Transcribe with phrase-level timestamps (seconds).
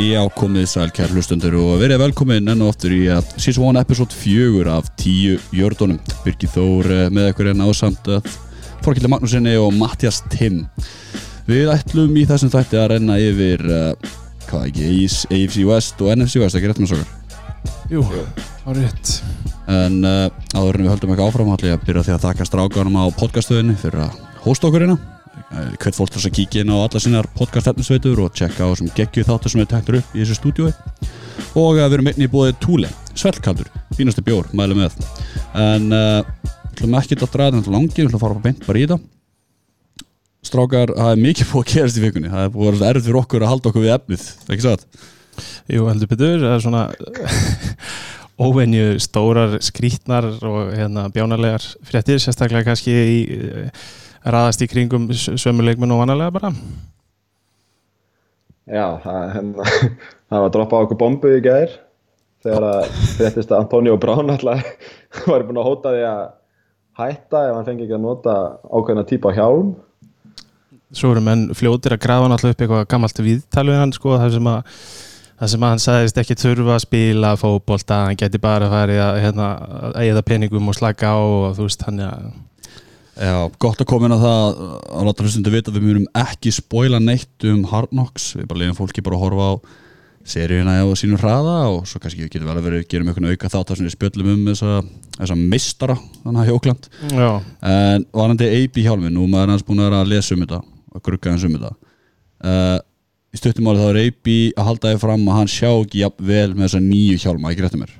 [0.00, 3.82] Já, komið sæl kært hlustundur og verið velkomin enn og aftur í að Season 1
[3.82, 8.30] episode 4 af 10 jördunum Birgir Þór eh, með ekkur enn ásamt að
[8.80, 10.62] Þorkildi Magnúsinni og Mattias Timm.
[11.44, 14.16] Við ætlum í þessum þætti að renna yfir uh,
[14.48, 15.04] hvað ekki,
[15.36, 18.08] AFC West og NFC West, ekki rétt með sokkar Jú,
[18.64, 19.14] á rétt.
[19.68, 20.26] En uh,
[20.56, 23.04] áður en við höldum ekki áfram ætlum ég að byrja því að þakka strákanum á
[23.20, 25.19] podcaststöðinni fyrir að hósta okkur hérna
[25.50, 29.26] hvert fólk þess að kíkja inn á alla sinnar podcast-efnisveitur og tjekka á þessum geggju
[29.26, 30.72] þáttur sem við teknum upp í þessu stúdiói
[31.58, 34.94] og við erum einnig í bóðið Túle Svelkaldur, fínasti bjór, mælu með.
[35.58, 36.20] En uh,
[36.70, 39.08] við ætlum ekki að draða þetta langi, ætlum að fara á beint bara í það
[40.40, 42.30] Strákar, það er mikið búið að gerast í vikunni.
[42.32, 44.22] Það er búið að vera erfið fyrir okkur að halda okkur við efnið
[44.54, 44.86] ekki satt?
[45.68, 46.84] Jú, heldur betur, það er svona
[48.46, 53.18] óvenju stórar skrítnar og hérna, bjánarlegar fréttir, sérstaklega kannski í
[54.24, 56.52] raðast í kringum sömuleikmenn og vanalega bara.
[58.70, 59.68] Já, það, hérna,
[60.30, 61.76] það var droppað okkur bombu í gæðir
[62.44, 64.64] þegar að fréttist að Antonio Brown alltaf
[65.30, 66.24] var búin að hóta því að
[67.00, 68.34] hætta ef hann fengi ekki að nota
[68.68, 69.74] ákveðna típa hjálm.
[70.96, 74.36] Svo eru menn fljótir að grafa hann alltaf upp eitthvað gammalt viðtalu hann sko, það
[74.36, 74.76] sem að
[75.40, 78.96] það sem að hann sagðist ekki þurfa að spila fókbólta, hann geti bara að fara
[79.06, 79.46] að hérna,
[79.96, 82.26] eigða peningum og slaka á og þú veist, hann er
[83.20, 84.60] Já, gott að koma inn á það
[84.96, 88.62] að láta hlustundu vita að við mjögum ekki spóila neitt um Hard Knocks, við bara
[88.62, 89.52] leiðum fólki bara að horfa á
[90.30, 93.52] seríuna á sínum hraða og svo kannski við getum vel að vera gerum einhvern auka
[93.52, 94.80] þátt að við spjöllum um þessa,
[95.18, 99.90] þessa mistara, þannig að hjókland en varandi AB hjálmi nú maður er hans búin að
[99.90, 101.74] vera að lesa um þetta og grugga hans um þetta.
[102.40, 102.78] Uh,
[103.36, 106.54] í stuttumáli þá er AB að halda þig fram að hann sjá ekki jafn vel
[106.54, 107.99] með þessa nýju hjálma, ekki réttum er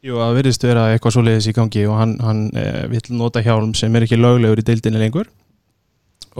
[0.00, 3.42] Jú, það virðist vera eitthvað svo leiðis í gangi og hann, hann eh, vill nota
[3.44, 5.28] hjálm sem er ekki löglegur í deildinni lengur.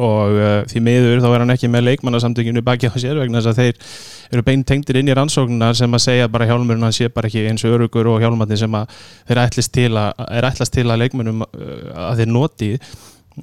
[0.00, 3.50] Og eh, því miður þá er hann ekki með leikmannasamtökinu baki á sér vegna þess
[3.50, 7.11] að þeir eru beint tengtir inn í rannsóknar sem að segja bara hjálmurinn hann sé
[7.12, 8.97] bara ekki eins og örugur og hjálmarnir sem að
[9.28, 12.73] þeir ætlast til að, ætlast til að leikmannum eh, að þeir noti.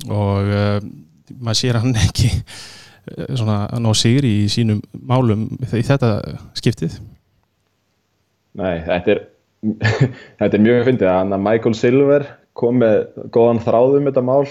[0.08, 0.82] Og uh,
[1.38, 6.12] maður sér hann ekki uh, svona að ná sigri í sínum málum í þetta
[6.58, 6.98] skiptið.
[8.58, 9.26] Nei, þetta er
[9.64, 12.26] þetta er mjög fyndið að Michael Silver
[12.58, 13.04] kom með
[13.34, 14.48] góðan þráðum um þetta mál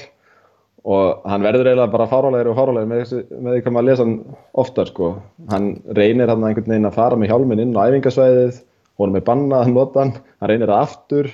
[0.86, 4.16] og hann verður eiginlega bara fárálegir og fárálegir með, því hvað maður lesa hann
[4.62, 5.08] oftar sko.
[5.50, 8.60] hann reynir hann einhvern veginn að fara með hjálmin inn á æfingasvæðið
[9.00, 11.32] honum er bannað að nota hann hann reynir það aftur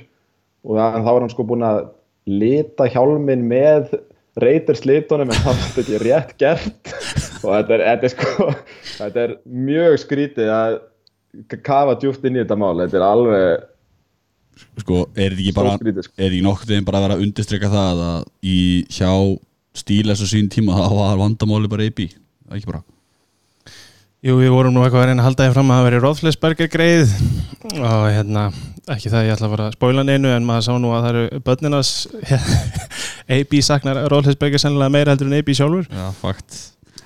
[0.62, 1.82] og þá er hann sko búin að
[2.30, 3.92] lita hjálmin með
[4.40, 6.94] reytirslitunum en það er ekki rétt gert
[7.42, 8.48] og þetta er, þetta er sko
[9.02, 10.78] þetta er mjög skrítið að
[11.64, 13.68] kafa djúft inn í þetta mál þetta er alveg
[14.82, 16.14] sko, er þetta ekki sko.
[16.16, 18.58] er þetta ekki veginn bara að vera að undirstryka það að í
[18.92, 19.12] hjá
[19.82, 22.10] stíles og sín tíma þá var vandamáli bara eipi,
[22.52, 22.82] ekki bara?
[24.22, 26.68] Jú, við vorum nú eitthvað að reyna að halda því fram að það veri Róðflesberger
[26.70, 27.14] greið
[27.72, 28.44] og hérna,
[28.94, 31.16] ekki það ég ætla að fara að spóila neinu en maður sá nú að það
[31.16, 31.90] eru börninas
[33.38, 35.88] AB saknar Róðflesberger sennilega meira heldur en AB sjálfur.
[35.90, 36.60] Já, fakt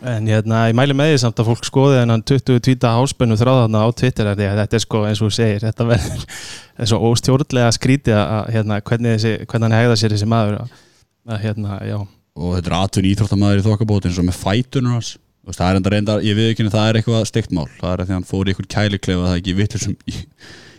[0.04, 3.36] En hérna, ég mæli með því samt að fólk skoði en hann 20 tvíta háspennu
[3.40, 6.26] þráðarna á Twitter því að þetta er sko eins og segir þetta verður
[6.80, 11.40] eins og óstjórnlega skrítið að hérna, hvernig, þessi, hvernig hann hegða sér þessi maður að
[11.46, 11.96] hérna, já.
[12.36, 15.14] Og þetta er atun íþróttamæður í þokkabót eins og með fætunur hans.
[15.46, 18.10] Það er enda reynda, ég við ekki að það er eitthvað steiktmál það er því
[18.10, 19.54] að hann fór í einhvern kæliklefa það ekki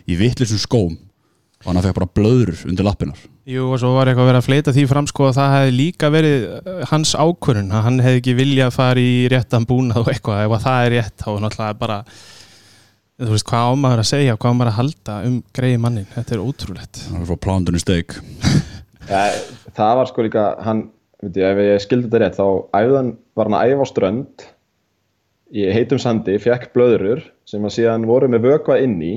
[0.08, 0.94] í vittlisum skóm.
[1.64, 3.18] Og hann fekk bara blöður undir lappinar
[3.48, 5.70] Jú og svo var eitthvað að vera að fleita því fram sko að það hefði
[5.72, 10.02] líka verið uh, hans ákvörun að hann hefði ekki viljað að fara í réttan búnað
[10.02, 10.42] og eitthvað.
[10.44, 11.96] Ef það er rétt þá náttúrulega bara
[13.18, 16.42] þú veist hvað ámaður að segja hvað ámaður að halda um greiði mannin þetta er
[16.44, 17.00] ótrúlegt.
[17.06, 18.18] Það var plándunni steik.
[19.08, 19.22] Ja,
[19.72, 20.82] Það var sko líka hann,
[21.22, 24.44] veit ég, ef ég skildi þetta rétt þá æfðan var hann að æfa á strönd
[25.56, 29.14] í heitum sandi, fekk blöðurur sem að síðan voru með vökva inn í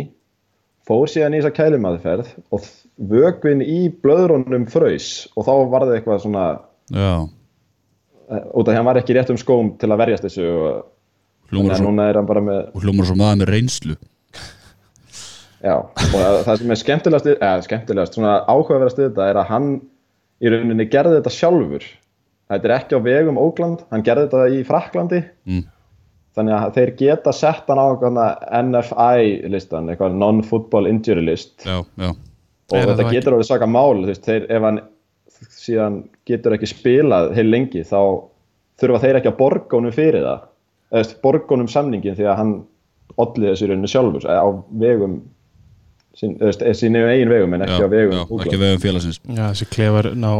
[0.87, 2.63] fór síðan í þessa kælimaðferð og
[3.09, 6.45] vögvin í blöðrunum fröys og þá var það eitthvað svona
[6.91, 7.13] Já.
[8.31, 10.83] Eh, út af því hann var ekki rétt um skóm til að verjast þessu og
[11.51, 12.21] hlumur svo, með...
[13.07, 13.97] svo maður með reynslu.
[15.61, 19.67] Já, og það sem er skemmtilegast eða skemmtilegast, svona áhugaverðast þetta er að hann
[20.41, 21.85] í rauninni gerði þetta sjálfur.
[22.51, 25.61] Þetta er ekki á vegum Ógland, hann gerði þetta í Fraklandi mm.
[26.31, 27.87] Þannig að þeir geta sett hann á
[28.63, 31.57] NFI listan, eitthvað non-football injury list.
[31.67, 32.13] Já, já.
[32.71, 34.81] Og Eða þetta getur alveg svaka mál veist, þeir, ef hann
[35.61, 37.99] síðan getur ekki spilað heil lengi þá
[38.81, 40.47] þurfa þeir ekki að borgónum fyrir það.
[40.91, 42.55] Eða borgónum samningin því að hann
[43.21, 44.47] odlið þessu rauninu sjálfur á
[44.81, 45.19] vegum
[46.17, 49.21] sín, eða sín eigin vegum en ekki já, á vegum ekki vegum félagsins.
[49.27, 50.31] Já, þessi klefar ná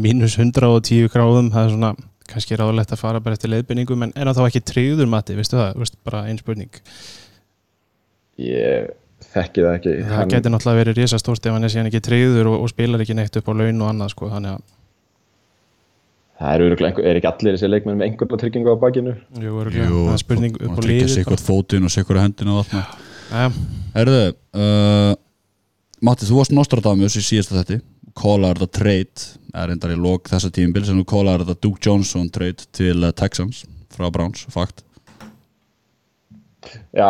[0.00, 1.92] mínus 110 gráðum það er svona
[2.30, 5.58] kannski ráðlegt að fara bara eftir leiðbynningum en er það þá ekki tríður mati, veistu
[5.58, 6.80] það, veist, bara einn spurning.
[8.40, 8.90] Ég
[9.34, 9.94] þekki það ekki.
[10.02, 13.04] Það Hann- getur náttúrulega verið risastórt ef hann er síðan ekki treyður og, og spilar
[13.04, 14.62] ekki neitt upp á laun og annað sko, þannig að
[16.40, 19.14] það er, er ekki allir þessi leikmenn með einhverja tryggingu á bakinu?
[19.36, 23.58] Jú, örugglega, það er spurning upp á liði Sikkert fótinn og sikkert hendina og allt
[23.94, 25.12] Herðu uh,
[26.00, 27.80] Matti, þú varst Nostradamus í síðasta þetti
[28.16, 29.26] Kólar þetta trade
[29.60, 33.12] er endar í lok þessa tímbil sem þú kólar þetta Duke Johnson trade til uh,
[33.16, 34.84] Texans frá Browns, fakt
[36.92, 37.08] Já,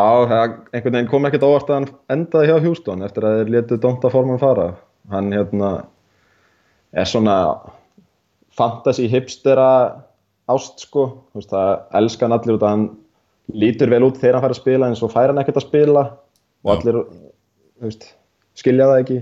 [0.73, 4.11] einhvern veginn kom ekkert óvart að hann endaði hjá Houston eftir að þeir letu Donta
[4.13, 4.69] Forman fara.
[5.11, 5.71] Hann hérna
[6.95, 7.37] er svona
[8.55, 9.67] fantasy hipstera
[10.51, 12.87] ást sko, þú veist, það elska hann allir út að hann
[13.51, 16.05] lítur vel út þegar hann fær að spila en svo fær hann ekkert að spila
[16.11, 16.75] og Já.
[16.77, 17.01] allir,
[17.81, 18.07] þú veist,
[18.59, 19.19] skilja það ekki.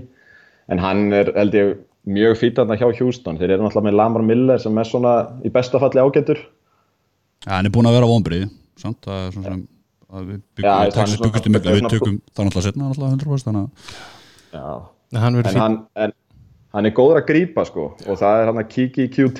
[0.69, 1.73] En hann er, held ég,
[2.09, 3.37] mjög fýtt hann hjá Houston.
[3.41, 5.15] Þeir eru náttúrulega með Lamar Miller sem er svona
[5.45, 6.41] í besta falli ágætur.
[7.45, 8.49] ja, Hann er búin að vera vonbrið
[8.79, 9.67] samt, er svona sem
[10.09, 12.15] að við Já, byggum, það er Texas svona- byggust um miklu það er við tökum
[12.33, 13.69] það náttúrulega setna náttúrulega 100% þannig að
[14.53, 14.65] Já.
[15.13, 15.61] en hann verður en fín.
[15.65, 16.13] hann, en,
[16.73, 19.39] hann er góður að grípa sko og það er hann að Kiki QT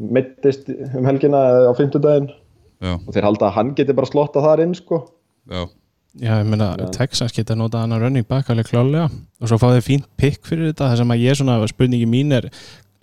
[0.00, 2.30] mittist um helgina eða á fimmtudaginn.
[2.80, 5.02] Já, og þeir halda að hann geti bara slotta þar inn sko.
[5.50, 5.66] Já,
[6.18, 9.68] Já, ég meina, Texans geta notað hann að running back alveg klálega og svo fá
[9.76, 10.88] þeir fínt pick fyrir þetta.
[10.90, 12.48] Það sem að ég svona, spurningi mín er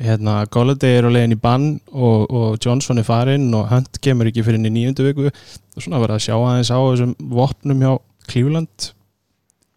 [0.01, 4.29] hérna, Golladay er á leiðin í bann og, og Johnson er farinn og Hunt kemur
[4.29, 5.31] ekki fyrir inn í nýjöndu viku.
[5.31, 7.91] Og svona verða að sjá aðeins á þessum vopnum hjá
[8.27, 8.91] Cleveland.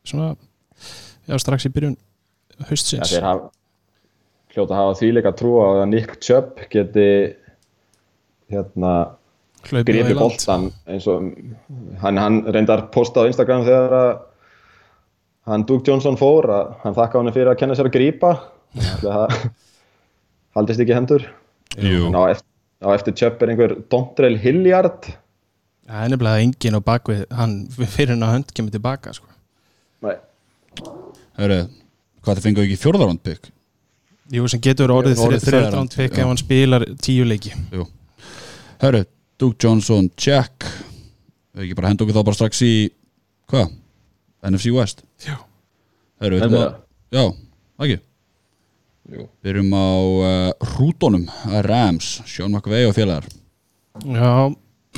[0.06, 0.34] Svona
[1.30, 3.50] já, strax í byrjun ja, haustsins þeir hafa
[4.50, 7.06] hljóta að hafa þvíleika trú að Nick Chubb geti
[8.50, 8.94] hérna
[9.68, 11.28] gripi boltan eins og
[12.02, 14.12] hann, hann reyndar posta á Instagram þegar að
[15.50, 19.32] hann Duke Johnson fór að hann þakka hann fyrir að kenna sér að Ætli það
[20.56, 21.24] haldist ekki hendur
[22.14, 22.46] á eftir,
[22.82, 25.10] á eftir Chubb er einhver Dontrell Hilliard
[25.90, 29.26] Það er nefnilega engin á bakvið hann fyrir hann að Hunt kemur tilbaka sko.
[30.06, 30.14] Nei.
[31.40, 31.56] herru
[32.22, 33.50] hvað þið fengu ekki fjórðarvand pick
[34.30, 36.22] Jú, sem getur orðið já.
[36.22, 37.86] ef hann spilar tíu leiki jú
[38.80, 39.02] herru,
[39.40, 40.64] Duke Johnson, check
[41.56, 42.72] við ekki bara henda okkur þá bara strax í
[43.50, 43.72] hvað,
[44.46, 45.34] NFC West Já.
[46.22, 46.70] herru, við Endilega.
[46.70, 47.24] að já,
[47.84, 47.98] ekki.
[49.10, 53.26] Við erum á uh, rútonum að Rams, Sean McVay og félagar.
[54.06, 54.50] Já,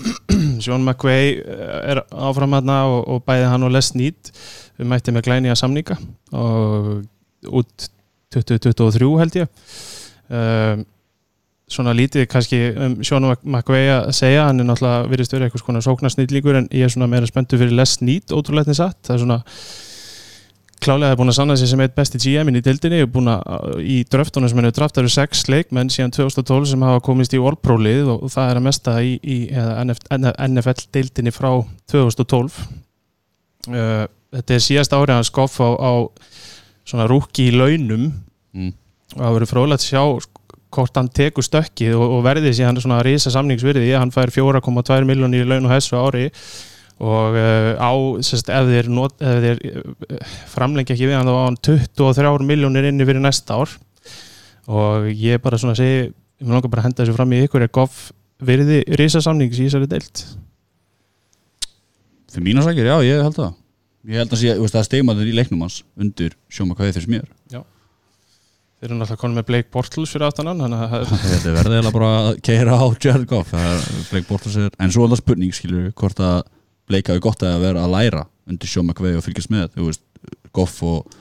[0.64, 4.32] Sean McVay eh, er áfram hérna og, og bæði hann og Les Need
[4.78, 5.98] við mætti með glænýja samninga
[6.36, 7.04] og
[7.48, 7.88] út
[8.32, 9.62] 2023 held ég.
[10.32, 10.84] Um,
[11.72, 15.84] svona lítið kannski um Sean McVay að segja hann er náttúrulega virðist verið eitthvað svona
[15.86, 19.40] sóknarsnýtlíkur en ég er svona meira spenntu fyrir Les Need ótrúlega satt, það er svona
[20.82, 23.80] klálega er búin að sanna sig sem eitt besti GM-in í dildinni og búin að
[23.80, 28.10] í dröftunum sem henni draftar eru sex leikmenn síðan 2012 sem hafa komist í All-Pro-lið
[28.12, 31.50] og, og það er að mesta í, í NFL-dildinni frá
[31.92, 32.58] 2012
[33.70, 34.04] uh,
[34.36, 35.92] þetta er síðast árið hans skoff á, á
[36.88, 38.10] svona rúki í launum.
[38.52, 38.74] Mm.
[39.14, 40.02] og það verður frólægt að sjá
[40.72, 45.44] hvort hann tekur stökkið og, og verði síðan svona risa samningsvirði, hann fær 4,2 miljónir
[45.44, 46.26] í laun og hessu ári
[47.02, 51.34] og uh, á, sérst, ef þeir, not, ef þeir uh, framlengja ekki við hann þá
[51.34, 53.72] á hann 23 miljónir inni fyrir næsta ár.
[54.70, 56.12] Og ég bara svona segi
[56.42, 58.10] ég mun langar bara henda þessu fram í ykkur er goff
[58.42, 60.24] virði risa samnings í þessari deilt
[62.32, 63.50] Fyrir mína sakir, já, ég held það.
[64.08, 67.26] Ég held að það er stegmaður í leiknum hans undir Sean McVay fyrir mér.
[67.52, 72.08] Þeir eru náttúrulega konum með Blake Bortles fyrir það er Þetta er verðið eiginlega bara
[72.16, 75.92] að keira á Jared Goff er Blake Bortles er, en svo er það spurning við,
[76.00, 76.40] hvort að
[76.90, 80.02] Hafi gott að vera að læra undir Sean McVay og fylgjast með þú veist,
[80.52, 81.12] Goff og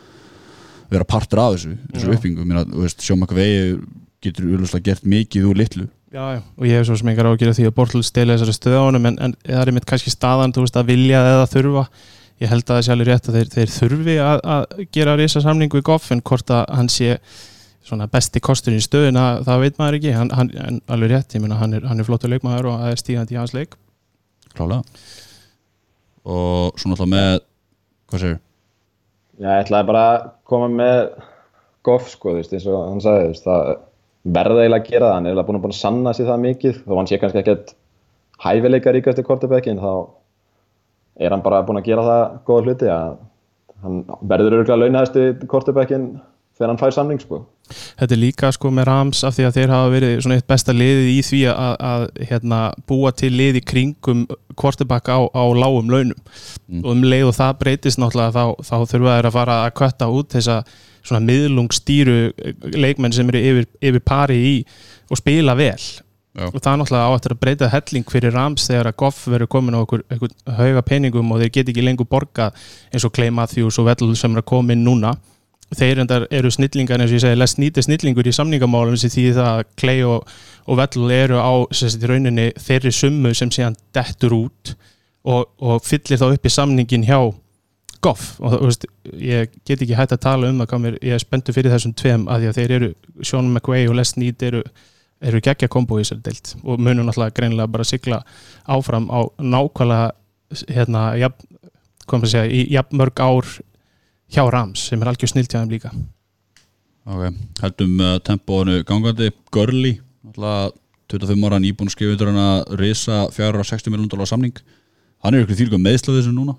[0.92, 2.46] vera partur af þessu, þessu uppbyggingu.
[2.60, 3.76] Að, veist, Sean McVay
[4.22, 5.88] getur úrlustlega gert mikið úr litlu.
[6.12, 8.82] Já, já, og ég hef svo sem engar ágjör því að Bortles stela þessari stöðu
[8.84, 11.86] á honum en, en það er mitt kannski staðan, þú veist, að vilja eða þurfa.
[12.42, 15.44] Ég held að það sé alveg rétt að þeir, þeir þurfi að, að gera risa
[15.46, 17.16] samning við Goff en hvort að hann sé
[17.88, 20.14] svona besti kostur í stöðuna, það veit maður ekki.
[20.18, 23.04] Hann, hann, en alveg rétt, ég meina hann er, er flottur leikmaður og það er
[23.06, 23.80] stíðandi í hans leik.
[24.52, 24.84] Klálega
[26.26, 27.44] og svo náttúrulega með
[28.12, 28.26] hvað
[29.42, 30.98] Já, ég ætlaði bara að koma með
[31.88, 33.70] Goff sko, þú veist, eins og hann sagði veist, það
[34.38, 35.14] verða eiginlega að gera það.
[35.16, 36.82] Hann er eiginlega búin að, búin að sanna sér það mikið.
[36.86, 37.74] Þó hann sé kannski ekkert
[38.42, 39.92] hæfileika ríkast í kortebekkin þá
[41.22, 43.18] er hann bara búin að gera það góða hluti að
[43.82, 43.98] hann
[44.30, 46.08] verður örgulega launaðist í kortebekkin
[46.62, 47.42] þegar hann fær samning sko
[47.72, 50.74] Þetta er líka sko með Rams af því að þeir hafa verið svona eitt besta
[50.76, 52.58] liðið í því að, að hérna,
[52.90, 54.26] búa til liði kringum
[54.60, 56.18] kvortibakka á, á lágum launum
[56.72, 56.86] Mm.
[56.86, 60.08] og um leið og það breytist náttúrulega þá, þá þurfa þeir að fara að kvötta
[60.08, 60.58] út þessa
[61.04, 62.14] svona miðlungstýru
[62.78, 64.54] leikmenn sem eru yfir, yfir pari í
[65.12, 66.46] og spila vel Já.
[66.48, 69.50] og það er náttúrulega á eftir að breyta helling fyrir Rams þegar að Goff verður
[69.52, 72.52] komin á okkur, okkur hauga peningum og þeir get ekki lengur borga
[72.94, 75.12] eins og Clay Matthews og Vettel sem er að koma inn núna
[75.78, 79.28] þeir endar eru snillingar eins og ég segi Les er snillingur í samningamálum sem því
[79.38, 80.34] það að Clay og,
[80.68, 84.74] og Vettel eru á í rauninni þeirri summu sem síðan dettur út
[85.24, 87.20] og, og fyllir þá upp í samningin hjá
[88.02, 88.40] Goff.
[88.42, 88.86] Og þú veist,
[89.22, 92.24] ég get ekki hægt að tala um það mér, ég er spenntu fyrir þessum tveim
[92.34, 92.90] að að þeir eru,
[93.22, 94.64] Sean McVay og Les Need eru,
[95.22, 98.24] eru geggja kombo í þessari deilt og munum náttúrulega greinilega bara sigla
[98.66, 100.10] áfram á nákvæmlega
[100.74, 101.46] hérna, jafn,
[102.26, 103.52] segja, í jafn mörg ár
[104.32, 105.92] hjá Rams sem er algjör snilt hjá þeim líka.
[107.06, 109.32] Ok, heldum uh, tempóinu gangandi.
[109.54, 109.96] Görli,
[110.32, 110.78] alltaf
[111.12, 114.54] 25 ára nýbúin undir hann að risa 460 miljónum dólar samning.
[115.22, 116.56] Hann er ykkur þýrgum meðslaðið sem núna.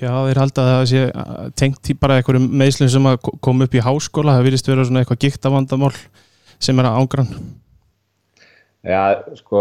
[0.00, 3.34] Já, þeir halda að það sé uh, tengt í bara einhverjum meðslum sem að ko-
[3.44, 5.90] koma upp í háskóla, það virðist vera svona eitthvað giktavandamál
[6.62, 7.32] sem er að ángrann
[8.82, 9.02] Já,
[9.38, 9.60] sko,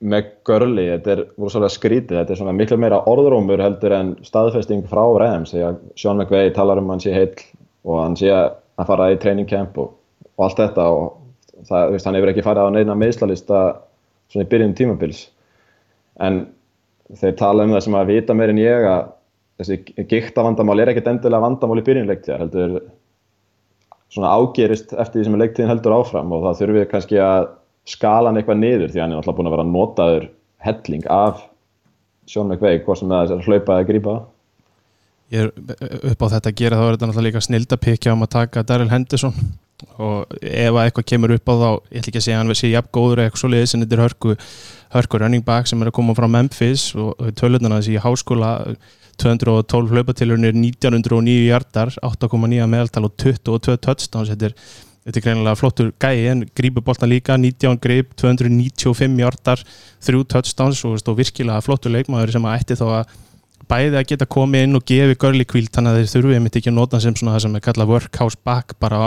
[0.00, 4.86] með Görli, þetta er rosalega skrítið, þetta er svona miklu meira orðrómur heldur en staðfesting
[4.88, 7.42] frá Rams, því að Sean McVay talar um að hann sé heill
[7.84, 9.92] og hann sé að fara í training camp og,
[10.38, 11.04] og allt þetta og
[11.68, 13.60] það, veist, hann hefur ekki farið á neina meðslalista
[14.32, 15.26] svona í byrjun tímabils.
[16.20, 16.46] En
[17.20, 19.12] þeir tala um það sem að vita meir en ég að
[19.60, 22.76] þessi gikta vandamál er ekkert endilega vandamál í byrjunleiktíðar heldur
[24.10, 27.50] svona ágerist eftir því sem leiktíðin heldur áfram og það þurfum við kannski að
[27.90, 30.28] skala hann eitthvað niður því hann er alltaf búin að vera notaður
[30.64, 31.46] helling af
[32.30, 34.20] Sean McVay, hvort sem það er að hlaupa eða grípa.
[35.30, 35.50] Ég er
[36.10, 38.90] upp á þetta að gera þá er þetta náttúrulega líka snildapikja um að taka Daryl
[38.90, 39.34] Henderson.
[39.96, 42.58] Og ef að eitthvað kemur upp á þá ég ætla ekki að segja að hann
[42.60, 44.34] sé jafn góður eitthvað svo liðis en þetta er hörku,
[44.96, 48.50] hörku running back sem er að koma frá Memphis og tölundan að þessi í háskóla
[49.20, 54.32] 212 hlaupatilurnir 1909 hjartar 8,9 meðaltal og 22 touchdowns.
[54.32, 54.54] Þetta er,
[55.10, 59.64] þetta er greinilega flottur gæi en grípur boltan líka 19 grip, 295 hjartar
[60.06, 63.18] 3 touchdowns og, og virkilega flottur leikmaður sem að ætti þá að
[63.70, 66.70] bæði að geta komið inn og gefi görli kvíld þannig að þeir þurfu einmitt ekki
[66.72, 69.00] að nota hann sem svona það sem er kallað workhouse back bara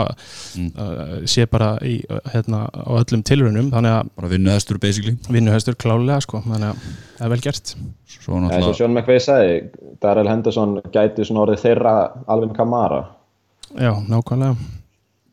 [0.54, 0.68] Mm.
[0.78, 5.16] uh, sé bara í, uh, hérna, á öllum tilrunum þannig að bara vinnu hestur basically.
[5.28, 6.86] vinnuhestur klálega sko þannig að
[7.18, 7.74] það er vel gert.
[8.06, 9.58] Svo eins og náttúrulega Sean McVay sagði
[10.00, 11.94] Darrell Henderson gæti svona orðið þeirra
[12.30, 13.02] Alvin Kamara.
[13.74, 14.54] Já, nákvæmlega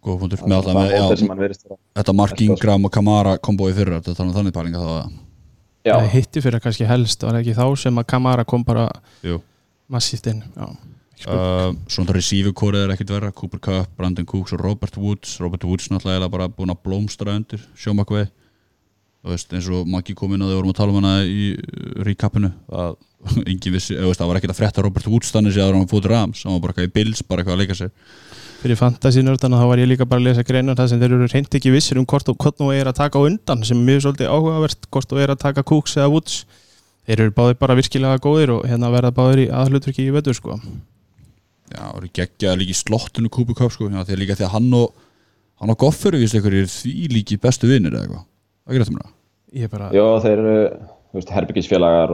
[0.01, 0.41] góð punktur.
[0.41, 1.03] Það með alltaf með já,
[1.41, 1.79] vera.
[1.99, 5.11] þetta Mark Ingram og Kamara kombói fyrra þetta þannig þannig pælinga þá að
[5.81, 8.87] Já, það hitti fyrir kannski helst var ekki þá sem að Kamara kom bara
[9.91, 10.43] massíft inn?
[10.55, 10.67] Já.
[11.21, 15.35] Uh, svona receiver kórið er ekkit verra Cooper Cup, Brandon Cooks og Robert Woods.
[15.41, 18.25] Robert Woods náttúrulega er bara búin að blómstra undir sjómakvei.
[19.21, 21.51] Þú veist eins og Maggi kom inn og við vorum að tala um hana í
[21.53, 22.95] uh, recapinu að
[23.51, 26.09] engin vissi, eða, veist, það var ekkit að frétta Robert Woods þannig að hann fótt
[26.09, 26.45] rams.
[26.45, 27.93] Hann var bara eitthvað í Bills, bara eitthvað að leika sér
[28.61, 31.57] fyrir fantasínördana þá var ég líka bara að lesa greinar það sem þeir eru reynd
[31.57, 34.03] ekki vissir um hvort og hvort nú er að taka á undan sem er mjög
[34.05, 36.37] svolítið áhugavert hvort og er að taka Cooks eða Woods.
[37.09, 40.59] Þeir eru báðir bara virkilega góðir og hérna verða báðir í aðhlutverki í vetur sko.
[41.71, 44.71] Já, það eru geggjað líka í slottinu Cooper Cup sko, að líka því að hann
[44.77, 44.93] og
[45.61, 48.25] hann og Goffur er því líki bestu vinnir eða eitthvað,
[48.65, 49.13] það er greitt um það?
[49.61, 50.55] Ég bara, já þeir eru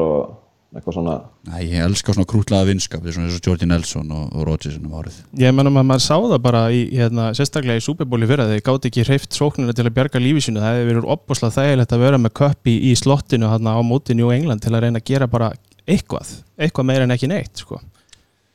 [0.03, 1.13] og eitthvað svona
[1.47, 4.97] Nei, ég elska svona krútlaða vinskap er eins og Jordi Nelson og, og Rodgerson um
[4.99, 5.21] árið.
[5.39, 8.65] Ég mennum að maður sá það bara í, hérna, sérstaklega í Superbóli fyrir að þeir
[8.67, 10.63] gáti ekki hreift sóknina til að bjarga lífi sínu.
[10.63, 14.17] Það hefði verið opbúslega þægilegt að vera með köpp í, í slottinu hérna á móti
[14.17, 15.53] New England til að reyna að gera bara
[15.87, 17.79] eitthvað eitthvað meira en ekki neitt sko.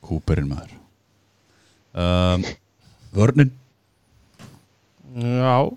[0.04, 0.76] Cooperinn maður.
[1.92, 2.44] Um,
[3.16, 3.52] Vörnin?
[5.12, 5.68] Já,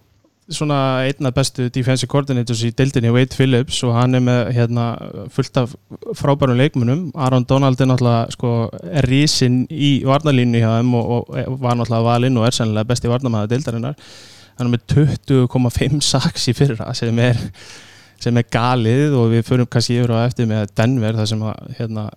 [0.53, 4.85] svona einn af bestu defensive coordinators í deildinni Wade Phillips og hann er með hérna,
[5.33, 5.73] fullt af
[6.19, 8.51] frábærum leikmunum Aaron Donald er náttúrulega sko,
[8.85, 13.09] er rísinn í varnalínu hjá þeim og, og var náttúrulega valinn og er sennilega besti
[13.09, 13.97] varnamæða deildarinnar.
[14.59, 14.85] Hann er með
[15.33, 17.41] 20,5 saks í fyrra sem er,
[18.21, 21.71] sem er galið og við förum kannski yfir á eftir með Denver þar sem að
[21.79, 22.09] hérna,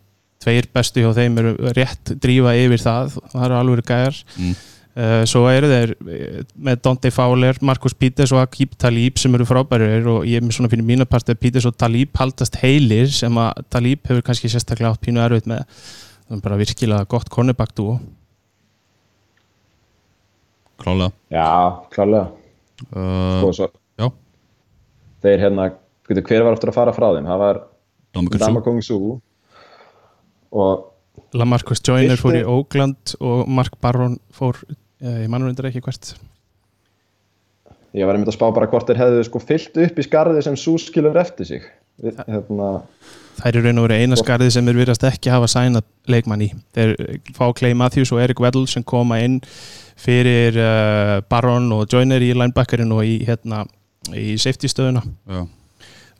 [0.45, 3.17] tveir bestu hjá þeim eru rétt drífa yfir það.
[3.33, 4.21] Það eru alveg gæjar.
[4.37, 4.59] Mm.
[4.99, 9.45] Uh, svo eru þeir eh, með Dante Fowler, Marcus Peters og Akib Talib sem eru
[9.47, 13.61] frábærir og ég er fyrir mínu part að Peters og Talib haldast heilir sem að
[13.71, 15.63] Talib hefur kannski sérstaklega átt pínu erfitt með.
[16.29, 17.95] Það er bara virkilega gott cornerback dúo
[20.79, 21.47] Klálega já,
[21.95, 22.27] klálega
[22.93, 24.11] uh, og svo Já,
[25.25, 25.71] þeir hérna,
[26.07, 27.31] veitu, hver var aftur að fara frá þeim?
[27.31, 27.63] Það var
[28.15, 28.99] Dominic Dama Su Kung Su
[30.53, 34.61] og Lamarcus Joyner fór í Oakland og Mark Barron fór
[35.05, 36.15] ég mannur undir ekki hvert
[37.97, 40.57] ég var einmitt að spá bara hvort þeir hefðu sko fyllt upp í skarði sem
[40.61, 41.69] Su skilur eftir sig
[42.03, 42.83] Við- hérna,
[43.39, 46.41] Það er í raun og verið eina skarðið sem er virðast ekki hafa sænað leikmann
[46.43, 46.49] í.
[46.75, 46.93] Þeir
[47.37, 49.37] fá Clay Matthews og Eric Weddle sem koma inn
[49.99, 53.61] fyrir uh, Barron og Joyner í linebackerinn og í, hérna,
[54.11, 55.05] í safety stöðuna.
[55.31, 55.45] Já,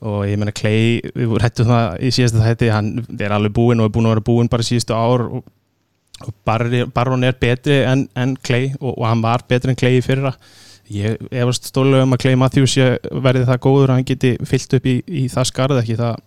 [0.07, 3.91] og ég meina Clay, við hættum það í síðasta þætti, hann er alveg búinn og
[3.91, 5.43] er búinn að vera búinn bara síðustu ár og,
[6.27, 6.35] og
[6.95, 10.33] Baron er betri en, en Clay og, og hann var betri en Clay í fyrra.
[10.89, 12.79] Ég efast stólulega um að Clay Matthews
[13.13, 16.19] verði það góður að hann geti fyllt upp í, í það skarð ekki það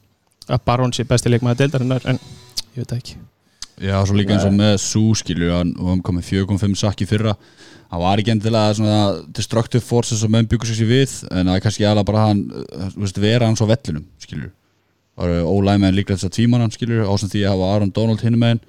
[0.51, 2.21] að Baron sé besti leikmaði deildarinnar en
[2.75, 3.17] ég veit ekki.
[3.81, 7.33] Já, svo líka eins og með Sú skilju og hann kom með 4.5 sakki fyrra.
[7.91, 8.99] Hann var ekki endilega svona
[9.33, 12.43] destructive forces sem menn byggur sér við en það er kannski alveg bara hann
[12.95, 14.51] veist, vera hans á vellinum skilju
[15.21, 18.37] ólæg með líka þess að tvíman hann skilju ásand því að hafa Aron Donald hinn
[18.39, 18.61] með hann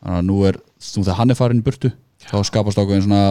[0.00, 1.92] þannig að nú er, þú þegar hann er farin í burtu
[2.26, 3.22] þá skapast ákveðin svona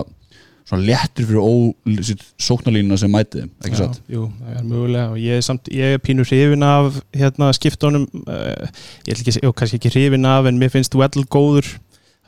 [0.70, 4.00] svona léttur fyrir sóknarlínuna sem mæti þeim, ekki satt?
[4.12, 8.06] Jú, það er mögulega og ég er, samt, ég er pínur hrifin af hérna, skiptónum
[8.22, 11.72] uh, ég er ekki, kannski ekki hrifin af en mér finnst Weddle góður.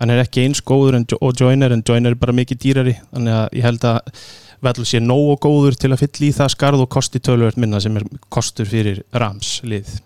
[0.01, 3.37] Hann er ekki eins góður en, og Joyner en Joyner er bara mikið dýrari þannig
[3.37, 4.23] að ég held að
[4.65, 7.97] Weddle sé nógu góður til að fylla í það skarð og kosti tölvöld minna sem
[7.97, 9.99] er kostur fyrir Rams lið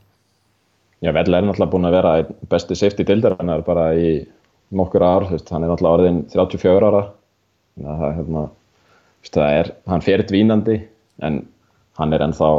[1.06, 2.14] Já, Weddle er náttúrulega búin að vera
[2.50, 4.16] besti safety dildarinnar bara í
[4.74, 7.02] nokkur ár, hann er náttúrulega orðin 34 ára.
[7.76, 8.46] Það, hérna,
[9.30, 10.80] það er, hann fer dvínandi
[11.28, 11.44] en
[12.00, 12.50] hann er ennþá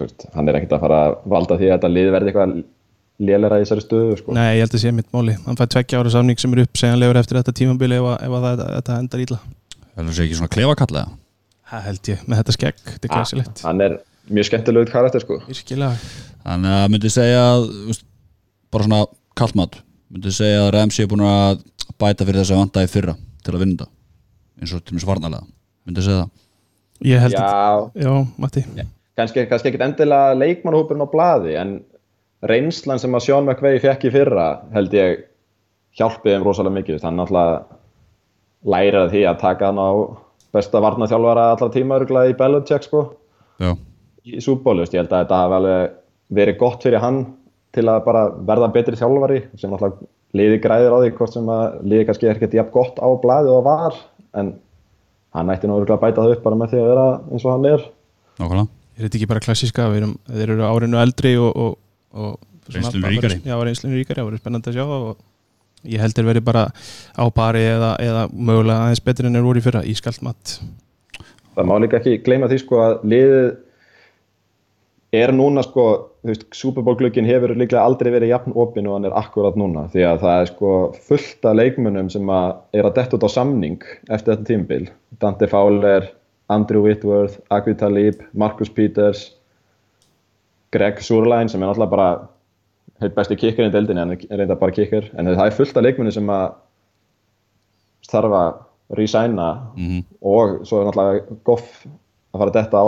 [0.00, 2.56] veist, hann er ekkert að fara að valda því að þetta lið verði eitthvað
[3.26, 4.36] lélæra í þessari stöðu sko.
[4.36, 5.36] Nei, ég held að sé mitt móli.
[5.44, 8.98] Hann fær tveggja ára samning sem er uppsegjanlegur eftir þetta tímambili ef, ef það, þetta
[9.02, 9.40] endar íla
[9.96, 11.14] Það er ekki svona klefakallega?
[11.66, 13.62] Það held ég, með þetta skegg, þetta er ah, glæsilegt.
[13.64, 13.94] Hann er
[14.30, 15.40] mjög skemmtilegur karakter sko.
[15.46, 17.68] Þannig að myndi segja að
[18.74, 19.02] bara svona
[19.38, 19.80] kallmat
[20.12, 21.62] myndi segja að Remsi er búin að
[22.00, 23.14] bæta fyrir þess að vanda í fyrra
[23.46, 23.88] til að vinna
[24.60, 25.46] eins og til með svarnalega
[25.86, 26.34] myndi segja það.
[27.06, 28.62] Ég held að, já, Matti.
[29.16, 31.78] Kannski, kannski ekkit endilega leikmannhópurinn á bladi en
[32.46, 35.26] reynslan sem að Sjón McVeigh fekk í fyrra held ég
[35.96, 37.74] hjálpið þeim rosalega mikið hann alltaf
[38.66, 39.90] lærið því að taka hann á
[40.56, 43.02] besta varnaþjálfara allra tíma í Belichick sko.
[43.60, 43.76] Já.
[44.26, 45.74] Í súbólu, ég held að þetta hafi
[46.36, 47.22] verið gott fyrir hann
[47.76, 50.00] til að bara verða betri þjálfari sem alltaf
[50.36, 53.52] liði græðir á því hvort sem að liði kannski er ekkert jafn gott á bladi
[53.52, 53.98] og var
[54.36, 54.54] en
[55.36, 57.68] hann ætti nú að bæta það upp bara með því að vera eins og hann
[57.70, 57.86] er.
[58.40, 58.68] Nákvæmlega.
[58.96, 61.74] Er þetta ekki bara klassíska, erum, þeir eru árinu eldri og, og,
[62.16, 63.38] og reynslunni ríkari.
[63.44, 67.24] Já, reynslunni ríkari, það voru spennandi að sjá og ég held þeir veri bara á
[67.36, 70.56] pari eða, eða mögulega aðeins betur en þeir voru í fyrra, ískalt mat.
[71.56, 73.50] Það má líka ekki gleyma því sko að liðið
[75.16, 75.86] er núna sko,
[76.22, 80.04] þú veist, Superból-glöggin hefur líklega aldrei verið jafn opinn og hann er akkurat núna því
[80.08, 80.74] að það er sko
[81.08, 84.86] fullt af leikmunum sem að er að detta út á samning eftir þetta tímbil.
[85.22, 86.08] Dante Fowler,
[86.52, 89.28] Andrew Whitworth, Akvi Talib, Marcus Peters,
[90.74, 92.08] Greg Surline sem er náttúrulega bara
[93.02, 95.84] heit besti kikker í deildinni en er reynda bara kikker en það er fullt af
[95.84, 96.46] leikmunum sem að
[98.06, 98.50] þarf að
[98.96, 100.02] resigna mm -hmm.
[100.22, 102.86] og svo er náttúrulega goff að fara að detta á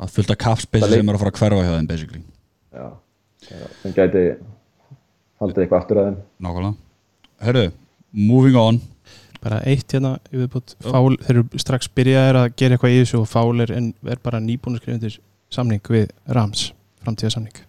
[0.00, 2.22] að fullta kapspeysi sem er að fara að hverfa hjá þeim basically.
[2.70, 2.86] Já,
[3.82, 4.24] sem gæti
[5.40, 6.18] haldið eitthvað aftur að þeim.
[6.46, 6.72] Nákvæmlega,
[7.46, 7.66] herru,
[8.30, 8.80] moving on.
[9.40, 10.18] Bara eitt hérna
[10.84, 14.42] fál, þeir eru strax byrjaðir að gera eitthvað í þessu og fál er, er bara
[14.44, 15.16] nýbúinarskrifundir
[15.50, 16.66] samning við Rams
[17.00, 17.62] framtíðarsamning.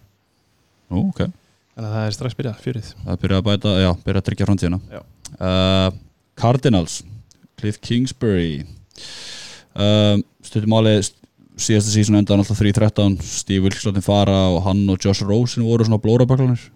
[0.92, 1.24] Nú, ok.
[1.72, 2.90] Þannig að það er strax byrjað, fjörið.
[2.98, 5.00] Það er byrjað að bæta, já, byrjað að tryggja framtíðina.
[5.32, 5.86] Uh,
[6.36, 6.98] Cardinals
[7.56, 8.66] Cliff Kingsbury.
[9.72, 11.14] Uh, stundum álið
[11.60, 16.00] síðasta sísun endaði alltaf 3-13 Steve Wilkslottin fara og hann og Josh Rosen voru svona
[16.02, 16.70] blórabaklanir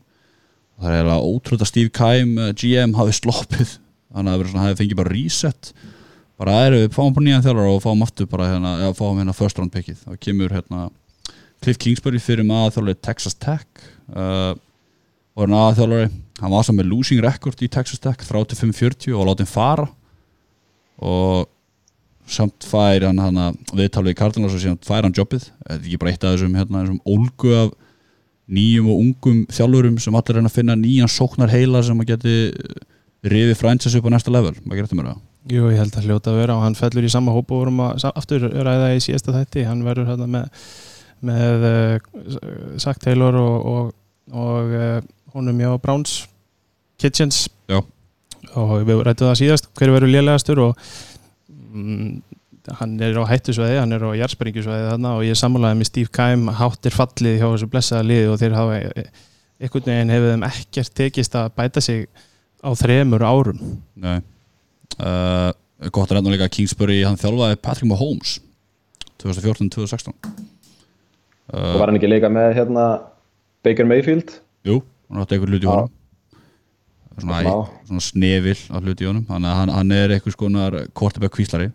[0.76, 3.76] það er eiginlega ótrútt að Steve Keim eh, GM hafi sloppið
[4.12, 5.72] þannig að það hefði fengið bara reset.
[6.36, 9.34] Bara erum við fáum bara nýjan þjálfur og fáum aftur bara hérna, já fáum hérna
[9.36, 10.02] first round pickið.
[10.04, 10.86] Þá kemur hérna
[11.64, 14.52] Cliff Kingsbury fyrir með aðþjálfur Texas Tech uh,
[15.36, 16.08] og hérna aðþjálfur
[16.42, 19.88] hann var saman með losing record í Texas Tech 35-40 og látið fara.
[21.00, 21.48] Og
[22.26, 26.00] samt fær hann að viðtalið í Cardinals og síðan fær hann jobbið þetta er ekki
[26.02, 27.72] bara eitt af þessum, hérna, þessum ólgu af
[28.46, 32.34] nýjum og ungum þjálfurum sem allir reyna að finna nýjan sóknar heila sem að geti
[33.26, 35.24] rifið franchise upp á næsta level, hvað getur mér það?
[35.46, 37.82] Jú, ég held að hljóta að vera og hann fellur í sama hópa og vorum
[37.84, 40.62] að aftur ræða í síðasta þætti, hann verður hérna með,
[41.26, 43.92] með uh, Zach Taylor og, og,
[44.34, 44.96] og uh,
[45.34, 46.16] honum hjá Browns
[46.98, 47.78] Kitchens Já.
[48.58, 50.88] og við rættum það síðast hver verður lélegastur og
[52.80, 56.48] hann er á hættusvæði, hann er á jærsperringjusvæði þarna og ég sammálaði með Steve Keim
[56.60, 61.36] háttir fallið hjá þessu blessaða lið og þeir hafa einhvern veginn hefur þeim ekkert tekist
[61.38, 62.08] að bæta sig
[62.60, 63.62] á þremur árum.
[63.94, 64.18] Nei.
[64.96, 65.52] Uh,
[65.92, 68.38] Gott að reyna líka að Kingsbury hann þjálfaði Patrick Mahomes
[69.20, 70.14] 2014-2016
[71.52, 72.86] uh, var hann ekki líka með hérna
[73.66, 74.38] Baker Mayfield?
[74.64, 75.92] Jú, hann átti einhver luti í honum
[77.22, 77.56] svona,
[77.88, 79.26] svona snevil á hluti í honum.
[79.30, 81.70] Hann, hann, hann er eitthvað skonar quarterback kvíslari.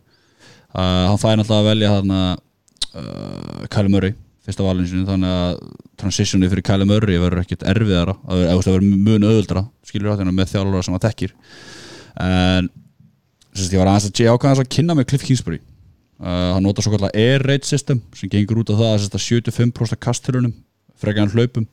[0.72, 5.58] Uh, hann fæði náttúrulega að velja hann uh, Kyle Murray fyrsta valinu sinu þannig að
[6.02, 8.16] transitioni fyrir Kyle Murray verður ekkit erfiðara.
[8.26, 11.36] Það verður- mun öðuldra skilur það með þjálfara sem að tekkir
[12.22, 12.70] en
[13.54, 15.62] sérst, ég var aðeins að ég ákvæða aðeins að kynna með Cliff Kingsbury.
[16.22, 19.16] Uh, hann nota svo kallar air raid system sem gengur út á það að sérst,
[19.18, 20.54] að 75% af kasturunum
[21.02, 21.66] frekar en hlaupum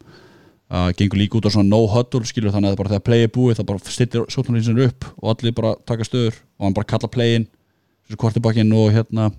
[0.70, 3.32] uh, gengur líka út á svona no huddle skilur þannig að bara þegar play er
[3.34, 7.12] búið það bara stillir sóknarlýsin upp og allir bara taka stöður og hann bara kalla
[7.12, 7.48] playin
[8.16, 9.30] kvartibakinn og hérna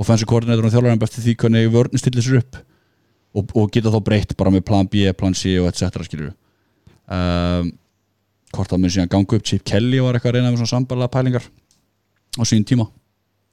[0.00, 2.58] offensive coordinator og þjálfarinn besti því hvernig vörnin stillir sér upp
[3.34, 6.32] og, og geta þá breytt bara með plan B, plan C og etc skilur.
[7.04, 7.72] Um,
[8.54, 11.12] hvort það mun síðan ganga upp Chip Kelly var eitthvað að reyna með svona sambarlega
[11.12, 11.48] pælingar
[12.38, 12.86] á sín tíma.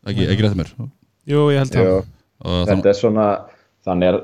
[0.08, 0.70] Ekki, ekki rétt mér.
[1.30, 1.90] Jú, ég held það.
[2.42, 3.26] Þannig, þetta er svona
[3.86, 4.22] þannig er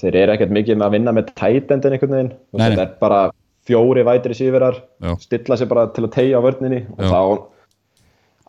[0.00, 2.34] þeir eru ekkert mikið með að vinna með tætendin einhvern veginn.
[2.56, 3.20] Þetta er bara
[3.68, 4.80] fjóri vætri síðverar
[5.22, 7.10] stilla sig bara til að tegja á vörninni og Já.
[7.12, 7.20] þá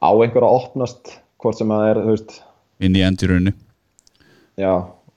[0.03, 2.39] á einhver að opnast hvort sem að er, þú veist.
[2.83, 3.53] Inn í end í rauninni
[4.59, 4.73] já,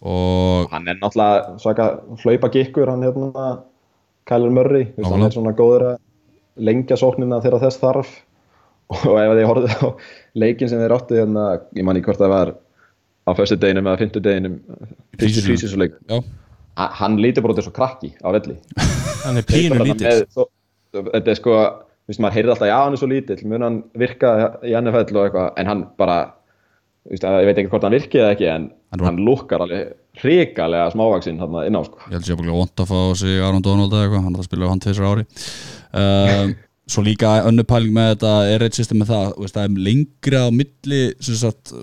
[0.06, 1.88] og hann er náttúrulega svaka
[2.22, 3.46] hlaupa gikkur, hann hérna
[4.26, 5.98] Kyler Murray, þú veist, hann er svona góður að
[6.66, 8.14] lengja sóknina þegar þess þarf.
[8.86, 9.86] Og ef þið horfðu á
[10.38, 12.52] leikin sem þeir áttu hérna, ég man ekki hvort það var
[13.26, 14.60] á föstu deginum eða fymtu deginum
[15.18, 16.22] fyrstu
[16.76, 18.54] Ha- hann lítur bara út eins og krakki á velli.
[19.24, 20.26] Hann er pínu lítill.
[20.92, 23.78] þetta er sko þú veist, maður heyrði alltaf, já hann er svo lítill mun hann
[23.98, 26.18] virka í NFL og eitthvað en hann bara,
[27.08, 30.92] veist, ég veit ekki hvort hann virkið eða ekki en Hann hann lukkar alveg hrikalega
[30.92, 31.98] smávaksinn hann inn á sko.
[32.06, 34.46] Ég held ég bara vant að fá sig Aron Donald eða eitthvað, hann er að
[34.46, 35.24] spila hann tveisar ári.
[35.96, 36.54] Um,
[36.86, 40.38] svo líka önnur pæling með þetta er reitt system með það, veist, það er lengri
[40.38, 41.00] á milli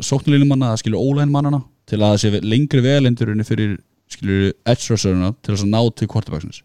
[0.08, 3.74] sóknulínumanna, það skilur ólænmannana til að það sé lengri velendurinn fyrir
[4.14, 6.62] skilur edge rusheruna til að ná til quarterbacksins.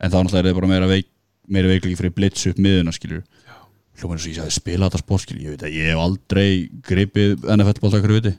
[0.00, 1.08] En þá náttúrulega er það bara meira, veik,
[1.48, 3.22] meira veikliki fyrir blitz upp miðuna skilur.
[4.00, 6.48] Hljóman eins og ég sagði spila þetta sport skilur ég veit að ég hef aldrei
[6.88, 8.34] gripið NFL-bólta hverju viti.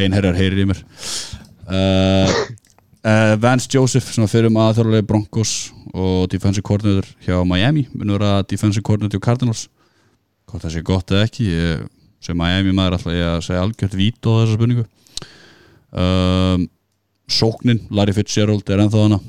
[0.00, 0.82] Ein herrar heyrir í mér.
[1.70, 2.30] Uh,
[3.04, 5.54] uh, Vance Joseph sem að fyrir um aðþjóðlega Broncos
[5.90, 9.66] og defensive coordinator hjá Miami mun vera defensive coordinator hjá Cardinals.
[10.50, 11.82] Hvort það sé gott eða ekki ég,
[12.24, 14.86] sem Miami maður ætla ég að segja algjört vít á þessa spurningu.
[15.90, 16.68] Um,
[17.30, 19.20] sóknin Larry Fitzgerald er ennþá hana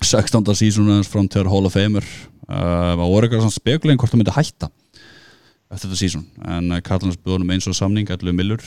[0.00, 0.54] 16.
[0.56, 2.06] sísón hans framtíðar Hall of Famer.
[2.50, 4.70] Uh, var voru eitthvað spekulegin hvort það myndi hætta
[5.70, 8.64] eftir þetta sísón en uh, Cardinals bjóðum eins og samning 11 millur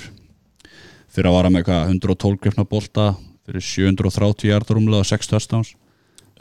[1.12, 3.08] fyrir að vara með eitthvað 112 grifna bolta
[3.48, 5.74] fyrir 730 hjartar umlega og 6 touchdowns.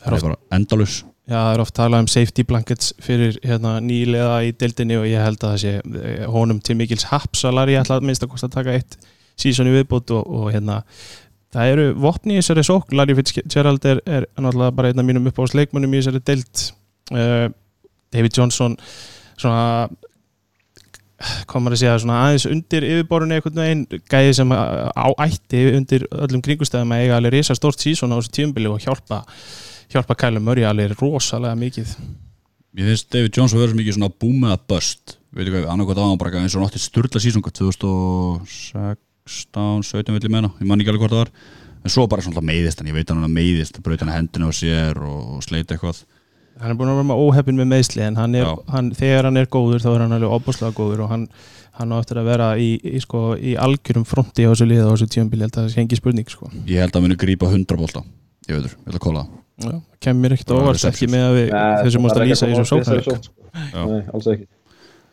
[0.02, 4.40] Það er bara endalus Já, það er oft talað um safety blankets fyrir hérna, nýlega
[4.42, 8.00] í deildinni og ég held að það sé eh, honum til mikils hapsalari ég ætla
[8.00, 8.96] að minnst að kosta að taka eitt
[9.38, 10.80] sísón í viðbútt og, og hérna
[11.54, 15.30] það eru vopni í þessari sók Larry Fitzgerald er, er náttúrulega bara einn af mínum
[15.30, 16.64] uppáhaldsleikmönnum í þessari deild.
[17.12, 17.46] Uh,
[18.12, 18.74] David Johnson
[19.38, 19.88] svona
[21.50, 26.42] komar að segja svona aðeins undir yfirborðinu einhvern veginn gæði sem á ætti undir öllum
[26.44, 29.18] kringustæðum að eiga alveg risa stórt sísón á þessu tíumbili og hjálpa
[29.92, 31.88] hjálpa Kæle Murray alveg rosalega mikið.
[32.72, 35.04] Mér finnst David Jones að vera mikið svona boom eða bust.
[35.32, 40.66] Veitu hvað, annarkvæmt áðanbraka eins og nátti sturla sísonga 2016, 17 vil ég meina ég
[40.68, 41.32] man ekki alveg hvort það var.
[41.82, 44.50] En svo bara svona meiðist hann, ég veit hann að meiðist braut hann hendina á
[44.54, 45.98] sér og sleita eitthvað
[46.62, 49.40] hann er búin að vera með óheppin með meðsli en hann er, hann, þegar hann
[49.42, 51.28] er góður þá er hann alveg óbúslega góður og hann,
[51.80, 54.92] hann á eftir að vera í, í, sko, í algjörum fronti á þessu liða á
[54.94, 56.50] þessu tíumbili held að það sé engi spurning sko.
[56.70, 58.04] ég held að hann muni grípa 100 bolta
[58.48, 60.86] ég veitur, ég ætla að kóla það Já, kemur mér ekkert receptions.
[60.88, 61.50] ekki með að við
[61.84, 63.26] þessum múst það að er lýsa í ekki þessu sóknarleik.
[63.52, 64.46] Nei, alls ekki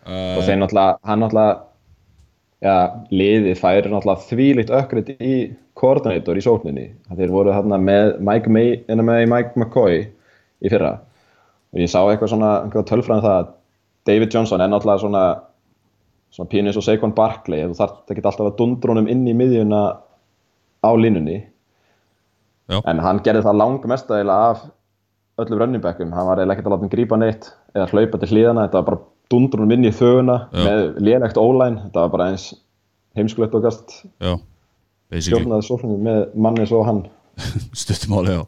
[0.09, 1.57] og uh, þeir náttúrulega, hann náttúrulega
[2.65, 2.75] já,
[3.13, 5.33] liðið færi náttúrulega þvílíkt ökkrið í
[5.79, 6.87] koordinator í sókninni
[7.19, 10.95] þeir voru þarna með Mike, May, hérna með Mike McCoy í fyrra
[11.73, 13.53] og ég sá eitthvað svona eitthvað tölfræðin það að
[14.09, 15.23] David Johnson er náttúrulega svona
[16.33, 19.81] svona pínu eins og Saquon Barkley þú þarf ekki alltaf að dundrunum inn í miðjuna
[20.85, 21.39] á línunni.
[22.69, 22.83] Já.
[22.85, 24.59] en hann gerði það langmestæðilega af
[25.41, 28.29] öllum running backum, hann var eiginlega ekkert að láta hann grípa neitt eða hlaupa til
[28.29, 28.99] hlíðana, þetta var bara
[29.33, 30.59] dundrunum inn í þöguna Já.
[30.67, 32.45] með lélegt ólæn, þetta var bara eins
[33.17, 33.95] heimskulegt og gast
[35.09, 37.07] stjórnaði sóknum með manni svo hann.
[37.81, 38.43] Stuttumáli já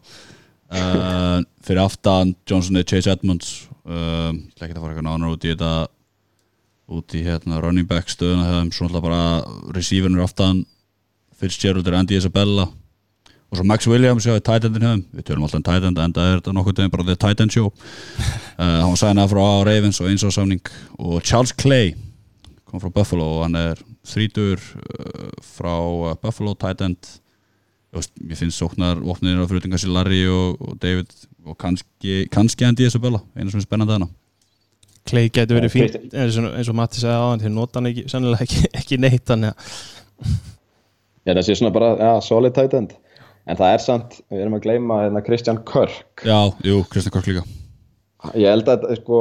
[0.72, 3.56] uh, fyrir aftan Johnson eða Chase Edmonds.
[3.82, 5.72] Ætla ekki að fara eitthvað nánar út í þetta
[6.92, 10.62] út í hérna running back stöðuna þegar svo náttúrulega bara receiverinn er aftan
[11.42, 12.68] Fitzgerald er Andy Isabella.
[13.52, 16.00] Og svo Max Williams já, í tight endin hefum, við tölum alltaf um tight end
[16.00, 17.72] enda er þetta nokkuð tegum bara the tight end show.
[18.56, 20.62] Uh, hann var sænað frá Ravens og eins á samning.
[21.02, 21.96] Og Charles Clay
[22.70, 25.76] kom frá Buffalo og hann er þrítur uh, frá
[26.22, 27.12] Buffalo tight end
[28.00, 31.12] veist, mér finnst sóknar vopnir á fyrir kannski Larry og, og David
[31.46, 34.08] og kannski, kannski Andy Isabella einu sem er spennandi hana
[35.10, 37.80] Clay getur verið fínt Christian- eins og, eins og Matti sagði á hann þeir nota
[37.82, 40.42] hann ekki, sennilega ekki, ekki neitt þannig að
[41.22, 42.94] Já, það sé svona bara, já, solid tight end.
[43.46, 47.28] En það er samt, við erum að gleyma hérna Kristján Körk Já, jú, Kristján Kork
[47.30, 47.44] líka.
[48.38, 49.20] Ég held að sko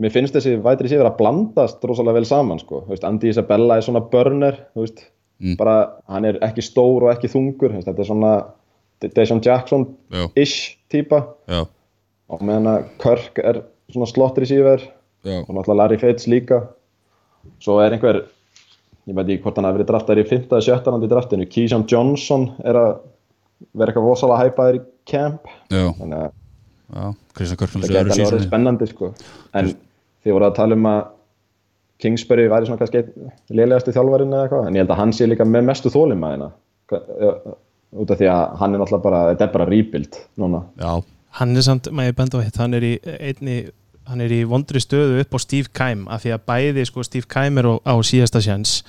[0.00, 3.76] mér finnst þessi vætri síður að blandast rosalega vel saman sko, Þú veist, Andy Isabella
[3.80, 5.04] er svona burner, þú veist
[5.42, 5.56] Mm.
[5.58, 5.76] bara,
[6.08, 8.34] hann er ekki stór og ekki þungur þetta er svona
[9.04, 11.64] Dejon Jackson-ish Já,
[12.30, 13.58] og meðan að Kirk er
[13.90, 14.78] svona slott receiver
[15.26, 16.62] já, og náttúrulega Larry Fitz líka
[17.58, 20.46] svo er einhver ég veit ekki hvort hann hafi verið draftar í 5.
[20.46, 21.02] eða 17.
[21.02, 22.94] í draftinu, Keyshawn Johnson er að
[23.74, 26.30] vera eitthvað rosalega hæpaður í camp já, þannig að
[26.94, 27.04] já
[27.82, 29.10] það geta alveg spennandi sko.
[29.56, 29.70] en
[30.24, 31.02] þið voru að tala um að
[32.04, 33.02] Kingsbury væri svona kannski
[33.56, 36.50] lélegasti þjálfarinn eða eitthvað, en ég held að hann sé líka með mestu þólimaðina
[37.94, 40.60] út af því að hann er náttúrulega bara, þetta er bara rebuild núna.
[40.80, 40.92] Já,
[41.40, 43.56] hann er samt, maður benda á hitt hann er í einni
[44.08, 47.28] hann er í vondri stöðu upp á Steve Keim af því að bæði sko Steve
[47.30, 48.82] Keim er á, síðasta sjans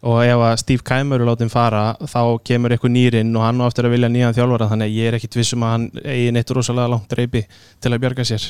[0.00, 3.68] og ef að Steve Keim eru látið fara þá kemur eitthvað nýrinn og hann á
[3.68, 6.52] eftir að vilja nýjan þjálfara þannig að ég er ekkit vissum að hann eigi neitt
[6.56, 7.44] rosalega langt reypi
[7.78, 8.46] til að bjarga sér.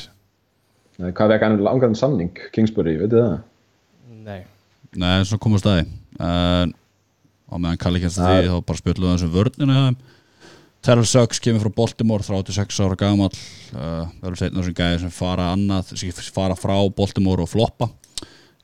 [1.01, 3.37] Hvað vekk hann langarinn samning Kingsbury, veitu það?
[4.21, 4.41] Nei.
[4.91, 6.73] Nei, svona komast það en
[7.51, 9.35] á meðan Kalli kennst Það- því þá bara spjöldum þessum
[9.67, 9.97] þeim.
[10.81, 13.35] Terrell Suggs kemur frá Baltimore 36 ára gamall
[13.75, 17.91] uh, verður setna þessum gæði sem fara annað sem fara frá Baltimore og floppa.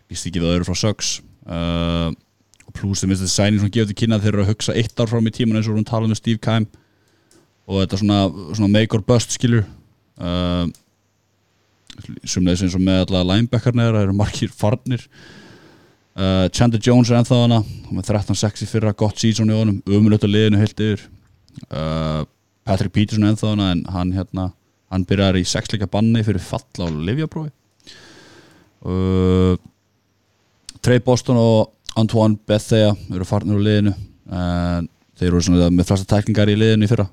[0.10, 1.12] Býst ekki við öðru frá Suggs.
[1.46, 2.10] Uh,
[2.66, 4.74] og pluss þeim minnst þetta sæning sem gefur til kynna að þeir eru að hugsa
[4.76, 6.66] eitt ár fram í tíman eins og við erum talað með Steve Keim.
[7.70, 8.20] Og þetta er svona,
[8.58, 9.68] svona make or bust skilur.
[10.18, 10.66] Uh,
[12.26, 15.06] sumleis eins og með alla linebackarnir það eru margir farnir
[16.18, 17.62] uh, Chandler Jones er ennþá hana
[17.94, 21.06] með 13-6 í fyrra, gott season í honum umulögt að liðinu heilt yfir.
[21.70, 22.26] Uh,
[22.68, 24.50] Patrick Peterson er ennþá hana en hann hérna,
[24.92, 27.52] hann byrjar í sexleika banni fyrir fall á Livjaprófi
[28.86, 29.56] uh,
[30.82, 33.94] Trey Boston og Antoine Bethea eru farnir úr liðinu
[34.28, 37.08] en þeir eru svona með flesta tækningar í liðinu í fyrra.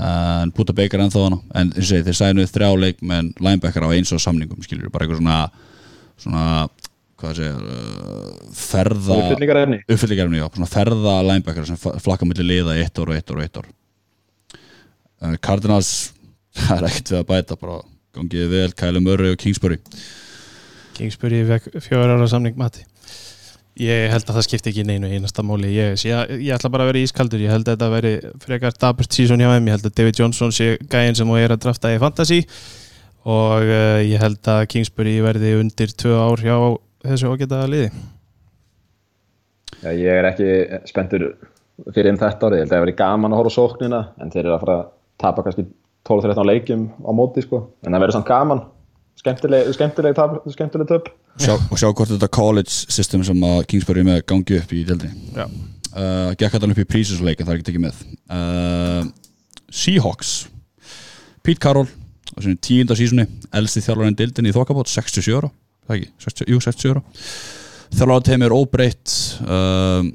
[0.00, 4.12] En Puta Baker ennþá hana en og þeir sænuð þrjá leik með linebacker á eins
[4.14, 5.40] og samningum skilur bara eitthvað svona
[6.20, 6.44] svona,
[7.20, 12.76] hvað segja uh, ferða Uppfyllingar efni uppfyllingarefni, já, svona ferða linebacker sem flakka milli liða
[12.80, 13.70] eitt ár og eitt ár og eitt ár.
[15.20, 15.94] Uh, Cardinals
[16.66, 17.80] það er ekkert við að bæta bara
[18.16, 19.80] gangið vel, Kyle Murray og Kingsbury.
[20.96, 22.86] Kingsbury fekk fjögur ára samning mati
[23.80, 26.92] ég held að það skipti ekki neinu einasta móli ég, ég, ég ætla bara að
[26.92, 27.40] vera ískaldur.
[27.42, 29.68] Ég held að þetta veri frekar daburt sísón hjá þeim.
[29.70, 32.40] Ég held að David Johnson sé gæinn sem þú er að drafta í fantasy.
[33.30, 36.56] Og uh, ég held að Kingsbury verði undir tvö ár hjá
[37.04, 37.90] þessu ágæta liði?
[39.80, 40.48] Já, ég er ekki
[40.90, 41.30] spenntur
[41.94, 44.42] fyrir um þetta árið, ég held að það verið gaman að horfa sóknina en þeir
[44.44, 45.64] eru að fara að tapa kannski
[46.08, 47.62] 12-13 leikjum á móti sko.
[47.84, 48.62] en það verður samt gaman.
[49.20, 51.10] Skemmtileg, skemmtileg, tap, skemmtileg töp.
[51.40, 55.32] Sjá, og sjá hvort þetta college system sem að Kingsbury með gangi upp í deildinni.
[55.36, 55.44] Já.
[55.92, 58.00] uh, gekk þetta upp í prísusleik en það er ekki tekið með.
[58.32, 59.10] Uh,
[59.68, 60.32] Seahawks.
[61.44, 61.88] Pete Carroll
[62.32, 65.50] á sinni tíunda sísunni elsti þjálfarinn deildinni í þokkabót 67 ára,
[65.90, 67.04] það ekki, 60, jú 67 ára
[67.90, 70.06] þjálfarinn teimi er óbreytt uh,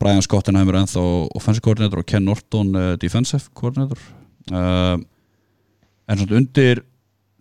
[0.00, 1.04] Brian Scottenheimer er ennþá
[1.36, 3.98] offensive coordinator og Ken Norton uh, defensive coordinator.
[4.50, 4.98] Uh,
[6.10, 6.82] en svona undir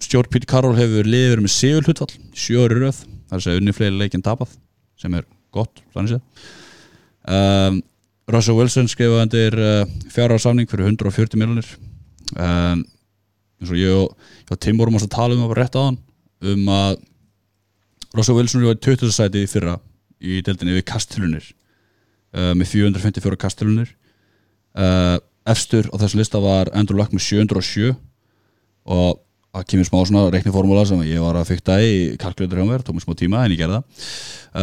[0.03, 3.75] stjórn Pete Carroll hefur verið með sigur hlutfall sjóri röð, það er að segja unni
[3.75, 4.55] fleiri leikinn tapað
[4.99, 6.49] sem er gott, þannig séð.
[7.29, 7.81] Um,
[8.29, 11.69] Russell Wilson skrifaði undir uh, fjara samning fyrir 140 miljonir
[12.37, 12.83] um,
[13.59, 14.29] eins og ég og,
[14.61, 15.99] Tim vorum að tala um að bara rétt á hann
[16.49, 16.99] um að
[18.17, 19.13] Russell Wilson var í 20.
[19.13, 19.77] sæti í fyrra
[20.19, 21.45] í deildinni við kastilunir
[22.35, 23.91] uh, með 454 kastilunir
[24.75, 25.17] uh,
[25.49, 27.93] efstur á þessu lista var Andrew Luck með 707
[28.89, 29.21] og
[29.53, 32.97] það kemur smá svona reikniformúla sem ég var að fykta í kalkulator hjá mér, tók
[32.97, 34.11] mér smá tíma en ég gerði það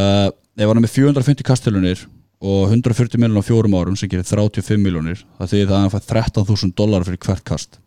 [0.00, 0.28] uh,
[0.62, 2.04] ég var með 450 kastilunir
[2.46, 5.94] og 140 miljonar á fjórum árum sem gerir 35 miljonir það þýðir það að hann
[5.94, 7.80] fær 13.000 dólar fyrir hvert kast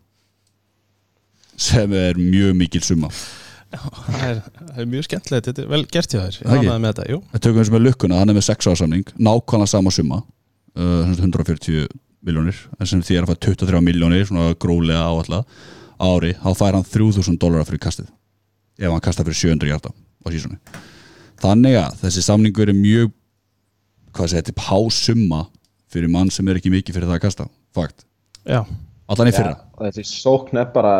[1.60, 3.12] sem er mjög mikil summa
[3.70, 6.38] það er, það er mjög skemmtilegt, þetta er vel gert hjá þér.
[6.40, 6.68] Það ekki?
[6.68, 7.18] ánægði með þetta, jú.
[7.32, 10.22] Það tökum eins og með lukkuna, hann er með 6 ásamning nákvæmlega sama summa.
[10.70, 11.86] Uh, sem sagt 140
[12.26, 15.42] miljónir en sem því er að fæða 23 miljónir svona grólega áallega
[16.00, 18.10] á ári, þá fær hann 3000 dólarar fyrir kastið.
[18.80, 20.60] Ef hann kastar fyrir 700 hjarta á sísunni.
[21.40, 23.10] Þannig að þessi samningur er mjög
[24.16, 25.42] hvað segir, þetta er hásumma
[25.90, 27.48] fyrir mann sem er ekki mikið fyrir það að kasta.
[27.76, 28.04] Fakt,
[28.44, 28.62] já,
[29.10, 29.56] allan í fyrra.
[29.56, 30.94] Já, og þessi sókn er bara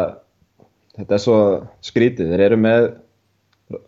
[1.00, 1.38] þetta er svo
[1.86, 2.30] skrítið.
[2.34, 2.86] Þeir eru með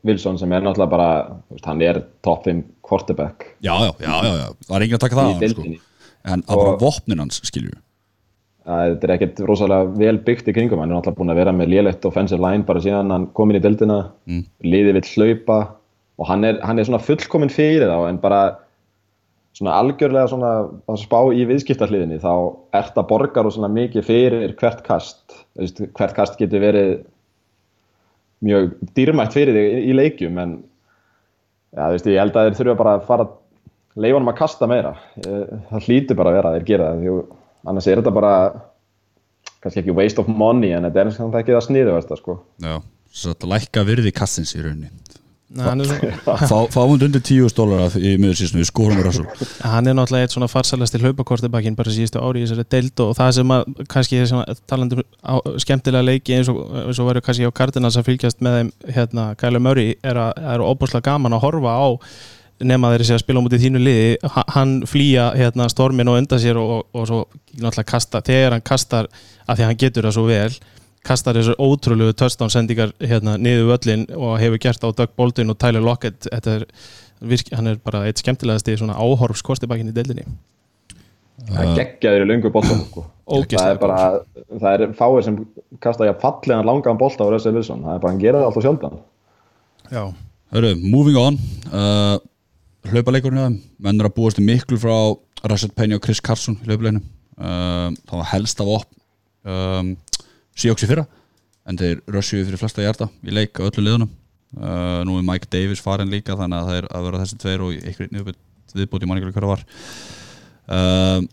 [0.07, 1.09] Wilson sem er náttúrulega bara
[1.51, 3.49] veist, hann er top 5 quarterback.
[3.65, 6.05] Já, já, já, já, já, það er enginn að taka það af honum, sko.
[6.33, 7.75] en að bara vopnin hans skilju.
[8.63, 10.79] Þetta er ekkert rosalega vel byggt í kringum.
[10.79, 13.59] Hann er náttúrulega búin að vera með lélegt offensive line bara síðan hann kom inn
[13.59, 14.05] í deildina.
[14.31, 14.45] Mm.
[14.63, 15.61] liðið vill hlaupa.
[16.21, 18.43] Og hann er, hann er svona fullkomin fyrir þá en bara
[19.57, 20.53] svona algjörlega svona
[20.89, 22.33] að spá í viðskiptarhliðinni þá
[22.79, 26.93] ert að borgar og svona mikið fyrir hvert kast hvert kast getur verið
[28.43, 30.57] mjög dýrmætt fyrir þig í, leikjum en
[31.77, 33.29] já, veist, ég held að þeir þurfa bara að fara
[34.03, 37.17] leifunum að kasta meira það hlýtur bara að vera að þeir gera það því
[37.71, 38.35] annars er þetta bara
[39.63, 42.39] kannski ekki waste of money en þetta er samt ekki það sniðu sko.
[42.65, 42.75] Já,
[43.13, 44.91] svo að lækka virði kastins í rauninni
[45.53, 49.27] Nei, hann, svona, Fá, Fáum undir 10 dólar í miðursísnu, skórum Russell
[49.61, 53.33] hann er náttúrulega eitt svona farsalasti hlaupakortibakinn bara síðustu ári í þessari deild og það
[53.39, 58.09] sem að kannski um á, skemmtilega leiki eins og, og verður kannski á Cardinals að
[58.09, 61.89] fylgjast með þeim hérna Kæle Murray er að er óbúslega gaman að horfa á
[62.63, 64.11] nema þeir sé að spila á mútið þínu liði.
[64.37, 67.25] Ha- hann flýja hérna stormin og undan sér og, og svo
[67.59, 69.09] náttúrulega kasta þegar hann kastar
[69.47, 70.53] af því að hann getur það svo vel
[71.07, 75.59] kastar þessu ótrúlegu touchdown sendingar hérna niður völlin og hefur gert á Doug Baldwin og
[75.59, 76.29] Tyler Lockett.
[76.29, 76.67] Þetta er,
[77.33, 80.27] virki, hann er bara eitt skemmtilegasti svona áhorfs kostibakinn í deildinni.
[81.43, 83.07] Það er geggjaður í lungu boltan sko.
[83.27, 84.03] það er bara,
[84.53, 85.39] það er fáir sem
[85.83, 88.51] kasta ekki að fallega langan bolta á Russell Wilson, það er bara hann gera það
[88.51, 89.01] alltaf sjálfdan
[89.93, 90.05] Já,
[90.53, 91.39] Hörru, moving on.
[91.73, 92.21] Uh,
[92.93, 93.59] Hlaupaleikurinn hjá þeim.
[93.83, 94.95] Menn er að búast miklu frá
[95.49, 97.03] Rashad Penny og Chris Carson í hlaupuleginum
[97.39, 98.89] uh, Það var helst af op
[99.49, 99.93] um,
[100.59, 101.07] Í fyrra.
[101.69, 104.11] En þeir rössjuðu fyrir flesta hjarta í leik á öllu liðunum.
[104.53, 107.63] Uh, Nú er Mike Davis farin líka Þannig að það er að vera þessi tveir
[107.65, 108.35] og einn
[108.77, 109.63] viðbúti manni hverju hverja var.
[110.69, 111.25] Uh,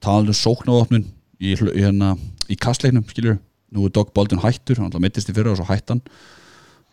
[0.00, 1.04] Talandi um sóknavopnin
[1.40, 2.14] í, í, hérna,
[2.48, 3.38] í kastleiknum skilur
[3.74, 6.00] Nú er Doug Baldwin hættur, hann mittist í fyrra og svo hættan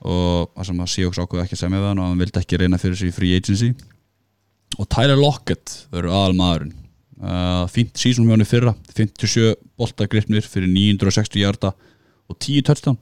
[0.04, 2.58] og það sem að Seahawks ákveði ekki að semja við hann og hann vildi ekki
[2.60, 3.70] reyna fyrir sig í free agency.
[4.82, 6.74] Og Tyler Lockett verður aðal maðurinn
[7.22, 11.74] uh, fínt sísón með hann í fyrra 57 boltagripnir fyrir 960 hjarta
[12.32, 13.00] og 10 touchdown.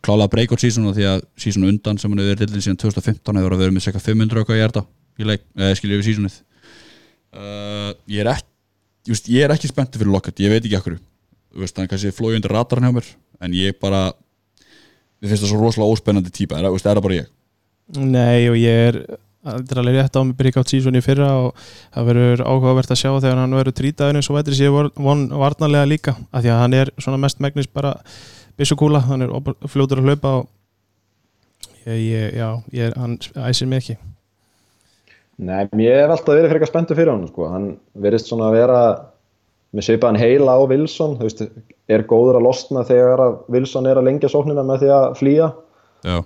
[0.00, 3.76] Klálega breakout sísón því að sísón undan sem hefur verið til síðan 2015 hefur verið
[3.76, 4.86] með cirka 500 okkar hjarta
[5.20, 6.38] eða skilja yfir sísónið
[7.36, 8.48] uh, ég er ekki
[9.06, 10.96] ég, veist, ég er ekki spenntur fyrir Lockett, ég veit ekki
[11.56, 13.08] veist, hann er kannski flói undir ratarn hjá mér
[13.40, 14.10] en ég bara
[15.20, 17.30] mér finnst það svo rosalega óspennandi típa er, er það bara ég?
[17.98, 19.00] Nei og ég er
[19.46, 21.62] þetta er alveg rétt á mig breakout season í fyrra og
[21.94, 25.88] það verður áhugavert að sjá þegar hann verður trítaður eins og vætri sér von varnarlega
[25.88, 27.94] líka af því að hann er svona mest megnis bara
[28.60, 29.32] byssukúla, hann er
[29.72, 30.48] fljótur að hlaupa og
[31.86, 33.16] ég, ég, já, ég er, hann
[33.48, 33.96] æsir mig ekki.
[35.40, 37.46] Nei, mér hef alltaf verið fyrir eitthvað spenntu fyrir hann sko.
[37.48, 38.80] hann verist svona að vera
[39.72, 41.40] með svipaðan heila á Wilson veist,
[41.88, 45.48] er góður að losna þegar að Wilson er að lengja sóknina með því að flýja.
[46.04, 46.18] Já,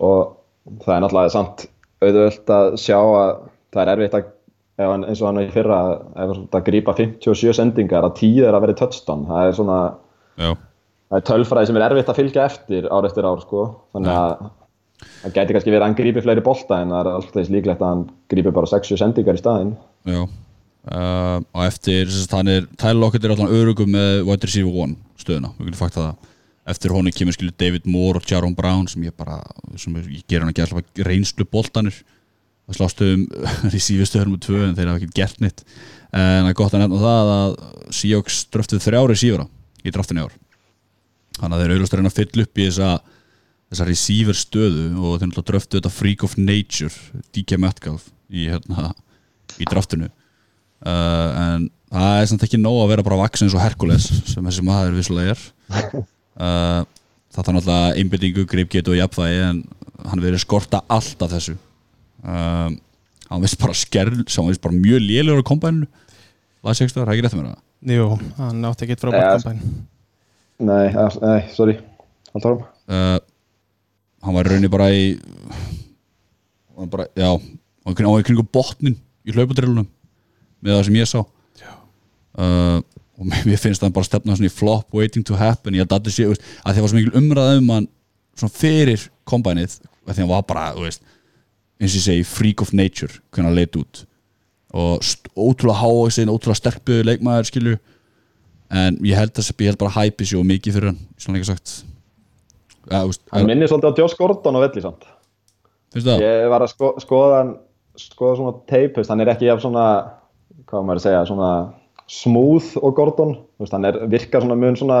[0.00, 1.66] og það er náttúrulega samt
[2.00, 3.32] auðvöld að sjá að
[3.70, 4.28] það er erfitt að
[4.80, 5.80] eins og hann í fyrra
[6.24, 9.26] ef það grípa 57 sendingar að 10 er að vera touchdown.
[9.28, 9.80] Það er svona
[10.40, 10.50] já,
[11.10, 13.66] það er tölfræði sem er erfitt að fylgja eftir ár eftir ár sko.
[13.94, 14.46] þannig að
[15.20, 17.92] það gæti kannski verið að hann grípi fleiri bolta en það er alltaf líklegt að
[17.92, 19.76] hann grípi bara 60 sendingar í staðinn.
[20.08, 20.22] Já.
[20.80, 25.52] Uh, og eftir hann er Tyler Lockett er alltaf örugum með wide receiver 1 stöðuna,
[25.58, 26.29] við getum fakta það
[26.70, 29.40] eftir honum kemur skilur David Moore og Jaron Brown sem ég bara,
[29.80, 31.96] sem ég ger hann að gera reynslu boltanir.
[32.70, 33.24] Það slástu um
[33.74, 35.64] receiver stöðunum og tvö en þeir hafa ekki gert neitt.
[36.10, 37.56] En það er gott að nefna það að
[38.00, 39.48] Seahawks dröftuð þrjá receivera
[39.82, 40.36] í draftinu í ár.
[41.40, 42.92] Þannig að þeir auðvitað reyna að fylla upp í þessa
[43.70, 48.90] þessa receiver stöðu og þeir náttúrulega dröftu þetta freak of nature DK Metcalf í, hérna,
[49.62, 50.10] í draftinu.
[50.80, 54.46] Uh, en það er samt ekki nóg að vera bara vaksin eins og Herkules sem
[54.46, 55.42] þessi maður vissulega er
[56.40, 56.82] uh,
[57.30, 59.64] það þarf náttúrulega einbyttingu, greipgetu og jafnvægi en
[60.10, 61.56] hann verið skorta allt af þessu.
[62.24, 62.72] Uh,
[63.30, 65.86] hann veist bara skerl sem hann veist bara mjög lélegur á kompæninu
[66.66, 67.60] las ég ekstra, það er ekki rétt með það?
[67.94, 69.60] Jú, hann átti ekki eitt frábært Ja, kampæn
[70.60, 71.78] Nei, nei, sorry.
[72.34, 73.20] Alltaf árum uh,
[74.26, 75.04] hann var í rauninni bara í
[76.76, 79.88] hann bara, já hann var í kringum botnin í hlaupadrillunum
[80.60, 81.20] með það sem ég sá.
[82.36, 82.80] Uh,
[83.20, 85.76] og mér finnst það bara stefna svona í flop waiting to happen.
[85.76, 87.88] Ég held að þetta sé, veist, að því að var svo mikil umræða um hann
[88.40, 91.04] svona fyrir kombænið að því að hann var bara, veist
[91.80, 94.02] eins og ég segi, freak of nature hvernig hann leit út.
[94.76, 95.00] Og
[95.34, 97.78] ótrúlega háaksinn, ótrúlega sterkbyðu leikmaður skilju.
[98.70, 101.48] En ég held að ég held bara að hæpi sér mikið fyrir hann, svona ekki
[101.48, 101.72] sagt.
[102.90, 105.08] Ja, veist, Hann minnir svolítið á Josh Gordon á velli samt.
[105.90, 106.22] Finnst það?
[106.22, 107.40] Ég var að sko, skoða
[107.98, 109.86] skoða svona tape, veist, hann er ekki jafn svona
[110.70, 111.50] hvað maður að segja, svona
[112.10, 114.98] smooth og Gordon, veist, hann er, virkar svona mun svona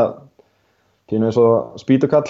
[1.10, 2.28] pínu eins og spýtukall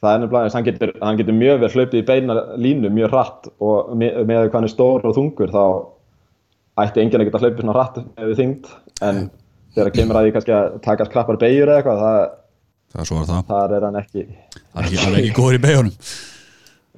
[0.00, 3.50] það er nefnilega, hann getur, hann getur mjög vel hlaupið í beina línu mjög hratt
[3.60, 5.64] og með, með hvað hann er stór og þungur þá
[6.80, 8.70] ætti enginn að geta hlaupið svona hratt ef við þyngd.
[9.04, 9.18] En
[9.76, 12.22] þegar kemur að því kannski að taka skrappar beigur eða eitthvað, það,
[12.90, 13.42] Það það.
[13.46, 15.92] þar er hann ekki Það er ekki, hann ekki góður í beigjónum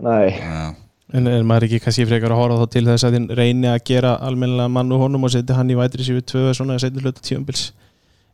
[0.07, 0.71] nei, uh,
[1.13, 3.83] En er maður ekki kannski frekar að horfa þá til þess að þinn reyni að
[3.91, 7.03] gera almennilega mann og honum og setja hann í vætri síðu tvö svona að setja
[7.05, 7.67] hluta tíumbils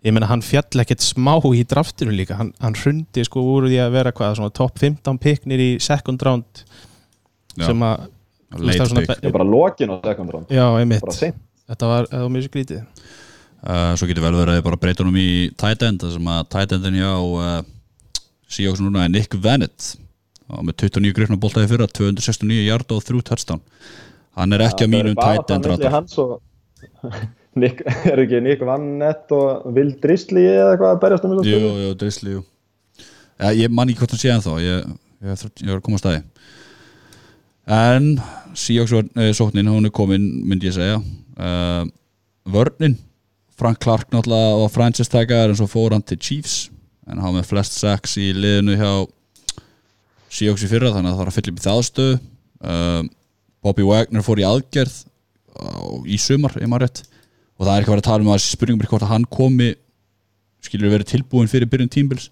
[0.07, 3.81] ég meina hann fjall ekkert smá í draftinu líka, hann, hann hrundi sko úr því
[3.83, 6.63] að vera hvað, svona top 15 picknir í second round
[7.59, 7.67] Já.
[7.67, 8.15] sem að það
[8.49, 10.53] Það bara lokin á second round.
[10.53, 11.41] Já, einmitt, bara seint.
[11.69, 12.85] Þetta var, var mjög skrítið.
[13.59, 16.31] Uh, Svo getur vel verið að ég bara breyta honum í tight end þar sem
[16.33, 17.57] að tight endin hjá uh,
[18.49, 19.97] Seahawks núna er Nick Vannett
[20.49, 23.63] og með 29 grifna boltaði fyrra 269 yard og 3 touchdown.
[24.39, 26.39] Hann er ekki á mínum tight end radar hans og
[27.59, 31.71] Nick, er ekki Nick Vannett og Will Drisley eða eitthvað að berjast um þess Jú,
[31.83, 32.45] jú, Drisley, jú.
[33.39, 34.85] Ja, Ég man ekki hvort hann sé ennþá Ég,
[35.25, 36.23] ég, ég, ég var að koma að staði
[37.69, 38.07] En
[38.57, 41.03] Seahawks uh, sóknin, hún er komin myndi ég segja.
[41.37, 41.85] Uh,
[42.49, 42.97] Vörnin
[43.59, 46.71] Frank Clark náttúrulega var franchise taggar en svo fór hann til Chiefs
[47.11, 48.93] en hann með flest sacks í liðinu hjá
[50.29, 53.03] Seahawks í fyrra þannig að það var að fylla upp í þaðstöð uh,
[53.65, 54.97] Bobby Wagner fór í aðgerð
[55.59, 57.05] uh, í sumar, ef maður rétt.
[57.59, 59.27] Og það er ekki að vera að tala um að spurningum er hvort að hann
[59.33, 59.73] komi
[60.63, 62.29] skilur verið tilbúin fyrir byrjun tímbils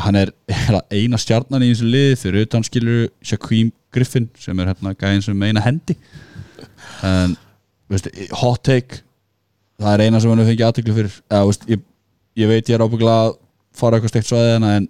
[0.00, 4.72] hann er eiginlega eina stjarnan í þessu liði fyrir utan skilur Shaquem Griffin sem er
[4.72, 5.96] hérna gæðin sem eina hendi.
[7.04, 7.36] En
[7.92, 8.08] veist,
[8.40, 9.02] hot take
[9.82, 11.20] það er eina sem hann hefur fengið aðtöklu fyrir.
[11.28, 11.84] Eða, veist, ég,
[12.40, 13.34] ég veit ég er ábyggla að
[13.76, 14.88] fara eitthvað steikt svæðið hana en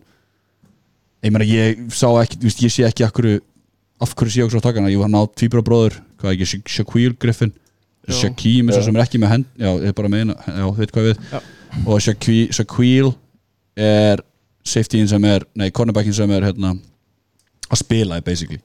[1.22, 3.40] ég meina ég sá ekki veist, ég sé ekki hverju
[4.02, 7.14] af hverju sé okkur á takana, ég var nátt tvíbra bróður hvað ekki, Sha- Shaquille
[7.22, 7.52] Griffin?
[8.08, 8.14] Já.
[8.24, 10.64] Shaquem er svo sem er ekki með hend já, ég er bara með eina, já,
[10.80, 11.38] veit hvað við Já.
[11.86, 13.12] og Shaquille, Shaquille
[13.78, 14.22] er
[14.66, 16.74] safetyin sem er nei, cornerbackin sem er hérna
[17.72, 18.58] að spila basically.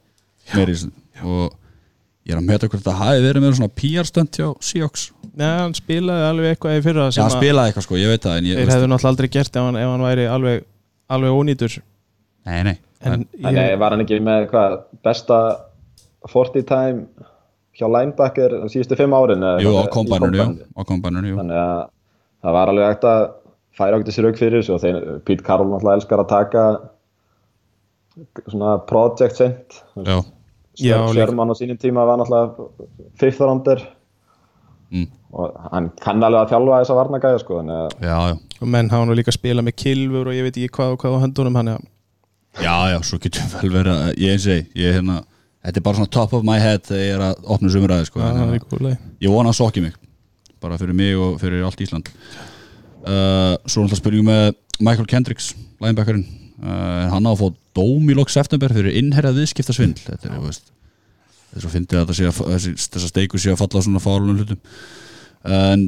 [0.50, 0.90] Þessu.
[1.24, 1.54] og
[2.28, 5.06] ég er að meta hvort þetta hafi verið með svona PR stönd hjá Seahawks.
[5.38, 8.26] Nei, hann spilaði alveg eitthvað í fyrra já, hann að spilaði eitthvað sko, ég veit
[8.26, 10.66] það ég, þeir hefðu náttúrulega aldrei gert ef hann, ef hann væri alveg,
[11.14, 11.78] alveg ónýtur
[12.48, 12.76] nei, nei,
[13.06, 15.40] en En ég, var hann ekki með hvað besta
[16.28, 17.28] 40 time
[17.78, 20.46] hjá linebacker á síðustu fimm árin jú, á já
[21.30, 21.36] jú.
[21.38, 21.84] Þannig að
[22.42, 23.26] það var alveg hægt að
[23.78, 26.64] færa okkur þessi rauk fyrir þessu og þeir, Pete Carroll náttúrulega elskar að taka
[28.48, 30.18] svona project sent já,
[30.78, 30.98] Já.
[31.14, 32.70] Sherman á sínum tíma var náttúrulega
[33.22, 33.86] fifth rounder.
[34.88, 35.10] Mm.
[35.36, 38.36] og hann kann alveg að þjálfa þessa varnagæja sko þannig að já, já.
[38.64, 41.18] Og menn hafa nú líka spilað með kilfur og ég veit ekki hvað og hvað
[41.20, 41.82] á höndunum hann er
[42.58, 45.22] Já, já, svo getur vel verið að ég eins og ég, er hérna
[45.68, 48.22] þetta er bara svona top of my head þegar ég er að opna sumræði sko,
[48.24, 49.98] það en, úrlega ég vona að sokki mig
[50.62, 52.10] bara fyrir mig og fyrir allt Ísland.
[53.06, 54.48] Uh, Svo náttúrulega spurningum með
[54.82, 55.52] Michael Kendricks,
[55.84, 56.26] linebackerinn.
[56.58, 57.48] Uh, hann á að fá
[57.78, 60.02] dóm í lok september fyrir innherjað viðskiptasvindl.
[60.08, 63.82] Þetta er, þú veist þetta er svo fyndið að sé að steikur sé að falla
[63.82, 64.64] á svona fálunum hlutum.
[65.46, 65.86] En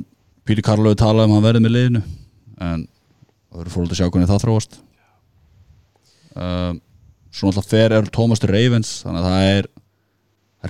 [0.47, 2.03] Píli Karlöfi talaði um að hann verði með liðinu
[2.59, 4.79] en það verður fólk að sjá hvernig það þróast
[6.35, 6.81] um,
[7.29, 9.69] svo náttúrulega fer er Thomas Ravens þannig að það er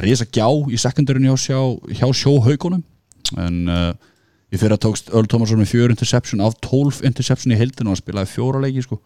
[0.03, 1.59] risa gjá í sekundurinn hjá, sjá,
[1.97, 2.83] hjá sjóhaukunum
[3.41, 3.93] en uh,
[4.49, 8.01] í fyrra tókst Earl Thomasson með fjör interception af 12 interception í heildinu og hann
[8.01, 8.99] spilaði fjóra leiki sko.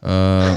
[0.00, 0.56] Uh,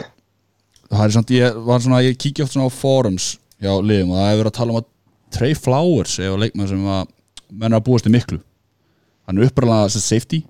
[0.91, 4.29] það er samt ég svona, ég kíkja oft svona á forums hjá liðum og það
[4.29, 4.89] hefur verið að tala um að
[5.33, 7.05] Trey Flowers eða leikmann sem að
[7.49, 8.39] menn er að búast í miklu.
[9.27, 10.43] Hann er uppræðlega sem safety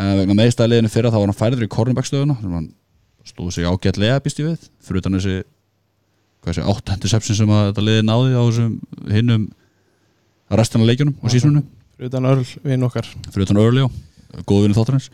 [0.00, 2.70] en vegna meðstæðliðinu fyrra þá var hann færður í cornerback stöðuna sem hann
[3.28, 5.36] stóð sig ágætlega býst ég við fyrir utan þessi
[6.40, 8.78] hvað sé, átt interception sem að þetta liði náði á þessum
[9.12, 9.46] hinnum
[10.56, 11.66] restina leikjunum og sísunum
[12.00, 13.08] fyrir utan örl við okkar.
[13.28, 13.88] Fyrir utan Early á,
[14.48, 15.10] góð vinni þáttarins.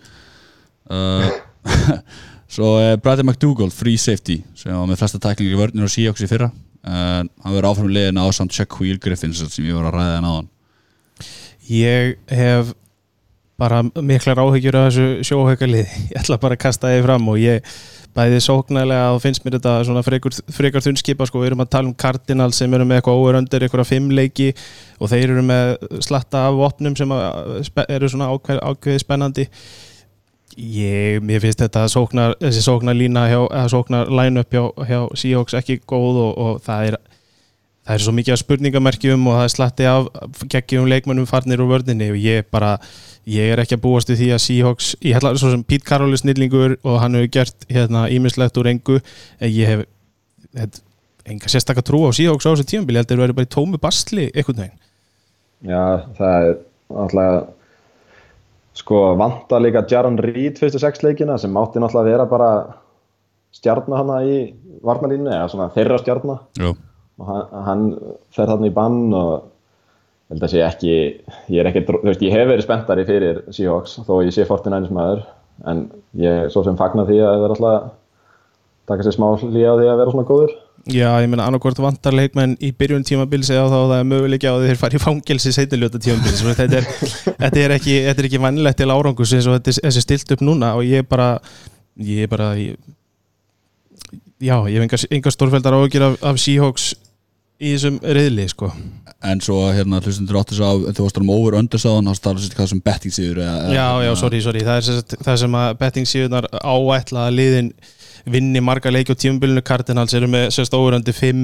[0.87, 1.27] Uh,
[2.55, 6.23] svo er Bradley McDougall, free safety sem var með flesta tæklingar í vörnir og Seahawks
[6.23, 6.53] í fyrra.
[6.87, 10.29] En hann verður áfram liðin á samt Shaquille Griffin sem ég var að ræða hann
[10.31, 10.51] áðan.
[11.67, 12.71] Ég hef
[13.61, 15.93] bara miklar áhyggjur af þessu sjóhaukalið.
[16.11, 17.71] Ég ætla bara að kasta þið fram og ég
[18.17, 21.91] bæði sóknarlega og finnst mér þetta svona frekar, frekar þunnskipa sko, við erum að tala
[21.91, 24.53] um Cardinal sem eru með eitthvað óveröndir, eitthvað fimmleiki
[25.01, 27.13] og þeir eru með slatta af opnum sem
[27.89, 29.49] eru svona ákveð, ákveði spennandi.
[30.57, 35.57] Ég, mér finnst þetta sóknar, þessi sóknar lína hjá, eða sóknar line-up hjá, hjá Seahawks
[35.59, 36.99] ekki góð og, og það er
[37.87, 40.09] það er svo mikið af spurningamerkjum og það er slatti af
[40.51, 42.73] geggjum leikmönnum farnir úr vörðinni og ég bara,
[43.27, 45.87] ég er ekki að búast við því að Seahawks, ég held að svo sem Pete
[45.89, 49.01] Carroll er snillingur og hann hefur gert hérna ímislegt úr engu,
[49.41, 49.85] en ég hef
[50.61, 50.81] hef,
[51.27, 53.53] enga sérstakka trú á Seahawks á þessu tímabili, ég held að það verður bara í
[53.57, 54.81] tómu bastli einhvern veginn.
[55.67, 55.83] Já,
[56.19, 56.57] það er
[56.97, 57.45] náttúrulega
[58.77, 62.51] sko vanta líka Jaron Reed fyrstu sex leikina sem átti náttúrulega að vera bara
[63.57, 64.41] stjarnar hana í
[64.85, 67.85] varnalínu eða svona þeirra stjarnar og hann, hann
[68.37, 69.47] fer þarna í bann og
[70.31, 74.01] held að sé ekki ég er ekki, þú veist, ég hef verið spenntari fyrir Seahawks
[74.07, 75.23] þó ég sé 49ers maður
[75.71, 75.87] en
[76.21, 77.93] ég svo sem fagnar því að það er alltaf
[78.87, 80.57] taka sér smá hlýja á því að vera svona góður.
[80.87, 84.55] Já, ég meina annarkvort vantar leikmenn í byrjun tímabils eða þá það er möguleiki á
[84.55, 86.45] að þeir fara í fangelsi seitiljóta tímabils.
[86.61, 86.87] Þetta er,
[87.43, 90.45] þetta er ekki, þetta er ekki vannilegt til árangus eins og þetta er stilt upp
[90.47, 91.33] núna og ég bara
[91.99, 92.79] ég bara ég,
[94.39, 96.93] já, ég hef enga stórfældar ágjur af, af Seahawks
[97.59, 98.71] í þessum reyðli sko
[99.25, 102.67] En svo hérna hlustundur áttu svo á þú varst um over undersáðan þá starfst þetta
[102.69, 106.11] sem betting síður eða, Já, já, sorry, sorry, það er sem það sem að betting
[106.11, 107.71] síðunar áætla að liðin
[108.27, 109.65] vinni marga leiki á tímabilinu.
[109.65, 111.43] Cardinals eru með sérst óverandi 5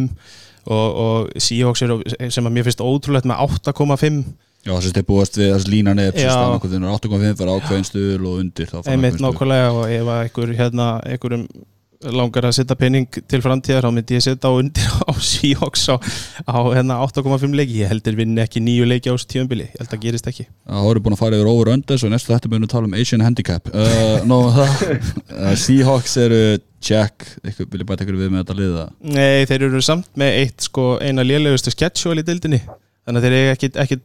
[0.69, 2.01] og, og Seahawks eru
[2.31, 4.23] sem að mér finnst ótrúlegt með 8,5
[4.63, 6.35] Já, þess að þið búast við þess lína neður Já.
[6.63, 11.47] 8.5 fyrir ákveðin stuðul og undir einmitt ákveðin nákvæmlega og ef að einhver hérna, einhverjum
[12.11, 15.97] langar að setja penning til framtíðar þá myndi ég setja á undir á Seahawks á,
[16.49, 17.79] á hérna 8,5 leiki.
[17.83, 19.69] Ég heldur vinni ekki nýju leiki á þessu tímabili.
[19.71, 20.49] Ég held að gerist ekki.
[20.67, 22.99] Það voru búin að fara yfir over under svo næstu þetta munum við tala um
[22.99, 23.71] Asian Handicap.
[23.73, 24.85] Uh, það
[25.39, 26.43] uh, Seahawks eru
[26.83, 30.39] check Eitthvað, vil ég bæta ykkur við með þetta liða Nei, þeir eru samt með
[30.41, 32.59] eitt sko eina lélegustu sketsjóli í dildinni
[33.07, 33.99] þannig að þeir eru ekki, ekki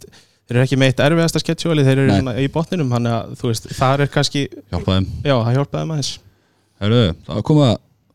[0.47, 2.37] þeir eru ekki með eitt erfiðasta sketsjóli þeir eru Nei.
[2.45, 2.93] í botninum.
[2.93, 5.09] Þannig að þú veist, þar er kannski Hjálpa þeim.
[5.25, 6.13] Já, það hjálpaði maður
[6.77, 7.67] Herru, það koma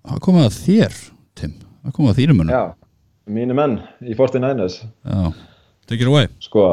[0.02, 0.96] Það koma að þér,
[1.38, 1.52] Tim.
[1.82, 2.62] Það koma að þínum munum Já,
[3.38, 5.32] mínu menn í 49ers Já.
[5.86, 6.28] Take it away.
[6.42, 6.66] Sko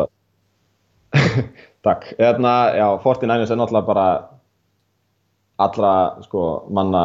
[1.86, 4.08] Takk, hérna, já, 49ers er náttúrulega bara
[5.60, 5.92] allra,
[6.26, 6.44] sko,
[6.76, 7.04] manna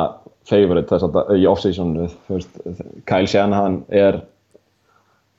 [0.48, 2.58] favorite þess að í off-seasonu þú veist,
[3.08, 4.20] Kyle Shanahan er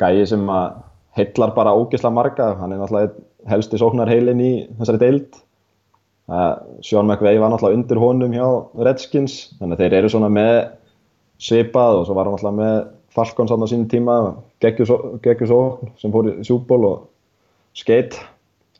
[0.02, 0.80] gæi sem að
[1.16, 2.54] heillar bara ógisla marga.
[2.60, 3.14] Hann er náttúrulega
[3.52, 5.38] helsti sóknarheilin í þessari deild
[6.26, 8.46] Sean McVay var náttúrulega undir honum hjá
[8.88, 10.56] Redskins, þannig að þeir eru svona með
[11.38, 12.78] svipað og svo var hann náttúrulega með
[13.16, 14.16] Falcons á sínum tíma
[14.64, 14.90] geggjur
[15.48, 16.98] sókn sem fór í sjúból og
[17.78, 18.18] skeitt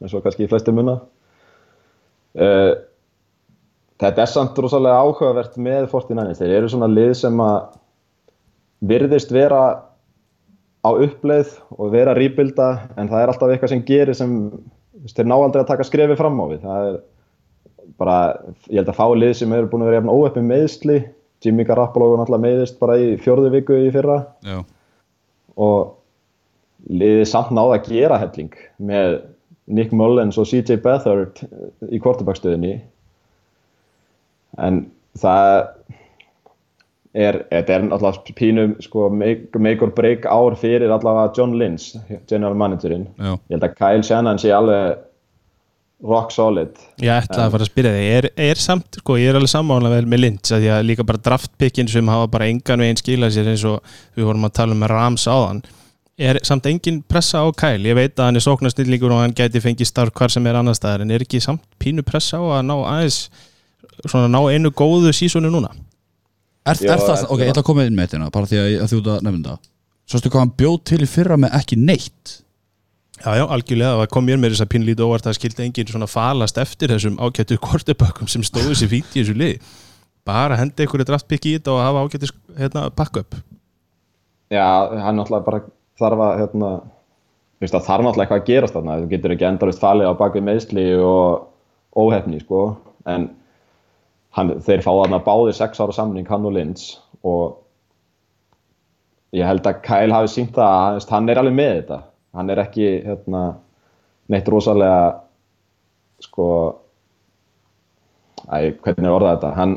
[0.02, 0.98] eins og kannski í flestir munna.
[2.36, 2.74] Uh,
[4.02, 7.78] þetta er samt rosalega áhugavert með 49ers, þeir eru svona lið sem að
[8.86, 9.62] virðist vera
[10.86, 14.34] á uppleið og vera rýpilda en það er alltaf eitthvað sem gerir sem
[15.14, 16.66] þeir ná aldrei að taka skrefi fram á við.
[16.66, 16.98] Það er
[18.02, 18.18] bara,
[18.70, 21.00] ég held að fá lið sem eru búin að vera jafn óöppi meðsli
[21.46, 24.22] Jimmy Garoppolo var náttúrulega meðist bara í fjórðu viku í fyrra.
[24.46, 24.64] Já,
[25.62, 25.96] og
[26.92, 29.16] liðið samt náða að gera helling með
[29.76, 31.42] Nick Mullins og CJ Beathard
[31.90, 32.76] í quarterbackstöðinni.
[34.62, 34.84] En
[35.20, 35.50] það
[37.16, 41.96] er, þetta er náttúrulega pínu sko, make, make or break ár fyrir allavega John Lynch,
[42.30, 43.08] general managerinn.
[43.18, 45.02] Já, ég held að Kyle Shannon sé alveg
[46.04, 46.76] rock solid.
[47.00, 49.92] Ég ætlaði að fara að spyrja þig, er, er samt, sko, ég er alveg sammála
[49.94, 53.34] vel með Lynch að því að líka bara draftpikkin sem hafa bara engan veginn skilað
[53.38, 55.64] sér eins og við vorum að tala um með Rams áðan.
[56.16, 59.64] Er samt engin pressa á Kyle, ég veit að hann er sóknarstillíkur og hann gæti
[59.64, 62.68] fengið starf hvar sem er annar staðar en er ekki samt pínu pressa á að
[62.70, 63.20] ná aðeins
[64.06, 65.74] svona ná einu góðu sísonu núna?
[66.66, 68.62] Er, Já, er það, þetta ok, ég ætla að koma inn með þetta bara því
[68.62, 69.72] að, að þú ert að nefna það
[70.06, 72.34] Sástu hvað hann bjóð til í fyrra með ekki neitt
[73.16, 76.08] Já, já, algjörlega, það kom mér með þess að pínlítið óvart að skildi enginn svona
[76.12, 79.70] falast eftir þessum ágættu kortebökkum sem stóðu sér fínt í þessu lið.
[80.28, 83.38] Bara hendi einhverju draftpikki í þetta og hafa ágættu hérna, backup.
[84.52, 84.68] Já,
[85.06, 85.62] hann náttúrulega bara
[86.02, 86.72] þarf að hérna,
[87.64, 90.86] það þarf náttúrulega eitthvað að gerast þarna, þú getur ekki endalist falið á bakvið meðsli
[91.00, 91.48] og
[91.96, 92.64] óhefni sko,
[93.08, 93.30] en
[94.36, 97.62] hann, þeir fá þarna báðir sex ára samning hann og Lynch og
[99.36, 102.02] ég held að Kyle hafi sínt það að hann er alveg með þetta
[102.36, 103.44] hann er ekki hérna,
[104.32, 105.22] neitt rosalega
[106.24, 106.48] sko
[108.50, 109.52] æ, hvernig er orðað þetta?
[109.58, 109.76] Hann,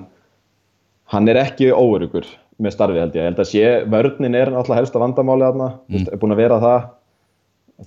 [1.14, 2.28] hann er ekki óurugur
[2.58, 5.68] með starfi held ég, ég held að sé vörnin er náttúrulega helsta vandamáli þarna.
[5.88, 6.08] Mm.
[6.10, 6.88] er búin að vera það.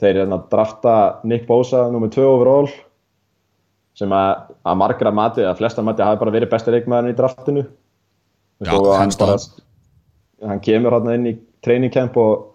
[0.01, 0.95] Þeir er að drafta
[1.28, 2.69] Nick Bosa nummið 2 overall
[3.99, 4.30] sem að,
[4.63, 7.65] að margra mati, að flesta mati hafi bara verið besti leikmaðurinn í draftinu.
[8.61, 9.36] Já, og hann bara
[10.47, 12.53] hann kemur hann inn í training camp og,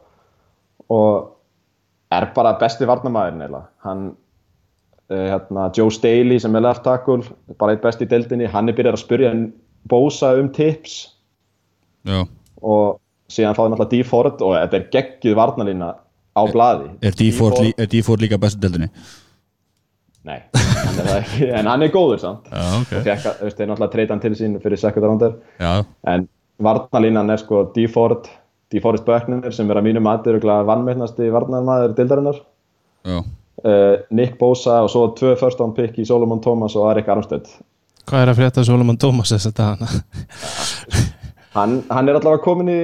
[0.90, 1.36] og
[2.14, 3.68] er bara besti varnamæðurinn eiginlega.
[3.86, 4.07] hann
[5.11, 7.22] uh, hérna, Joe Staley sem er left tackle
[7.59, 9.34] bara eitt besti í deildinni, hann er byrjað að spyrja
[9.86, 10.96] Bosa um tips
[12.07, 12.24] Já,
[12.62, 12.98] og
[13.30, 14.02] síðan fáði náttúrulega D.
[14.07, 15.92] Ford og þetta er geggjuð varnalína
[16.36, 18.90] á blaði er D4 lí, D4 líka bestu deildinni?
[20.26, 24.14] Nei, hann ekki, en hann er góður samt Já, ok og fekk, þeir náttúrulega treyta
[24.14, 26.26] hann til sín fyrir second rounder Já, en
[26.62, 27.86] varnalínan er sko D.
[28.72, 28.82] D.
[28.82, 32.40] Forrest Buckner sem er að mínu mati vannmennasti varnarmaður dildarinnar
[33.06, 33.20] já.
[33.64, 37.46] Uh, Nick Bosa og svo tvö first round pick í Solomon Thomas og Arik Armstead.
[38.06, 39.88] Hvað er að frétta Solomon Thomas þess að dana?
[41.56, 42.80] hann, hann er allavega komin í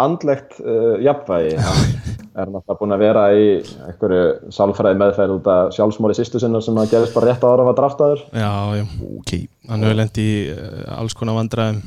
[0.00, 1.56] andlegt uh, jafnvægi.
[1.60, 3.46] Hann er náttúrulega búin að vera í
[3.88, 7.70] einhverju sálfræði meðferð út af sjálfsmóli sýstu sinna sem að gerist bara rétt ára að
[7.72, 8.22] var draftaður.
[8.30, 8.84] Já, já,
[9.22, 9.34] Ok.
[9.72, 11.80] Hann hefur lent í uh, alls konar vandræðum.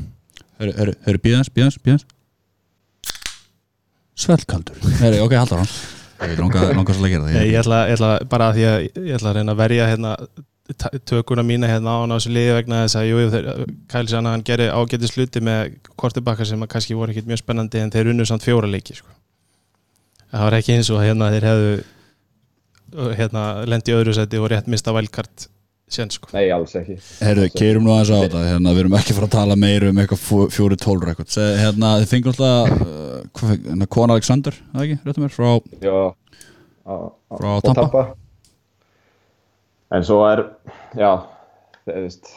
[0.57, 2.09] Hörru, hörru, hörru, bíðans, bíðans, bíðans
[4.19, 4.79] Svellkaldur.
[5.01, 5.75] Hörru, ok, haldur hann.
[6.23, 8.83] Ég langar, svolítið að gera það Ég, ég, ætla, ég ætla bara að því að
[8.85, 10.11] ég ætla að reyna að verja hérna
[11.09, 13.47] tökuna mína hérna á hann á þessu liði vegna þess að jú, þeir,
[13.91, 17.41] Kæli sann að hann gerir ágæti sluti með kortibakka sem að kannski voru ekkit mjög
[17.41, 19.11] spennandi en þeir unnu samt fjóra leiki sko.
[20.31, 21.73] það var ekki eins og hérna þeir hefðu
[23.19, 25.49] hérna lendi í öðru seti og rétt mista vælkart
[26.15, 26.29] sko.
[26.33, 29.35] Nei, alls ekki Herru, keirum nú aðeins á þetta hérna, Við erum ekki fara að
[29.37, 34.13] tala meir um eitthvað fjóri tólur eitthvað Se- Hérna, þið fengur alltaf uh, hérna, Kon
[34.15, 35.49] Alexander, það ekki, réttum mér frá,
[35.83, 35.97] Já,
[36.83, 38.03] á, á, Frá og Tampa.
[39.93, 40.41] En svo er,
[40.97, 41.11] já,
[41.85, 42.31] það veist,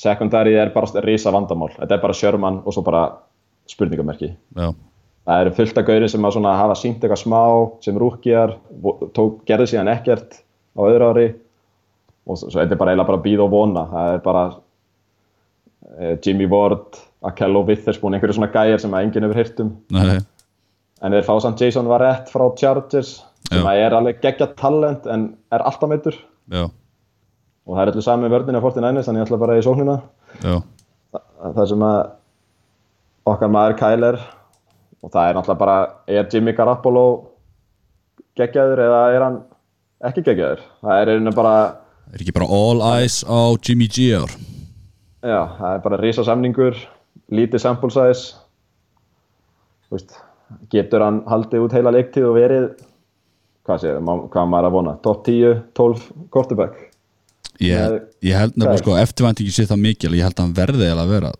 [0.00, 1.68] secondary er bara risa vandamál.
[1.76, 3.02] Þetta er bara Sherman og svo bara
[3.68, 4.30] spurningamerki.
[4.56, 4.70] já,
[5.28, 7.40] Það eru fullt af gauri sem að svona hafa sínt eitthvað smá
[7.84, 8.54] sem rúkjar,
[9.14, 10.38] tók, gerði síðan ekkert
[10.72, 11.26] á öðru ári
[12.30, 13.82] og svo, þetta er bara eiginlega bara býð og vona.
[13.90, 14.44] Það er bara
[15.98, 19.72] eh, Jimmy Ward, Akello Witherspoon, einhverju svona gæjar sem að enginn hefur heyrt um.
[21.00, 23.14] En þeir fá samt Jason Varett frá Chargers
[23.50, 26.14] sem að er alveg geggja talent en er alltaf meittur
[26.52, 26.66] já,
[27.66, 29.94] og það er allir sami vörðin af 49ers þannig ég ætla bara í sóknina.
[31.10, 31.98] Þa- það sem að
[33.32, 34.18] okkar maður Kyler
[35.00, 37.06] og það er náttúrulega bara er Jimmy Garoppolo
[38.38, 39.38] geggjaður eða er hann
[40.10, 40.60] ekki geggjaður?
[40.84, 41.54] Það er einu bara
[42.10, 44.32] Er ekki bara all eyes á Jimmy G ár
[45.20, 46.78] já, það er bara risa samningur
[47.30, 48.36] lítið sample size.
[49.86, 50.14] Þú veist,
[50.72, 52.68] getur hann haldið út heila leiktíð og verið
[53.66, 53.98] hvað séð,
[54.32, 54.96] hvað maður að vona?
[55.04, 56.86] Top 10, 12 quarterback.
[57.60, 61.04] Ég, ég held nefnilega sko, eftirvæntingi sé það mikil ég held að hann verði eiginlega
[61.04, 61.32] að vera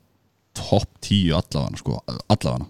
[0.61, 2.69] topp 10 allavega sko, allavega.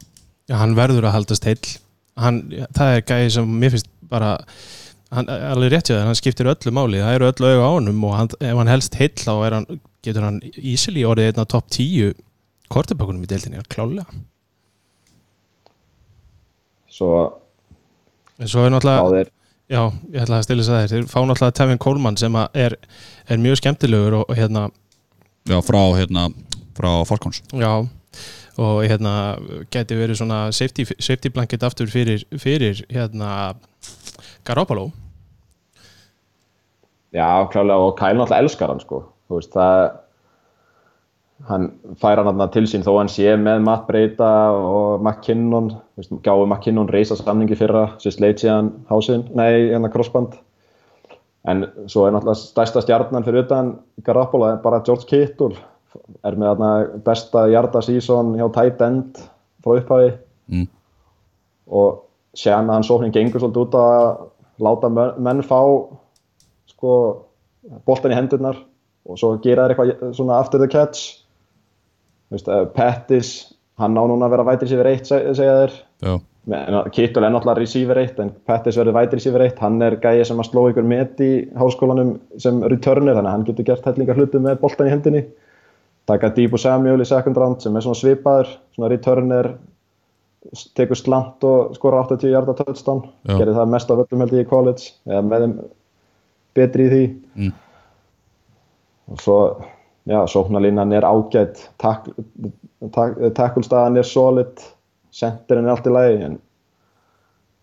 [0.50, 1.72] Já, hann verður að haldast heill.
[2.20, 2.44] Hann,
[2.76, 4.36] það er gæði sem mér finnst bara
[5.14, 8.16] hann, alveg rétt þér, hann skiptir öllu máli það eru öllu auga á honum og
[8.18, 11.70] hann, ef hann helst heill þá er hann, getur hann easily orðið einn af topp
[11.76, 12.14] 10
[12.70, 14.06] kortebökunum í deildinni, klálega
[16.90, 17.12] svo
[18.40, 19.36] en svo er náttúrulega báðir
[19.70, 22.74] Já, ég ætla að stila þess að þeir fá náttúrulega Tevin Coleman sem að er,
[23.30, 24.64] er mjög skemmtilegur og, og hérna,
[25.46, 26.24] Já, frá hérna,
[26.74, 27.38] frá Falcons.
[27.54, 27.86] Já
[28.60, 29.12] og hérna
[29.72, 33.54] geti verið svona safety, safety blanket aftur fyrir, fyrir hérna
[34.44, 34.90] Garoppolo?
[37.14, 39.02] Já, klálega og Kyle náttúrulega elskar hann sko.
[39.28, 39.80] Þú veist það
[41.48, 41.70] hann
[42.00, 46.46] fær hann til sín þó hann sé með Matt Breida og McKinnon þú veist, gáði
[46.46, 50.36] McKinnon reysa samningi fyrra sem sleit síðan hásinn, nei, hérna crossband.
[51.48, 53.72] En svo er náttúrulega stærsta stjarnan fyrir utan
[54.04, 55.56] Garoppolo er bara George Kittle
[56.26, 59.22] er með þarna besta jarda season hjá tight end
[59.64, 60.12] frá upphafi.
[60.50, 60.66] Mm.
[61.70, 62.00] og
[62.34, 64.06] séðan að hann sóknin gengur svolítið út að
[64.60, 65.60] láta menn, fá
[66.70, 66.92] sko
[67.86, 68.58] boltan í hendurnar
[69.08, 71.20] og svo gera þær eitthvað svona after the catch.
[72.30, 75.78] Veist, uh, Pettis hann á núna að vera vætri sífur eitt seg- segja þeir.
[76.04, 76.18] Já,
[76.90, 80.38] Kittul er náttúrulega receiver 1 en Pettis verður vætri receiver 1 hann er gæði sem
[80.40, 81.28] að sló ykkur met í
[81.60, 85.22] háskólanum sem returner þannig að hann getur gert hellingar hluti með boltan í hendinni.
[86.08, 89.50] Taka Debo Samuel í second round sem er svona svipaður svona returner
[90.76, 93.00] tekur slant og skora 80 hjarta touchdown.
[93.28, 94.82] Gerir það mest af öllum held ég í college.
[95.08, 95.54] Eða með þeim
[96.58, 97.04] betri í því.
[97.40, 97.54] Mm.
[99.10, 99.38] og svo
[100.06, 104.54] já, sóknarlínan er ágætt takkulstaðan er solid.
[105.10, 106.36] Senterinn er allt í lagi en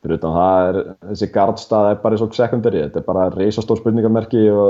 [0.03, 0.75] fyrir utan það er
[1.09, 2.79] þessi gardstað er bara eins og secondary.
[2.85, 4.67] Þetta er bara reisastór spurningamerki og,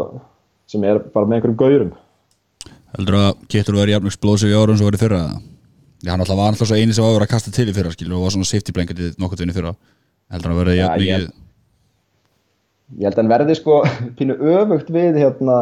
[0.69, 1.93] sem er bara með einhverjum gaurum.
[2.95, 5.19] Heldur að Kittur verið jafn explosive í árun sem verið fyrra?
[5.25, 5.56] eða?
[6.05, 7.73] Já, hann alltaf var alltaf svo eini sem var að vera að kasta til í
[7.73, 9.71] fyrra skilur og var svona safety blanketið nokkuð vinni fyrra.
[10.31, 11.33] Heldur hann að Já, jafn ég- mikið
[12.97, 13.79] ég held að hann verði sko
[14.19, 15.57] pínu öfugt við hérna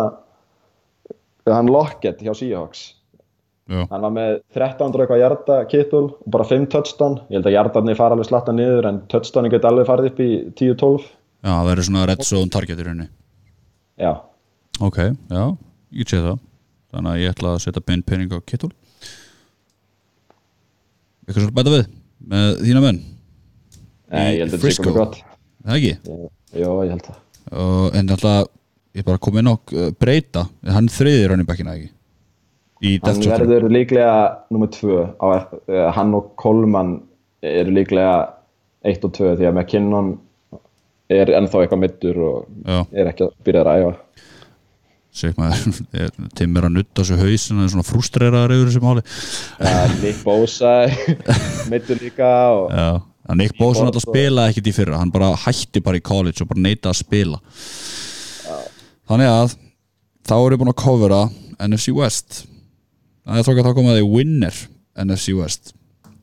[1.48, 2.84] hann Lockett hjá Seahawks.
[3.66, 7.16] Já, hann var með 1300 eitthvað hjarta kittul og bara 5 touchdown.
[7.32, 10.30] Ég held að hjartarnir fara alveg slatta niður en touchdownin geti alveg farið upp í
[10.60, 11.08] 10-12
[11.46, 13.08] já það verið svona red zone target í rauninni.
[14.02, 14.12] Já,
[14.84, 14.98] Ok,
[15.32, 15.44] já,
[15.96, 16.40] ég sé það.
[16.92, 18.74] Þannig að ég ætla að setja bein pening á Kittul
[21.26, 21.86] Eitthvað svona bæta við
[22.32, 23.02] með þína menn?
[24.14, 25.18] Nei, ég held að þetta sé komið gott.
[25.66, 25.94] Það ekki?
[26.62, 27.20] Jó, ég held það.
[27.52, 28.52] Og, En alltaf,
[28.96, 30.46] ég bara kom inn á uh, breyta.
[30.76, 31.90] Hann þriði running backina ekki?
[32.86, 34.16] Í hann Death Shot verður líklega
[34.54, 35.26] nummið 2 á,
[35.72, 36.98] eh, hann og Coleman
[37.46, 38.16] eru líklega
[38.86, 40.12] 1 og 2 því að McKinnon
[41.14, 43.92] er ennþá eitthvað middur og Já, er ekki að byrja að ræða
[45.16, 49.04] Tim er að nutta þessu haus en það er svona frústreraðar yfir þessu máli.
[49.60, 50.74] Ja, Nick Bosa
[51.72, 56.04] middur líka að Nick Bosa alltaf spilaði ekkit í fyrra Hann bara hætti bara í
[56.06, 57.40] college og bara neita að spila.
[59.10, 59.56] Þannig að
[60.26, 61.22] þá er ég búin að covera
[61.64, 62.44] NFC West.
[63.26, 64.62] Það er þókað þá komaði winner
[65.06, 65.74] NFC West.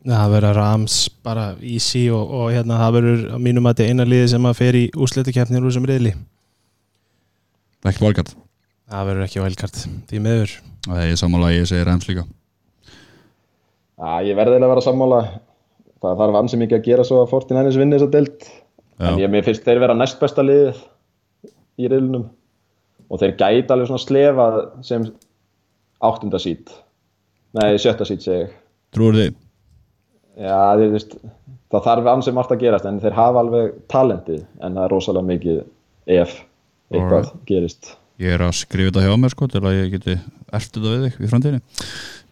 [0.03, 4.07] Það verður Rams bara easy og, og hérna það verður á mínum að þetta eina
[4.11, 6.17] liði sem að fer í úsletukefnir úr þessum riðli.
[7.87, 8.35] ekki valgard
[8.93, 10.55] Það verður ekki vælkart, því miður.
[10.85, 12.27] það er sammála ég segir Rams líka.
[14.03, 15.21] Já, ég verði eiginlega að vera sammála.
[16.03, 18.49] Það þarf ansi mikið að gera svo að 49ers vinni þessa deild.
[19.03, 19.23] En Já.
[19.25, 20.81] ég finnst þeir vera næst besta liðið
[21.81, 22.27] í riðlunum
[23.13, 25.07] og þeir gæti alveg svona slefað sem
[26.05, 26.71] áttunda sít
[27.57, 28.53] nei, sjötta sít segi ég.
[28.93, 29.33] Trúur þið?
[30.43, 31.17] Já, þið veist,
[31.73, 35.31] það þarf ansi margt að gerast en þeir hafa alveg talentið en það er rosalega
[35.33, 35.59] mikið
[36.21, 36.39] ef
[36.93, 37.43] eitthvað Alright.
[37.49, 40.19] gerist Ég er að skrifa þetta hjá mér sko til að ég geti
[40.53, 41.63] erft þetta við þig í framtíðinni.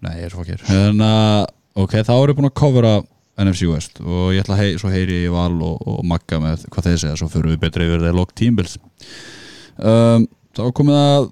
[0.05, 1.47] Nei, ég er svo fokkir En að,
[1.81, 2.93] ok, þá erum við búin að covera
[3.41, 6.66] NFC West og ég ætla að hei, svo heyri ég Val og, og Magga með
[6.72, 8.76] hvað þeir segja svo fyrir við betri yfir þeir lok tímbils
[9.78, 10.26] um,
[10.57, 11.31] Þá komið að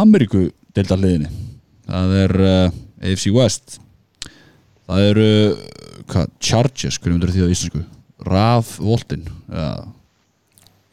[0.00, 0.42] Ameríku
[0.74, 1.30] deildarliðinni
[1.90, 3.78] Það er uh, AFC West.
[4.86, 5.30] Það eru
[6.10, 7.82] hvað, Chargers, hvernig myndir því á íslensku?
[8.26, 9.99] Raf Voltin ja, Já, heitir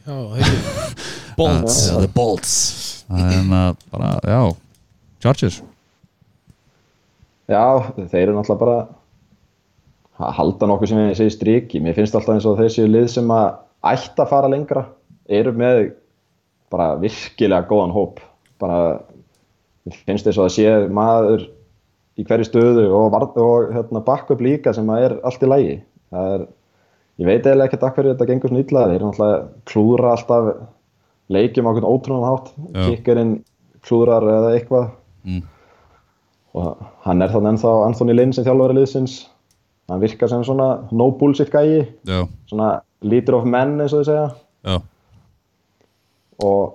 [1.38, 1.89] Bolts.
[1.91, 2.53] The Bolts.
[3.08, 4.39] Bara, já
[5.24, 5.62] Chargers
[7.47, 7.64] Já,
[7.95, 8.78] þeir eru náttúrulega bara
[10.18, 11.80] að halda nokkuð sem ég segi striki.
[11.80, 14.84] Mér finnst alltaf eins og þessi lið sem að ætti að fara lengra
[15.32, 15.84] eru með
[16.74, 18.20] bara virkilega góðan hóp.
[18.60, 18.80] Bara
[19.88, 21.45] mér finnst þess að það sé maður
[22.18, 25.78] í hverju stöðu og, og hérna, backup líka sem að er allt í lægi
[26.12, 26.45] það er,
[27.18, 28.84] ég veit eiginlega ekkert hverju þetta gengur svona illa.
[28.88, 29.38] Þeir eru náttúrulega
[29.72, 30.49] klúðra alltaf
[31.34, 32.51] leikjum á einhvern ótrúnan hátt.
[32.74, 32.84] Já.
[32.91, 33.32] kikkerinn
[33.88, 34.89] klúðrar eða eitthvað.
[35.28, 35.41] Mm.
[36.57, 39.18] og hann er þannig ennþá Anthony Lynn sem þjálfari liðsins.
[39.89, 44.07] Hann virkar sem svona no bullshit gæi Já, svona leader of men eins og þau
[44.09, 44.28] segja.
[44.68, 44.78] Já,
[46.43, 46.74] og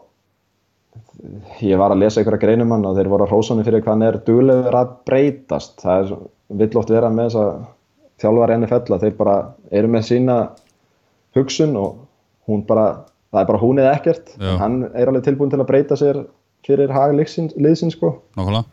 [1.62, 3.92] ég var að lesa einhverja greinum hann og þeir voru að hrósa hann fyrir hvað
[3.94, 5.76] hann er duglegur að breytast.
[5.82, 6.30] Það er, svo-
[6.62, 7.52] vill oft vera með þess að
[8.22, 9.36] þjálfari NFL að þeir bara
[9.74, 10.36] eru með sína
[11.36, 12.02] hugsun og
[12.48, 12.86] hún bara,
[13.32, 14.54] það er bara hún eða ekkert Já.
[14.60, 16.24] hann er alveg tilbúin til að breyta sér
[16.66, 18.66] fyrir hag liðsins, sko nákvæmlega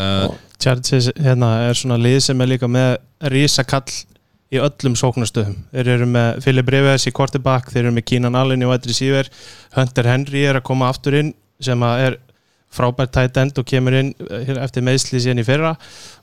[0.00, 2.96] uh, Chargers hérna, er svona lið sem er líka með
[3.32, 4.02] risakall
[4.54, 5.56] í öllum sóknastöðum.
[5.72, 9.30] Þeir eru með Philip Rivers í quarterback, þeir eru með Keenan Allen í wide receiver,
[9.74, 11.32] Hunter Henry er að koma aftur inn
[11.62, 12.18] sem að er
[12.74, 15.74] frábært tight end og kemur inn eh, eftir meðsli síðan í fyrra.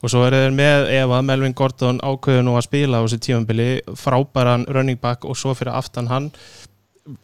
[0.01, 3.21] Og svo eru þeir með ef að Melvin Gordon ákveður nú að spila á þessu
[3.27, 6.31] tímanbili frábæran running back og svo fyrir aftan hann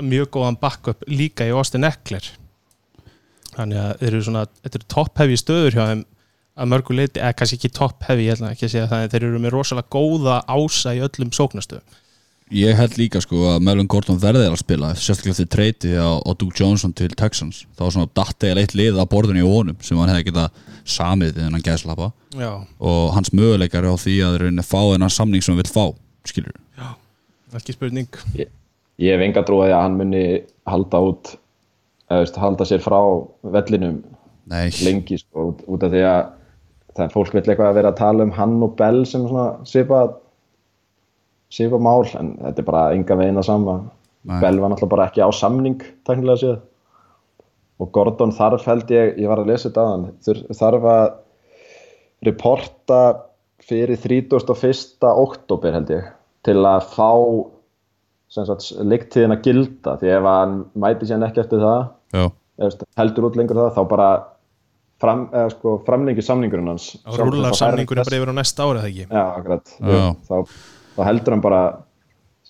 [0.02, 2.26] mjög góðan backup líka í Austin Eckler.
[3.58, 6.06] Þannig að þeir eru svona þetta eru topp-hefi stöður hjá þeim
[6.58, 9.42] að mörgu leiti, eða kannski ekki topp-hefi ég ætla ekki að segja en þeir eru
[9.42, 11.98] með rosalega góða ása í öllum sóknastöðum
[12.56, 16.32] Ég held líka sko að Melvin Gordon verðið að spila sérstaklega eftir treyti á, á
[16.32, 17.66] Duke Johnson til Texans.
[17.76, 20.62] Þá var svona datt eða eitt lið að borðinu í honum sem hann hefði getað
[20.88, 22.08] samið en hann gæðslapa
[22.40, 25.52] Já, og hans möguleikar er á því að þeir reyna að fá þennan samning sem
[25.54, 25.86] hann vill fá
[26.28, 26.56] skilur
[27.56, 28.08] ekki spurning.
[28.38, 28.50] Ég,
[29.02, 30.24] ég hef enga trúið að hann muni
[30.68, 31.34] halda út
[32.08, 33.00] eða veist, halda sér frá
[33.56, 34.02] vellinum
[34.48, 36.22] Nei, lengi sko, út, út af því að
[36.96, 39.48] það er fólk vill eitthvað að vera að tala um hann og Bell sem svona
[39.68, 40.06] svipa
[41.54, 43.78] svipa mál en þetta er bara enga veginn að sama.
[44.28, 45.78] Var náttúrulega bara ekki á samning
[46.08, 46.58] teknilega séð.
[47.80, 50.08] Og Gordon þarf held ég, ég var að lesa þetta aðan
[50.58, 51.06] þarf að
[52.26, 53.02] reporta
[53.68, 54.98] fyrir 31.
[55.12, 56.08] oktober held ég
[56.48, 57.12] til að fá
[58.88, 59.94] leiktíðin að gilda.
[60.02, 61.86] Því ef hann mæti sér ekki eftir það
[62.58, 64.10] veist, heldur út lengur það þá bara
[64.98, 66.88] fram, eða, sko, framlengi samningurinn hans.
[67.06, 69.06] Rúlar þá fær hann samningur þess- bara yfir á næsta ári það ekki?
[69.12, 70.02] Já, akkurat, Já.
[70.28, 70.36] Þá,
[70.98, 71.62] þá heldur hann bara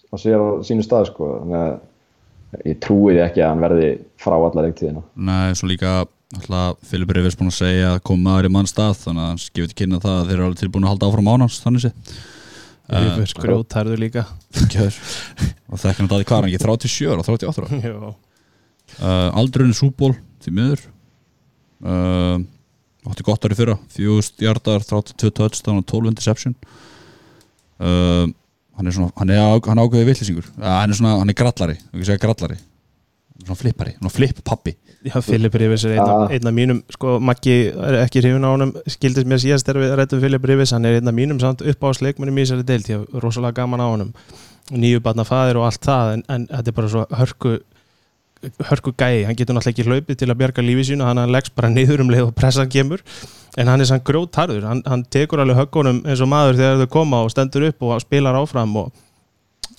[0.08, 1.32] að sér á sínu stað sko.
[1.42, 3.90] þannig að ég trúi því ekki að hann verði
[4.24, 5.04] frá alla leiktíðina.
[5.20, 5.98] Nei, svo líka
[6.36, 9.44] alltaf Filip Rivers búin að segja að koma maður í mann stað þannig að hann
[9.44, 11.92] skifir til kynna það að þeir eru alveg tilbúin að halda áfram ánans þannig sé.
[12.88, 14.24] Rivers grjótarður líka.
[14.74, 15.00] Gjör.
[15.68, 16.64] og þekkan þetta að hvað er hann ekki?
[16.64, 17.98] 37 ára, 38 ára Já,
[19.04, 20.86] uh, aldrunni súból því miður.
[21.84, 22.38] Uh,
[23.08, 26.56] átti gott ári fyrra fjúst hjartar, 32 touchdown og 12 interception
[27.80, 28.26] uh,
[28.78, 31.38] hann er svona hann er, á, hann er ákveðið villisingur hann er svona, hann er
[31.38, 32.58] grallari, ekki segja grallari.
[33.44, 34.74] Svona flippari, svona flipp pappi
[35.06, 36.36] Já, Philip Rivers er einn af, Ja.
[36.36, 39.94] einn af mínum sko, Maggi er ekki hrifun á honum skildist mér síðast þegar við
[40.00, 42.90] rættum Philip Rivers hann er einn af mínum samt upp á sleikmennum í þessari deild
[42.90, 44.10] ég hef rosalega gaman á honum.
[44.74, 47.54] Nýju batna fæðir og allt það en, en þetta er bara svo hörku
[48.70, 51.72] hörku gæi, hann getur náttúrulega ekki hlaupið til að bjarga lífi sínu, hann leggst bara
[51.74, 53.02] niður um leið og pressan kemur,
[53.58, 56.94] en hann er sann grótarður hann, hann tekur alveg höggunum eins og maður þegar þau
[56.94, 58.92] koma og stendur upp og spilar áfram og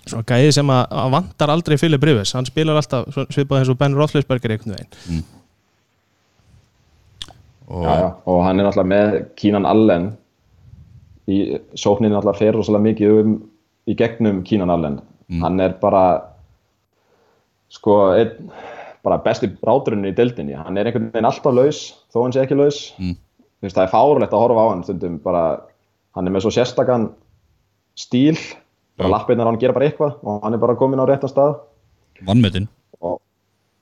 [0.09, 3.79] svona gæi sem að, að vantar aldrei Philip Rivers, hann spilar alltaf svipað eins og
[3.81, 5.27] Ben Roethlisberger einhvern veginn.
[7.69, 8.09] Og já, já.
[8.25, 10.11] og hann er náttúrulega með Kínan Allen
[11.29, 11.39] í
[11.77, 13.35] sókninni alltaf fer rosalega mikið um
[13.89, 15.01] í gegnum Kínan Allen.
[15.43, 16.05] Hann er bara
[17.73, 18.51] sko einn,
[19.05, 22.59] bara besti ráturinn í deildinni, hann er einhvern veginn alltaf laus þó hann sé ekki
[22.59, 22.81] laus.
[22.99, 23.17] Mm.
[23.65, 25.45] Veist, það er fárlegt að horfa á hann stundum bara,
[26.17, 27.09] hann er með svo sérstakann
[27.99, 28.37] stíl,
[28.99, 29.15] bara Já.
[29.17, 31.57] lappirnar hann gera bara eitthvað og hann er bara komin á réttan stað.
[32.27, 33.19] Vannmetin og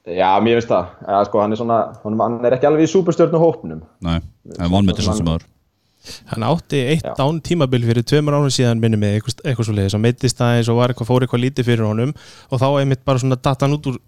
[0.04, 0.94] já, mér finnst það.
[1.08, 3.84] Ja, sko, hann, er svona, hann er ekki alveg í superstjörnu hópnum.
[4.04, 4.18] Nei,
[4.56, 5.46] en vannmetin samt sem aður
[6.30, 9.96] Hann átti eitt dán tímabil fyrir tveimur ánum síðan minni með eitthvað, eitthvað svo leiðis
[9.96, 12.12] og meittist aðeins og var eitthvað, fór eitthvað lítið fyrir honum
[12.50, 13.98] og þá einmitt bara svona datt hann út úr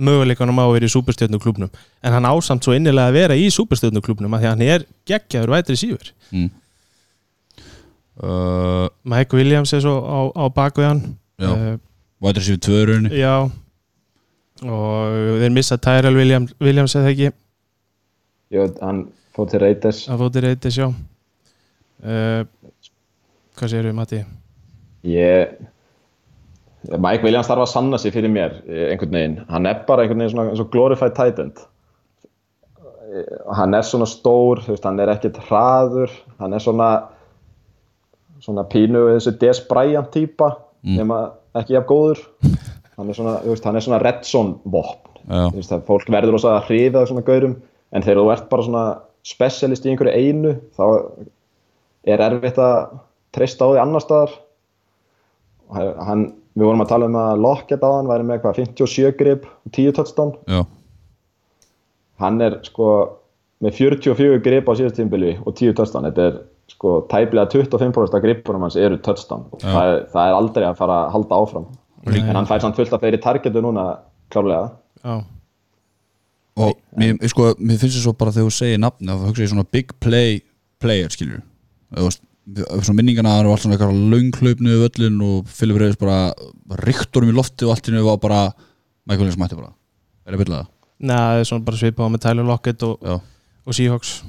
[0.00, 1.70] möguleikanum á að vera í superstjörnuklubnum
[2.06, 5.54] en hann ásamt svo innilega að vera í superstjörnuklubnum að því að hann er geggjaður
[5.56, 6.48] vætri sífur mm.
[8.22, 11.02] uh, Mike Williams er svo á, á bakvið hann.
[11.40, 11.50] Já.
[11.50, 11.76] Eh,
[12.20, 13.16] Vætri sér tvö rauninni.
[13.16, 13.48] Já.
[14.60, 17.30] Og þeir missa Tyrell Williams, Williams eða ekki?
[18.52, 20.02] Jú, hann fór til Raiders.
[20.10, 20.90] Að fóti reytis, já
[22.04, 22.42] uh,
[23.58, 24.22] Hvað segir við, Matti?
[25.04, 25.56] ég
[26.88, 30.22] Mike Williams þarf að sanna sig fyrir mér eh, einhvern veginn, hann er bara einhvern
[30.22, 31.60] veginn svona, svona glorified tight end.
[32.80, 36.14] Eh, hann er svona stór þú veist, hann er ekkert hraður.
[36.40, 36.90] Hann er svona
[38.40, 40.54] svona pínu við þessu Des Bryant típa
[40.86, 41.18] nema
[41.60, 42.22] ekki jafn góður.
[42.96, 45.18] Hann er svona, þú veist, hann er svona red zone vopn.
[45.52, 47.58] Veist, að fólk verður að hrifa svona gaurum
[47.92, 48.84] en þegar þú ert bara svona
[49.28, 50.84] specialist í einhverju einu þá
[52.14, 52.98] er erfitt að
[53.34, 54.34] treysta á því annar staðar.
[55.70, 56.26] Hann,
[56.58, 59.74] við vorum að tala um að Lockett á hann væri með eitthvað 57 grip og
[59.76, 60.32] 10 touchdown.
[60.50, 60.62] Já,
[62.20, 62.92] hann er sko
[63.62, 66.08] með 44 grip á síðast tímbili og 10 touchdown.
[66.10, 66.38] Þetta er
[66.70, 69.46] sko tæplega 25% af gripunum hans eru touchdown.
[69.62, 71.68] Það er, það er aldrei að fara að halda áfram.
[72.10, 73.90] En hann fær samt fullt af fleiri targetu núna
[74.32, 74.70] klárlega.
[75.04, 75.20] Já,
[76.60, 79.52] og mér, sko, mér finnst það svo bara þegar þú segir nafni þá hugsa ég
[79.52, 80.40] svona big play
[80.82, 81.24] player veist
[81.90, 86.18] svona minningana það eru allt svona eitthvað launghlaupnu við öllin og Philip Reyes bara
[86.84, 88.40] ríktorum í lofti og allt í nöfu var bara
[89.06, 89.72] Michael Williams mætti bara.
[90.26, 90.70] Er það byrlaða?
[91.10, 93.06] Nei, svona bara svipað með Tyler Lockett og,
[93.64, 94.20] og Seahawks.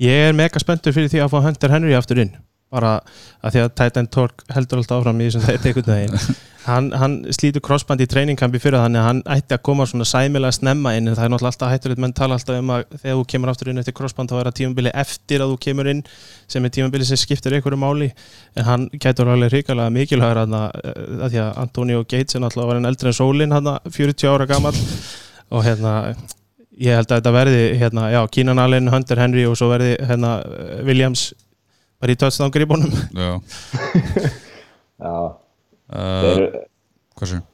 [0.00, 2.32] Ég er mega spenntur fyrir því að fá Hunter Henry aftur inn
[2.70, 3.00] bara
[3.42, 6.38] að því að Titan Tork heldur alltaf áfram í þessum þetta einhvern veginn.
[6.60, 10.52] Hann, hann slítur crossband í treiningkampi fyrir þannig að hann ætti að koma svona sæmilega
[10.52, 11.08] snemma inn.
[11.08, 13.70] En það er náttúrulega alltaf hættulegt menn tala alltaf um að þegar þú kemur aftur
[13.72, 16.02] inn eftir crossband þá er það tímabili eftir að þú kemur inn
[16.52, 18.10] sem er tímabili sem skiptir einhverju máli.
[18.60, 22.82] En hann gætur alveg hrikalega mikilvægur að, að því að Antonio Gates er náttúrulega var
[22.82, 24.76] en eldri en sólin hann 40 ára gammal
[25.48, 25.94] og hérna
[26.76, 28.20] ég held að þetta verði hérna, já,
[32.00, 33.30] bara í touchdown gripunum já.
[35.00, 36.42] Já, uh, þeir,
[37.16, 37.44] Hvað sér?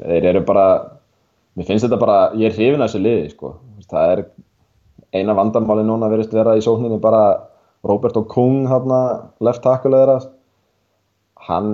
[0.00, 0.64] þeir eru bara
[1.54, 3.52] mér finnst þetta bara, ég er hrifin af þessu liði sko.
[3.90, 4.24] það er
[5.14, 7.22] eina vandamáli núna verðist vera í sókninni bara
[7.86, 10.18] Robert O'Kung hana, left tackle þeirra
[11.46, 11.72] hann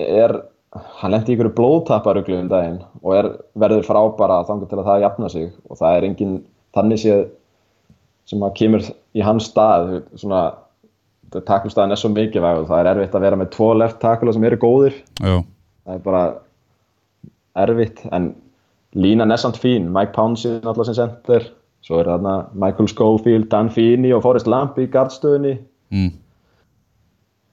[0.00, 0.34] er
[0.74, 3.28] hann lendi í ykkur blóðtaparuglu um daginn og er,
[3.58, 5.48] verður frábara þangur til að það jafna sig.
[5.70, 6.34] Og það er engin
[6.74, 7.22] þannig séð
[8.30, 10.42] sem að kemur í hans stað svona
[11.48, 14.46] taklustæðin er svo mikilvæg og það er erfitt að vera með tvo left tackle sem
[14.48, 14.96] eru góðir.
[15.18, 15.36] Já,
[15.84, 16.24] það er bara
[17.64, 18.32] erfitt en
[18.94, 19.90] línan er samt fín.
[19.94, 21.50] Mike Pouncey náttúrulega sem center
[21.84, 25.54] svo er þarna Michael Schofield, Dan Feeney og Forrest Lamp í gardstöðunni
[25.92, 26.12] mm.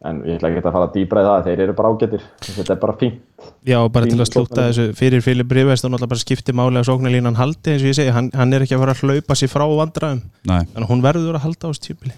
[0.07, 2.81] en ég ætla ekki að fara dýbra í það þeir eru bara ágættir þetta er
[2.85, 3.47] bara fínt.
[3.67, 6.79] Já, bara til Fín að slúta þessu fyrir Filip Rivers þá náttúrulega bara skipti máli
[6.79, 9.39] að sóknarlínan haldi eins og ég segi, hann, hann er ekki að fara að hlaupa
[9.39, 10.61] sér frá vandræðum, Nei.
[10.77, 12.15] En hún verður að halda á típili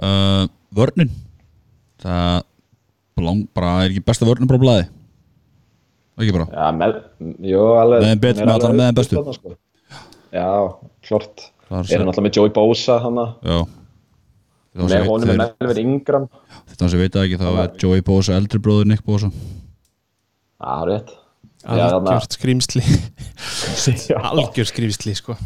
[0.00, 1.10] uh, Vörnin.
[2.02, 2.42] Það
[3.22, 4.86] lang, bara er ekki besta vörnin bara á blaði?
[6.22, 6.46] Ekki bara?
[6.50, 6.96] Já, með,
[7.46, 8.02] jú, alveg.
[8.02, 9.36] Með þeim betur, með allar- alveg með þeim bestu.
[9.36, 9.54] sko.
[10.32, 10.48] Já,
[11.06, 11.44] klart.
[11.68, 13.58] Það er svo- náttúrulega með Joey Bosa hana Já.
[14.74, 16.28] Með honum er Melvin Ingram.
[16.72, 19.28] Þetta sem veit það ekki þá er Joey Bosa eldri bróður Nick Bosa.
[19.28, 21.10] Já, það rétt
[21.62, 22.82] Já, þarna- algjört skrýmsli
[24.32, 25.36] algjör skrýmsli sko.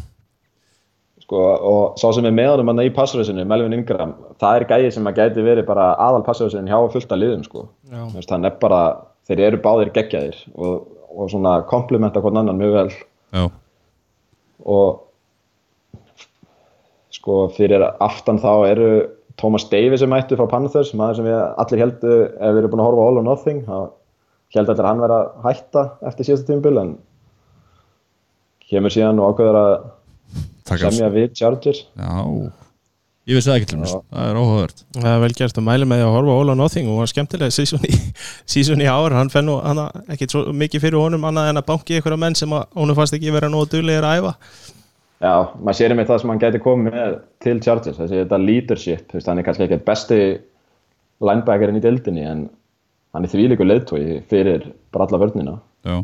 [1.26, 5.10] Sko, og sá sem er með honum í passröðsinu, Melvin Ingram það er gæði sem
[5.10, 7.66] að gæti verið bara aðal passröðsinu hjá fullt af liðum sko.
[7.90, 8.82] Hann er bara,
[9.28, 12.88] þeir eru báðir geggjaðir og, og svona komplementa hvern annan mjög vel.
[13.34, 13.44] Já,
[14.66, 15.02] og
[17.16, 18.90] sko fyrir aftan þá eru
[19.40, 22.82] Thomas Davis sem mættu frá Panthers maður sem við allir heldu ef við erum búin
[22.82, 23.76] að horfa All or Nothing þá
[24.56, 26.92] held allir að hann vera að hætta eftir síðasta tímabil en
[28.70, 29.74] kemur síðan og ákveður að
[30.66, 32.12] semja við Chargers Já.
[33.26, 34.82] Ég vissi það ekki til mér Það er óhugavert.
[34.94, 35.56] Það er vel gert.
[35.58, 36.90] Að mæli með því að horfa á All or Nothing.
[36.92, 37.96] Og var skemmtilega sísón í,
[38.52, 39.16] season í ár.
[39.18, 42.20] Hann fenn nú hana, ekki svo mikið fyrir honum annað en að banki ykkur að
[42.22, 44.32] menn sem að honum fannst ekki vera nógu duglegir að æfa.
[45.16, 49.14] Já, maður sér einmitt það sem hann gæti komið með til Chargers, þessi þetta leadership,
[49.16, 50.18] hann er kannski ekki besti
[51.24, 52.42] linebackerinn í dildinni en
[53.16, 55.56] hann er þvílíkur leiðtói fyrir bara alla vörnina.
[55.88, 55.96] Já,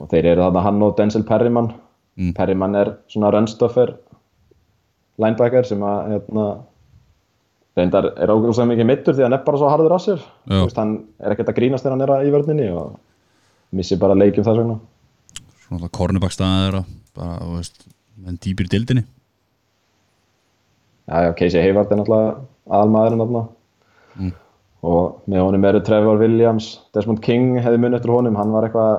[0.00, 1.70] og þeir eru þarna hann og Denzel Perryman
[2.20, 2.34] Mm.
[2.36, 3.94] Perryman er svona rönnstoffer
[5.22, 6.46] linebacker sem að hérna,
[7.78, 10.26] reyndar er ógjóðslega mikið mittur því að hann er bara svo harður á sér.
[10.50, 12.98] Veist, hann er ekkert að grínast þegar hann er í vörninni og
[13.72, 14.78] missi bara leikjum þess vegna.
[15.64, 16.84] Svona alltaf kornubakstaðið þeirra
[17.16, 17.62] bara,
[18.28, 19.06] en dýpir dildinni
[21.08, 22.34] Já, já, Casey Hayward er náttúrulega
[22.70, 23.42] aðalmaðurinn þarna.
[24.12, 24.32] Mm.
[24.84, 28.90] og með honum eru Trevor Williams Desmond King hefði munið eftir honum hann var eitthvað
[28.90, 28.98] að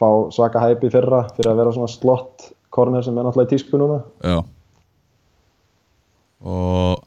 [0.00, 3.80] fá svaka hæpi fyrra fyrir að vera svona slott corner sem er náttúrulega í tísku
[3.80, 4.00] núna.
[4.24, 4.38] Já.
[6.40, 7.02] Og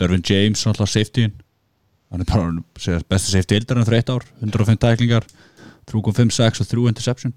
[0.00, 1.34] Dervin James alltaf safetyin
[2.08, 5.26] hann er bara segja, besti safety eldar en þreitt ár 105 tæklingar
[5.90, 7.34] 3.56 og 3 interception.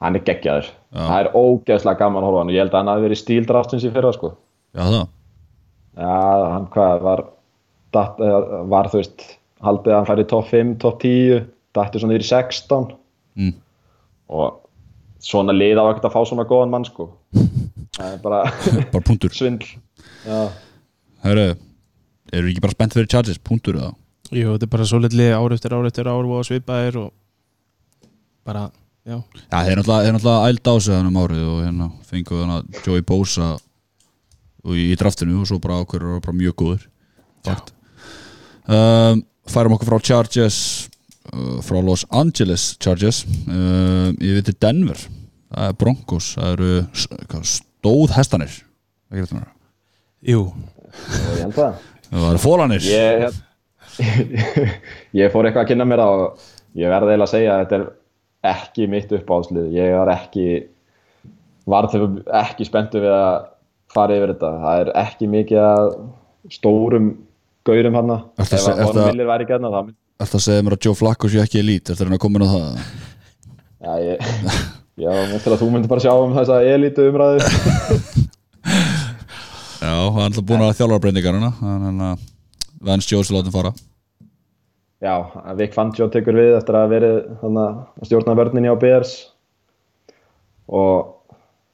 [0.00, 0.70] Hann er geggjaður.
[0.90, 1.02] Já.
[1.04, 2.50] það er ógeðslega gaman að horfa á hann.
[2.50, 4.32] Og ég held að hann hafi verið stíldraftins í fyrra sko.
[4.76, 5.06] Já það,
[6.00, 6.14] já,
[6.54, 7.22] hann hvað var
[7.94, 9.26] datt, eða var þú veist
[9.66, 11.42] haldið að hann færi top 5, top 10
[11.76, 12.88] dættu svona yfir í 16
[13.36, 13.52] mm.
[14.30, 14.60] Og
[15.20, 17.10] svona lið á ekkert að fá svona góðan mann sko.
[17.96, 18.42] Það er bara
[18.94, 19.32] bara punktur.
[19.34, 19.66] svindl.
[20.24, 20.40] Já,
[21.24, 21.48] Herru,
[22.32, 23.94] eru ekki bara spennt fyrir Chargers, punktur eða?
[24.30, 27.10] Jú, þetta er bara svo litli ár eftir ár eftir ár og svipaðir og
[28.46, 28.68] bara,
[29.04, 29.18] já.
[29.18, 33.02] Já, þeir þeir náttúrulega æld á sig þannig um árið og hérna fenguðu hana Joey
[33.06, 33.50] Bosa
[34.60, 36.86] og í, draftinu og svo bara ákveður og bara mjög góður.
[37.46, 37.74] Fakt.
[38.70, 40.89] Um, Færum okkur frá Chargers
[41.66, 43.24] frá Los Angeles Chargers.
[44.18, 44.96] Yfir til Denver.
[45.50, 48.52] Það er Broncos, það eru s- hvað, stóð hestanir.
[49.10, 49.50] Ekki þetta nára
[50.30, 50.42] Jú,
[51.40, 51.78] ég það.
[52.12, 53.38] Eru fólanir ég,
[55.20, 56.44] ég fór eitthvað að kynna mér og
[56.78, 57.86] ég verði eiginlega að segja að þetta er
[58.50, 59.70] ekki mitt uppáhaldslið.
[59.76, 60.46] Ég var ekki
[61.70, 61.88] var
[62.44, 63.48] ekki spenntu við að
[63.94, 64.52] fara yfir þetta.
[64.64, 65.90] Það er ekki mikið að
[66.56, 67.10] stórum
[67.66, 69.90] gaurum hann ef að- villir væri gætna það
[70.20, 72.36] mynd Ertu að segja mér að Joe Flacco sé ekki elít eftir hann að koma
[72.36, 72.80] inn á það?
[73.80, 74.18] Já, ég,
[75.00, 77.38] já, mér til að þú myndir bara sjá um þessa elítu umræðu.
[79.80, 82.26] Já, hann er alltaf búin að þjálfara breyndingarna þannig að
[82.84, 83.72] Vance Jones er látið fara.
[85.00, 85.14] Já,
[85.56, 89.14] Vic Fangio tekur við eftir að verið þannig að stjórna vörninni á Bears.
[90.68, 91.16] Og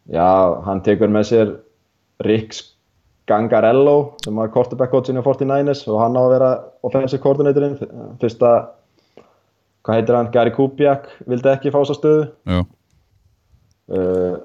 [0.07, 0.31] já,
[0.69, 1.53] hann tekur með sér
[2.23, 2.63] Rick
[3.27, 6.51] Gangarello sem var quarterback coachin á 49ers og hann á að vera
[6.87, 7.79] offensive coordinatorinn.
[8.23, 8.53] Fyrsta,
[9.87, 12.29] hvað heitir hann, Gary Kubiak vildi ekki fá þessa stöðu.
[13.87, 14.37] Uh,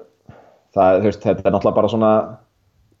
[0.74, 2.12] það, veist, þetta er náttúrulega bara svona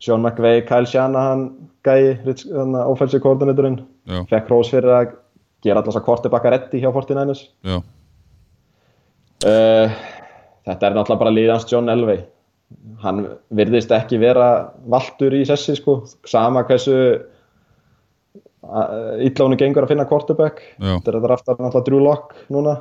[0.02, 1.48] Sean McVay, Kyle Shanahan
[1.86, 3.82] gæi, þarna, offensive coordinatorinn.
[4.10, 5.12] Já, fekk hrós fyrir að
[5.62, 7.76] gera alltaf þessa quarterbacka reddi hjá 49ers já.
[9.42, 9.94] Uh,
[10.66, 12.22] þetta er náttúrulega bara liðans John Elway
[13.02, 14.48] hann virðist ekki vera
[14.90, 16.96] valtur í sessi sko, sama hversu
[18.62, 20.62] honum gengur að finna quarterback.
[20.78, 22.78] Þetta er aftan náttúrulega Drew Lock núna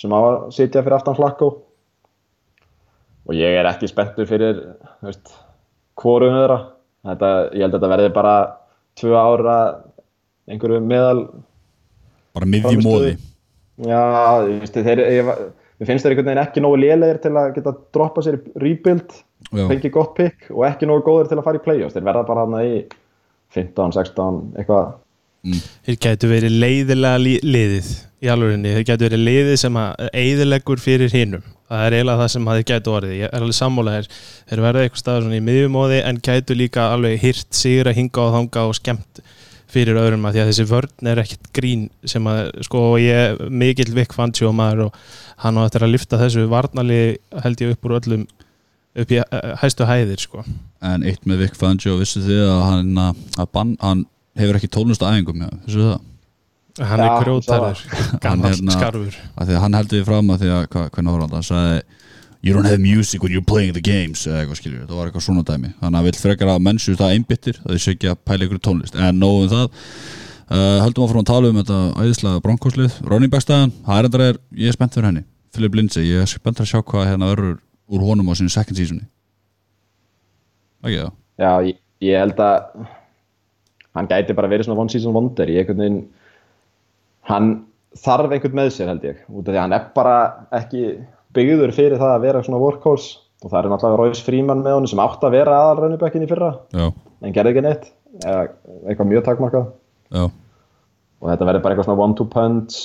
[0.00, 1.50] sem á að sitja fyrir aftan Flacco.
[3.24, 4.60] Og ég er ekki spenntur fyrir
[6.00, 6.60] hvorum þeirra.
[7.04, 8.36] Þetta, ég held að þetta verði bara
[8.98, 9.58] tvö ára
[10.50, 11.20] einhverju meðal
[12.34, 13.12] Bara miðjum móði.
[13.84, 14.00] Já,
[14.48, 15.28] ég veist, þeir, ég,
[15.82, 19.16] ég finnst þeir einhvern veginn ekki nógu lélegir til að geta droppa sér í rebuild,
[19.50, 19.64] Já.
[19.70, 21.96] fengi gott pick og ekki nógu góðir til að fara í playoffs.
[21.96, 22.84] Þeir verða bara hana í
[23.54, 24.94] 15, 16, eitthvað.
[25.84, 27.90] þeir gætu verið leiðilega li liðið
[28.24, 32.30] í alvörinni, þeir gætu verið liðið sem að eiðilegur fyrir hinnum það er eiginlega það
[32.34, 34.08] sem þeir gætu orðið ég er alveg sammálaðir,
[34.50, 38.24] þeir verða eitthvað staður svona í miðjumóði en gætu líka alveg hyrt sigur að hinga
[38.24, 39.22] og þanga og skemmt
[39.74, 43.90] fyrir öðrum að því að þessi vörn er ekkert grín sem að sko ég mikill
[43.96, 45.02] Vik Fantjó maður og
[45.42, 47.02] hann á eftir að lifta þessu varnali
[47.44, 48.24] held ég upp úr öllum
[48.94, 50.44] upp í eh, hæstu hæðir sko.
[50.84, 54.04] En eitt með Vic Fangio, vissu þið að hann, að bann, hann
[54.38, 56.10] hefur ekki tónlist að æfingum já, vissu þið það?
[56.74, 59.18] hann Já, er Hann gammal skarfur.
[59.38, 61.46] Af því að hann heldur því fram að því að, hva, hvernig var hann, hann
[61.46, 61.82] sagði
[62.44, 65.22] You don't have music when you're playing the games eða eitthvað skiljur, það var eitthvað
[65.24, 65.70] svona dæmi.
[65.80, 68.44] Þannig að vill frekar að menn séu það einbyttir að þið séu ekki að pæla
[68.44, 68.98] ykkur tónlist.
[69.00, 69.78] En nógu um það.
[70.44, 74.24] Uh, höldum áfram að tala um þetta æðislega bronkóslið running back staðan, það er endar
[74.26, 75.22] er ég er spennt fyrir henni,
[75.56, 77.54] Philip Lindsay ég er spennt að sjá hvað hérna verður
[77.88, 79.06] úr honum á sinu second seasoni.
[80.84, 81.16] Ekki það?
[81.40, 82.84] Já, ég, ég held að
[83.96, 85.48] hann gæti bara verið svona one season wonder.
[85.48, 86.00] Í einhvern veginn
[87.32, 87.50] hann
[88.04, 89.24] þarf einhvern með sér held ég.
[89.32, 90.16] Út af því að hann er bara
[90.60, 90.84] ekki
[91.36, 93.20] byggður fyrir það að vera svona workhorse.
[93.44, 96.28] Og það er náttúrulega Royce Freeman með honum sem átt að vera aðal rönnibekkin í
[96.30, 96.86] fyrra Já,
[97.20, 97.90] en gerði ekki neitt.
[98.22, 98.38] Eða
[98.88, 99.66] eitthvað mjög takmarkað.
[100.14, 100.22] Já,
[101.20, 102.78] og þetta verður bara eitthvað svona one two punch.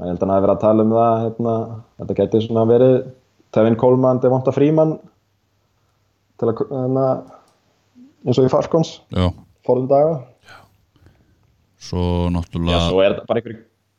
[0.00, 1.54] Ég held að hann hafi verið að tala um það hérna,
[2.00, 2.96] þetta gæti svona verið
[3.52, 4.96] Tevin Coleman, Devonta Freeman
[6.40, 7.06] til að hana,
[8.24, 9.28] eins og í Falcons Já,
[9.68, 10.14] fórðum daga.
[11.82, 13.58] Svo Já, náttúrulega svo er þetta bara einhver,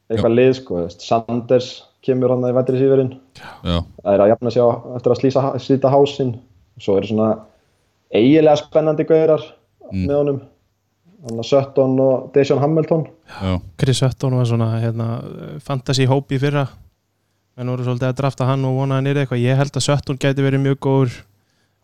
[0.10, 1.70] eitthvað lið sko, Sanders
[2.04, 5.44] kemur hann í vætri sífurinn Já, það er að jafna sig á eftir að slísa,
[5.64, 6.34] slíta hásinn.
[6.82, 7.30] Svo eru svona
[8.14, 9.44] eiginlega spennandi gaurar
[9.92, 10.40] með honum.
[11.24, 13.06] Að Sutton og Dejan Hamilton.
[13.32, 15.10] Já, Chris Sutton var svona hérna,
[15.64, 16.66] fantasy hóp í fyrra.
[17.56, 19.44] En voru svolítið að drafta hann og vona hann er eitthvað.
[19.46, 21.22] Ég held að Sutton gæti verið mjög góður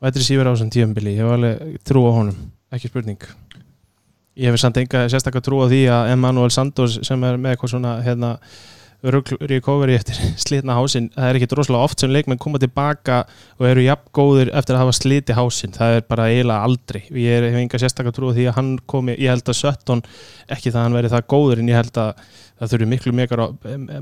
[0.03, 2.35] vætri sífur á þessum tíumbili ég hef alveg trú á honum,
[2.73, 3.23] ekki spurning.
[4.39, 7.73] Ég hef samt enga sérstaklega trú á því að Emmanuel Santos sem er með eitthvað
[7.75, 8.33] svona hérna,
[9.01, 13.21] recovery eftir slitna hásinn, það er ekki droslega oft sem leikmenn koma tilbaka
[13.59, 17.47] og eru jafn góðir eftir að hafa sliti hásinn, það er bara eiginlega aldrei, ég
[17.47, 20.03] hef enga sérstaklega trú því að hann komi, ég held að Sutton
[20.51, 22.25] ekki það að hann veri það góður en ég held að
[22.59, 23.45] það þurfi miklu meikar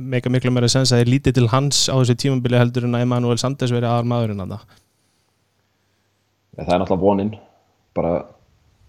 [0.02, 2.98] meika miklu meira sens að það er lítið til hans á þessu tímambili heldur en
[2.98, 4.64] að Emmanuel Sanders veri aðal maðurinn að það
[6.58, 7.36] það er náttúrulega voninn
[7.98, 8.16] bara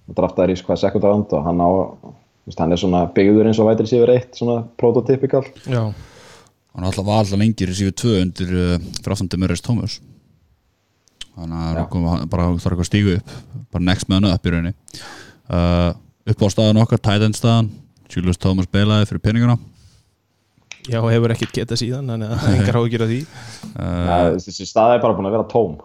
[0.08, 1.68] draftaður í hvað round og hann á
[2.56, 7.22] hann er svona byggður eins og vætri sífur eitt svona prototypikal Já, hann alltaf var
[7.22, 9.98] alltaf lengir í síðu tvö undir uh, fraftandi Mörres Thomas.
[11.38, 13.34] Þannig að kom bara þarf eitthvað að stígu upp
[13.74, 14.74] bara next með hann upp í rauninni.
[15.48, 15.90] Uh,
[16.32, 17.68] upp á staðan okkar, tight end staðan
[18.08, 19.58] Julius Thomas beilaði fyrir peninguna.
[20.88, 23.20] Já hefur ekkert getað síðan þannig að engar áhyggjur af því.
[23.74, 25.78] Uh, ja, þessi staða er bara búin að vera tóm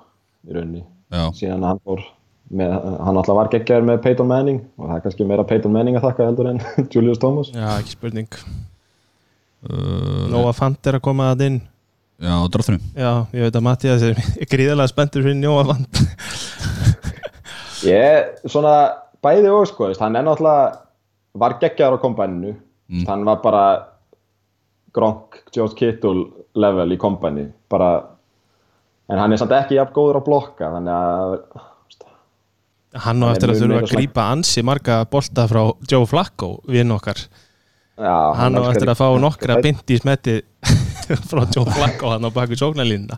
[0.47, 0.83] í rauninni
[1.13, 2.03] já, síðan hann fór
[2.51, 5.99] með, hann alltaf var geggjaður með Peyton Manning og það er kannski meira Peyton Manning
[5.99, 6.61] að þakka heldur en
[6.93, 7.51] Julius Thomas.
[7.53, 8.39] Já, ekki spurning.
[9.63, 11.61] Uh, Nóa Fant er að koma að inn.
[12.23, 14.19] Já, á draftinu Já, ég veit að Mattias er
[14.51, 16.03] gríðarlega spenntur fyrir Nóa Fant.
[17.93, 18.75] Ég, svona
[19.23, 20.83] bæði og sko, hann er náttúrulega
[21.33, 23.05] var geggjaður á kombæninu mm.
[23.09, 23.65] hann var bara
[24.93, 27.89] Gronk, George Kittle level í kombæni bara
[29.09, 31.35] en hann er samt ekki jafn góður að blokka þannig að
[32.93, 36.49] Hann á er eftir að þurfa að svona- grípa ansi marga bolta frá Joe Flacco,
[36.69, 37.17] vinn okkar.
[37.97, 40.35] Já, Hann á eftir að fá nokkra byndi í smetti
[41.29, 43.17] frá Joe Flacco hann á baku sóknarlínuna.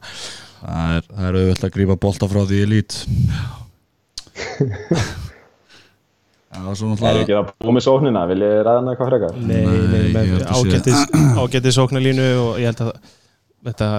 [0.66, 2.96] Það er, það er auðvitað að grípa bolta frá því elít
[6.56, 9.34] já, svo Það er ekki að búa með sóknina, vil ég ræða hana eitthvað frekar?
[9.44, 9.66] Nei,
[10.16, 12.92] með að ágættis sóknarlínu og ég held að
[13.70, 13.90] þetta,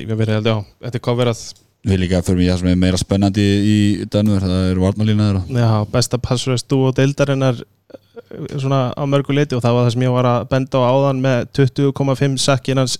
[0.00, 1.44] ég verið held, já, þetta er coverað
[1.84, 3.78] við líka fyrir mig það sem er meira spennandi í
[4.10, 9.36] Danur, það er varnalína þeirra já, besta passröst þú og deildarinnar eh, svona á mörgu
[9.36, 12.82] leiti og það var það sem ég var að benda á áðan með 20,5 sakkin
[12.82, 12.98] hans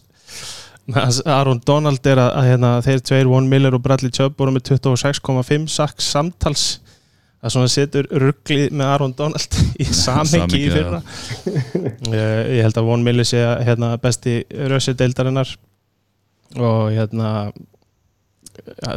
[0.93, 4.55] hans Aron Donald er að, að hérna, þeir tveir, Von Miller og Bradley Chubb voru
[4.55, 6.65] með 26,5 sakk samtals.
[7.45, 11.01] Það svona setur ruggli með Aron Donald í samhengi í fyrra.
[11.45, 15.55] Ég, ég held að Von Miller sé hérna, besti rössir deildarinnar.
[16.55, 17.31] Og hérna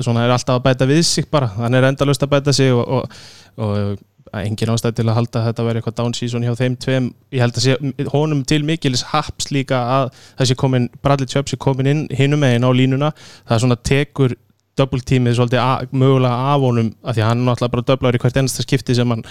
[0.05, 2.87] svona er alltaf að bæta við sig bara hann er endalust að bæta sig og,
[2.87, 3.09] og,
[3.57, 7.11] og engin ástæð til að halda að þetta veri eitthvað down season hjá þeim tveim
[7.33, 10.09] ég held að sé honum til mikilis haps líka að
[10.41, 13.13] þessi komin Bradley Chubb sé komin inn hinum megin á línuna
[13.47, 14.35] það svona tekur
[14.77, 18.41] double teamið svolítið mögulega af honum af því hann er náttúrulega bara döblar í hvert
[18.41, 19.23] ennasta skipti sem hann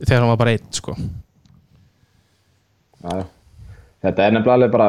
[0.00, 0.94] þegar hann var bara eitt sko.
[3.02, 3.26] Já.
[4.02, 4.88] Þetta er nefnilega bara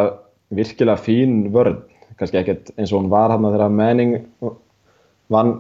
[0.54, 1.80] virkilega fín vörn,
[2.18, 4.18] kannski ekkert eins og hún var hann þegar Manning
[5.34, 5.56] vann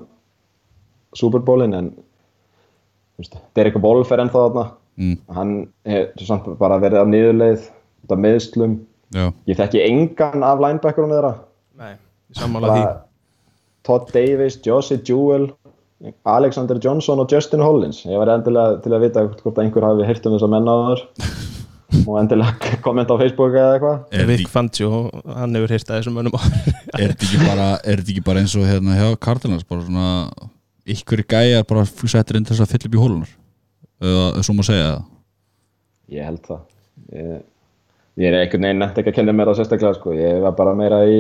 [1.18, 4.66] Super Bowlin en þú veist, Derek Wolf er ennþá þarna.
[5.00, 5.52] Mm, hann
[5.88, 7.68] er samt bara verið af niðurleið
[8.04, 8.74] út af meðslum
[9.16, 11.34] já, ég þekki engan af linebackerunum þeirra.
[11.80, 11.94] Nei,
[12.36, 12.82] sammála því.
[13.88, 15.48] Todd Davis, Josie Jewell
[16.28, 18.04] Alexander Johnson og Justin Hollins.
[18.08, 20.80] Ég var endilega til að vita hvort einhver hafi heyrt um þess að menna á
[20.90, 21.08] þar
[22.06, 24.24] og endilega kommenta á Facebook eða eitthvað.
[24.30, 24.90] Vic þetta Fangio,
[25.36, 26.42] hann hefur hýrt að þessum mönnum á
[27.00, 30.10] er þetta ekki bara er þetta ekki bara eins og hérna hjá Cardinals bara svona
[30.90, 33.34] ykkur gæjar bara settir inn þess að fylla upp í hólunar
[34.10, 35.08] eða svo má segja það.
[36.16, 36.62] Ég held það.
[37.14, 37.44] Ég,
[38.22, 38.40] ég er
[38.70, 40.16] veginn nefnt ekki að kenna mér það sérstaklega sko.
[40.18, 41.20] ég var bara meira í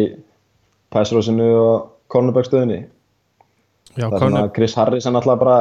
[0.93, 1.91] passrósinu og
[3.97, 5.59] Já, það er svona Chris Harris er náttúrulega bara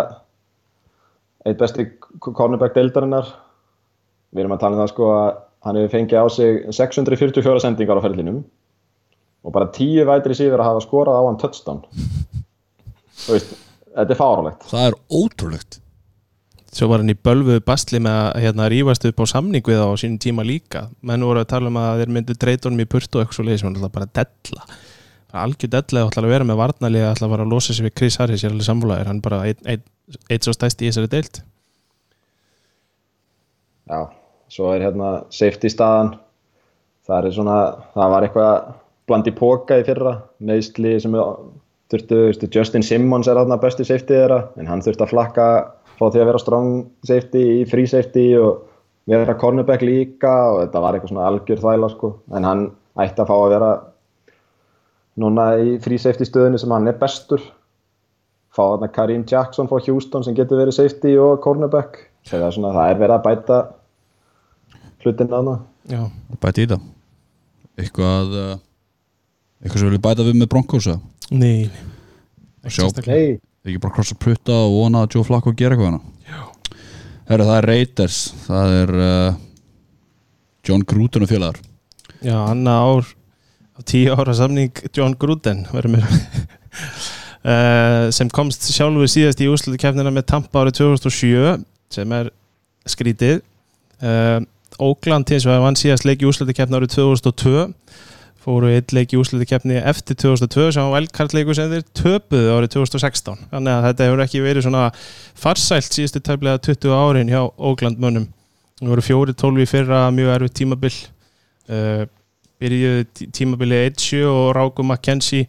[1.48, 1.86] eitt besti
[2.20, 3.28] cornerback deildarinnar
[4.34, 5.26] við erum að tala um það sko að
[5.66, 8.38] hann hefur fengið á sig 644 sendingar á ferlinum
[9.46, 11.82] og bara 10 vætri síður að hafa skorað á hann touchdown.
[13.24, 13.52] Þú veist,
[13.94, 15.80] þetta er fáralegt það er ótrúlegt.
[16.68, 19.88] Svo var hann í bölvuðu bastli með að hérna, rífast upp á samning við á
[19.98, 20.84] sínum tíma líka.
[21.00, 23.64] Menn voru að tala um að þeir myndu treytunum í purt og eitthvað svo leiðis,
[23.64, 24.66] hann ætla bara að della.
[25.42, 27.88] Algjör della og ætla að vera með varnali að ætla að vera að losa sig
[27.88, 31.40] við Chris Harris ég er alveg samfólaðir, hann bara eitt svo stæst í þessari deilt
[33.88, 34.00] já,
[34.52, 36.16] svo er hérna safety staðan.
[37.08, 37.58] Það er svona,
[37.94, 38.68] það var eitthvað
[39.08, 40.14] bland í póka í fyrra.
[40.44, 41.16] Meðsli sem
[41.88, 45.46] þurftu, Justin Simmons er þarna besti safety þeirra en hann þurfti að flakka
[45.98, 46.72] frá því að vera strong
[47.08, 48.66] safety í free safety og
[49.08, 52.12] vera cornerback líka og þetta var eitthvað svona algjör þvæla sko.
[52.36, 52.66] En hann
[53.00, 53.70] ætti að fá að vera
[55.18, 57.42] núna í free safety stöðinu sem hann er bestur.
[58.54, 62.02] Fá þarna Kareem Jackson frá Houston sem getur verið safety og cornerback.
[62.28, 63.58] Er, það er verið að bæta
[65.04, 65.58] hlutin aðna
[65.88, 66.02] Já,
[66.42, 66.82] Bæti í það
[67.78, 68.54] Eitthvað uh,
[69.62, 71.00] Eitthvað sem vilja bæta við með Broncos eða?
[73.08, 73.38] nei.
[73.68, 76.02] Ekki bara krossa prutta og vona að Joe Flacco gera eitthvað hana
[77.28, 78.18] Herra, það er Raiders.
[78.46, 79.34] Það er uh,
[80.64, 81.58] John Gruden og félagar.
[82.24, 83.10] Já, annað ár
[83.76, 89.76] á tíu ára samning John Gruden verður mér uh, sem komst sjálfur síðast í úrslutu
[89.82, 91.60] kefnina með Tampa árið 2007
[91.92, 92.32] sem er
[92.88, 93.42] skrítið.
[94.00, 94.40] Uh,
[94.78, 97.66] Oakland hins vegar vann síðast leik í úrslutu kefna árið 2002
[98.48, 102.70] fóru eitt leik í úrslutu kefni eftir 2002 sem var velkartleiku sem þeir töpuðu árið
[102.78, 104.84] 2016 þannig að þetta hefur ekki verið svona
[105.42, 108.28] farsælt síðustu tæflega 20 árin hjá Oakland mönnum.
[108.78, 110.92] Það voru fjóri tólfi í fyrra mjög erfitt tímabil.
[111.68, 112.04] Uh,
[112.62, 115.48] byrjuðu tí- tímabilið Edge og Ráku McKenzie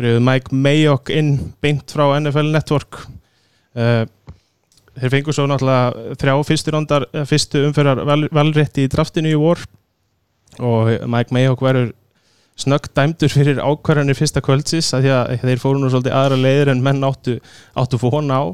[0.00, 3.02] byrjuðu Mike Mayock inn beint frá NFL Network.
[3.76, 4.08] Uh,
[5.00, 9.38] þeir fengu svo náttúrulega þrjá fyrstu, rondar, eh, fyrstu umferðar val, valrétti í draftinu í
[9.40, 9.62] vor.
[10.58, 11.92] Og Mike Mayock verður
[12.60, 16.72] snöggt dæmdur fyrir ákvarðanir fyrsta kvöldsis að því að þeir fóru nú svolítið aðra leiðir
[16.74, 17.38] en menn áttu,
[17.78, 18.44] áttu vona á.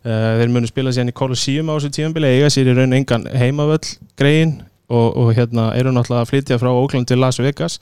[0.00, 3.26] Uh, þeir munu spila síðan í Colosseum á þessu tímabili eiga sér í raun engan
[3.36, 3.84] heimavöll
[4.16, 4.54] greiðin
[4.88, 7.76] og, og hérna eru náttúrulega að flytja frá Oakland til Las Vegas.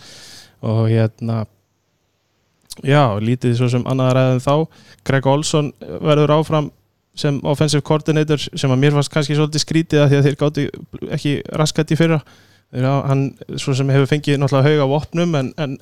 [0.66, 1.44] Og hérna
[2.82, 4.54] já, lítið svo sem annað ræðin þá.
[5.06, 6.72] Greg Olson verður áfram
[7.18, 10.66] sem offensive coordinator sem að mér fannst kannski svolítið skrítið að því að þeir gátti
[11.18, 12.20] ekki raskat í fyrra.
[12.68, 13.22] Þeir á- hann
[13.58, 15.76] svo sem hefur fengið náttúrulega hauga vopnum en, en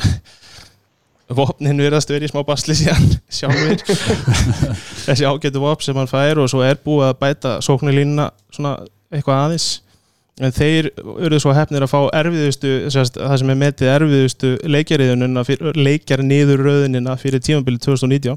[1.41, 3.09] vopnin virðast verið í smá basli síðan
[3.39, 3.81] sjálfur
[5.09, 8.77] þessi ágætu vopn sem hann fær og svo er búið að bæta sóknarlínuna svona
[9.11, 9.67] eitthvað aðeins
[10.37, 10.91] en þeir
[11.25, 15.45] eru svo hefnir að fá erfiðustu sérst, það sem er metið erfiðustu leikjariðunina
[15.79, 18.37] leikjar niður röðunina fyrir tímabili 2019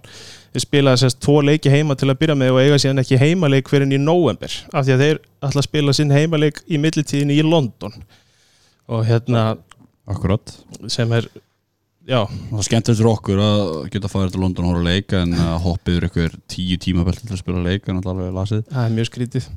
[0.54, 3.72] þeir spilaði sérst tvo leiki heima til að byrja með og eiga síðan ekki heimaleik
[3.72, 5.20] fyrir í november af því að þeir
[5.50, 8.00] ætla að spila sinn heimaleik í millitíðinni í London.
[8.90, 9.44] Og hérna
[10.10, 10.56] Akkurat.
[10.88, 11.28] sem er
[12.10, 12.19] já,
[12.49, 13.61] Það skemmt fyrir okkur að
[13.94, 17.06] geta farið til London og horfa á leik en að hoppa yfir ykkur tíu tíma
[17.07, 18.64] belti til að spila leik en alltaf alveg lasið.
[18.72, 19.48] Það er mjög skrítið.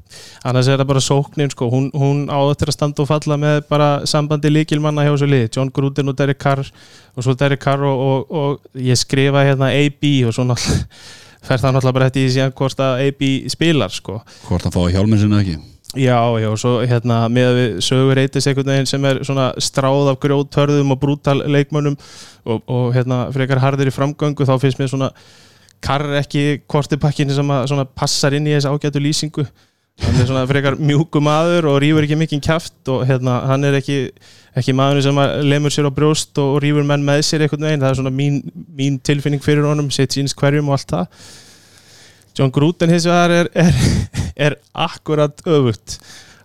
[0.50, 1.70] Annars er það bara sóknin sko.
[1.72, 5.48] Hún, hún á þetta að standa og falla með bara sambandi líkilmanna hjá þessu lið
[5.48, 9.72] John Gruden og Derek Carr og svo Derek Carr og, og, og ég skrifa hérna
[9.72, 10.88] AB og svo náttúrulega
[11.48, 14.20] fer það náttúrulega bara þetta í síðan hvort að AB spilar sko.
[14.46, 15.58] Hvort hann fái hjálminn sinna ekki
[15.92, 19.50] Já, já, og svo hérna með að við sögur reytis einhvern veginn sem er svona
[19.60, 21.98] stráð af grjóttörðum og brútal leikmönnum
[22.48, 25.10] og, og hérna frekar harðir í framgöngu þá finnst mér svona
[25.84, 29.44] karr ekki kortipakkinni sem að svona passar inn í þessu ágætu lýsingu.
[30.00, 33.76] Hann er svona frekar mjúku maður og rýfur ekki mikinn kæft og hérna hann er
[33.76, 33.98] ekki,
[34.56, 37.68] ekki maður sem að lemur sér á brjóst og, og rýfur menn með sér einhvern
[37.68, 38.40] veginn, það er svona mín,
[38.80, 41.22] mín tilfinning fyrir honum, sitt síns hverjum og allt það.
[42.38, 45.98] John Gruden hins vegar er, er, er akkurat öfugt.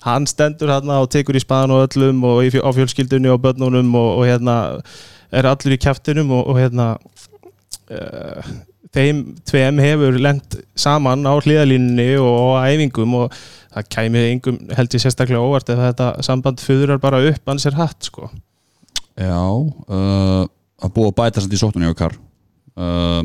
[0.06, 3.92] Hann stendur hérna og tekur í spaðan og öllum og í, á fjölskyldunni og börnunum
[3.98, 4.58] og, og hérna
[5.36, 6.90] er allur í kjæftinum og, og hérna
[7.92, 8.52] uh,
[8.96, 13.40] þeim tveim hefur lent saman á hliðalínunni og á æfingum og
[13.74, 17.78] það kæmi engum held ég sérstaklega óvart ef þetta samband föðurar bara upp hans er
[17.78, 18.30] hatt sko.
[19.18, 20.46] Já uh,
[20.78, 22.16] að búa bæta samt í sóttunni á Kar
[22.78, 23.24] uh,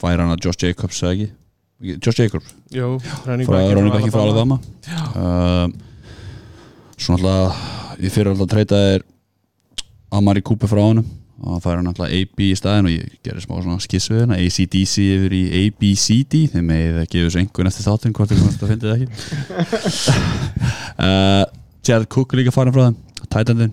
[0.00, 1.32] færa hann að Josh Jacobs ekki
[1.98, 2.54] Josh Jacobs.
[2.74, 2.96] Jú,
[3.26, 3.46] Ronny
[3.92, 4.56] Becky frá Alabama
[5.14, 5.66] uh,
[6.96, 9.04] Svo náttúrulega í fyrir alltaf treyta er
[10.14, 11.06] Amari Cooper frá honum.
[11.44, 14.38] Og það hann alltaf AB í staðin og ég gerir smá svona skiss við hérna.
[14.40, 18.62] ACDC yfir í ABCD þeim með að gefa þessu einhvern eftir þáttinn hvort þið komast
[18.62, 19.14] að finna það ekki.
[20.94, 21.42] Uh,
[21.82, 23.72] Jared Cook er líka farin frá þeim Titandinn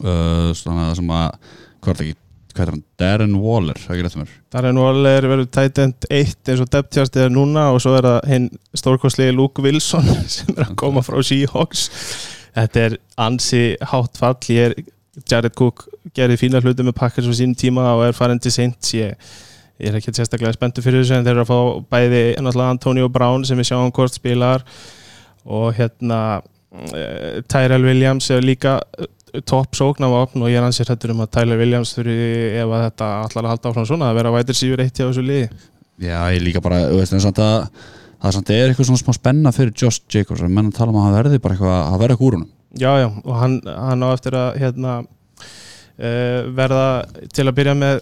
[0.00, 1.50] uh, svona það sem að
[1.84, 2.14] hvort ekki,
[2.54, 4.08] hvað er hann, Darren Waller er
[4.54, 8.30] Darren Waller verður tight end 1 eins og depthjast er núna og svo er það
[8.30, 10.06] hinn stórkostlegi Luke Wilson
[10.36, 11.88] sem er að koma frá Seahawks.
[12.54, 14.38] Þetta er ansi hátt fall.
[14.54, 14.76] Ég er
[15.30, 18.94] Jared Cook gerði fína hluti með Packers á sínum tíma og er farin til Saints.
[18.94, 19.18] Ég,
[19.82, 21.58] ég er ekki sérstaklega spenntu fyrir þessu en þeir eru að fá
[21.94, 22.24] bæði
[22.68, 24.66] Antonio Brown sem við sjáum hvort spilar
[25.44, 26.20] og hérna
[26.94, 28.78] eh, Tyrell Williams er líka
[29.42, 32.16] topp sóknarvapn og ég er ansið hættur um að Tyler Williams þurfi
[32.60, 35.24] ef að þetta allar að halda áfram svona að vera vætir síður eitt hjá þessu
[35.26, 35.48] liði.
[36.02, 40.42] Já, ég líka bara, veist, það samt er eitthvað svona smá spenna fyrir Josh Jacobs
[40.46, 42.48] menn að tala um að það verði bara eitthvað að verða honum.
[42.74, 46.86] Já, já, og hann, hann á eftir að hérna, uh, verða
[47.34, 48.00] til að byrja með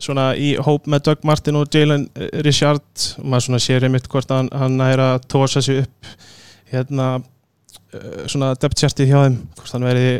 [0.00, 2.06] svona í hóp með Doug Martin og Jalen
[2.46, 2.84] Richard.
[3.20, 6.12] Og maður svona sér einmitt hvort hann, hann er að tósa sig upp
[6.70, 7.18] hérna
[8.30, 10.10] svona depth chartið hjá þeim hvort hann verði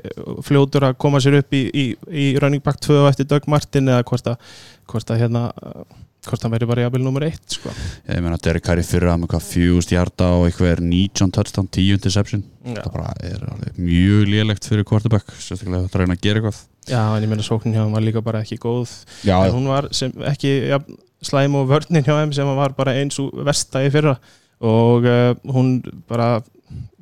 [0.46, 4.06] fljótur að koma sér upp í, í, í running back 2 eftir Doug Martin eða
[4.10, 4.54] hvort að,
[4.90, 5.84] hvort að hérna uh,
[6.26, 7.72] hvort hann verði bara jafnvel nummer 1 sko.
[8.08, 11.70] Ég meina Derek Carr í fyrra með hvað fjúst hjarta og eitthvað er 19 touchdown
[11.72, 12.42] 10 interception.
[12.60, 12.82] Já.
[12.82, 13.46] það bara er
[13.78, 16.60] mjög lélegt fyrir quarterback sérstaklega að reyna að gera eitthvað.
[16.90, 18.92] Já, en ég meina sóknin hjá hann var líka bara ekki góð.
[19.24, 20.80] Já, en hún var sem ekki ja,
[21.24, 24.18] slæm og vörnin hjá þeim sem var bara eins og í fyrra.
[24.60, 25.78] Og uh, hún
[26.10, 26.42] bara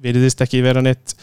[0.03, 1.15] veriðist ekki vera neitt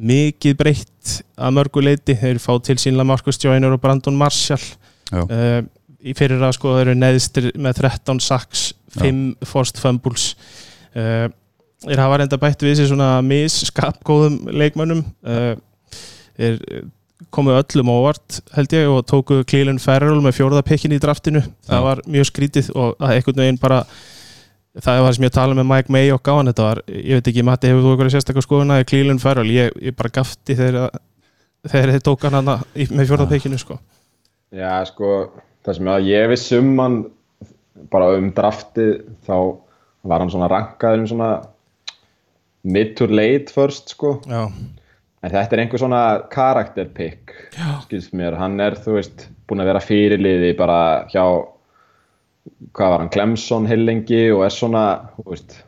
[0.00, 4.62] mikið breytt að mörgu leiti þeir fá til sínlega Marcus Joyner og Brandon Marshall.
[5.10, 5.60] Uh,
[6.00, 10.32] í fyrir að sko þeir eru neðstir með 13 sacks 5 forced fumbles.
[10.94, 11.28] Uh,
[11.84, 15.04] þeir hafa reynda bætt við sér svona misskapgóðum leikmönnum.
[15.24, 15.52] Uh,
[16.38, 16.62] þeir
[17.34, 21.42] komu öllum óvart held ég og tóku Cleveland Farrell með fjórða pikkin í draftinu.
[21.68, 23.82] Það var mjög skrítið og einhvern veginn bara
[24.78, 27.44] það það sem ég tala með Mike May og gáðan þetta var, ég veit ekki,
[27.46, 30.98] Matti, hefur þú eitthvað sérstaklega skoðuna í Cleveland Farrell, ég, ég bara gafti þegar,
[31.66, 33.80] þegar þeir tók hann hana í, með pikkinu sko.
[34.54, 35.14] Já, sko,
[35.66, 37.00] það sem að ég viss um hann
[37.90, 38.92] bara um draftið
[39.26, 39.36] þá
[40.10, 41.30] var hann svona rankaður um svona
[42.62, 44.18] mid to late first, sko.
[44.30, 44.46] Já,
[45.20, 46.02] en þetta er einhver svona
[46.32, 47.34] karakter pick
[47.84, 50.78] skilst mér, hann er, þú veist búin að vera fyrirliði bara
[51.10, 51.24] hjá
[52.76, 54.84] hvað var hann, Clemson heilengi og er svona,
[55.16, 55.58] þú veist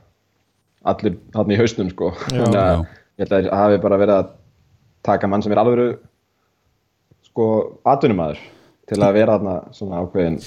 [0.88, 2.12] allir hann í haustum, sko.
[2.28, 2.80] Þannig að já.
[3.20, 4.32] ég held að það hafi bara verið að
[5.06, 5.94] taka mann sem er alveg
[7.28, 7.46] sko,
[7.88, 8.42] atvinnumæður
[8.92, 10.38] til að vera þarna svona ákveðin.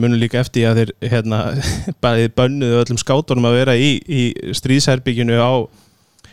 [0.00, 1.40] Munum líka eftir að þeir hérna,
[2.04, 4.22] bæði bönnuðu öllum skátunum að vera í, í
[4.56, 5.52] stríðsherbygginu á,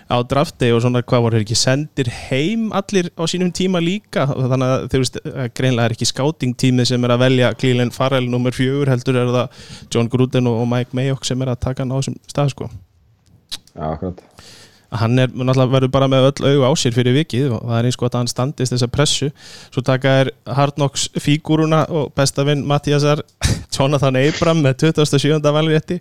[0.09, 4.25] á drafti og svona hvað voru ekki sendir heim allir á sínum tíma líka?
[4.29, 8.29] Þannig að þeir veist, að greinlega er ekki skátingtímið sem er að velja Cleveland Farrell
[8.29, 11.93] nummer fjögur heldur er það John Gruden og Mike Mayock sem er að taka hann
[11.93, 12.71] á þessum stað sko.
[13.75, 14.25] Já, akkurat.
[14.89, 17.87] Hann er náttúrulega verður bara með öll augu á sér fyrir vikið og það er
[17.89, 19.27] eins gott að hann standist þessa pressu.
[19.69, 23.21] Svo taka er Hard Knocks fígúruna og besta vinn Mattiasar
[23.75, 25.37] Jonathan Abram með 27.
[25.45, 25.99] valrétti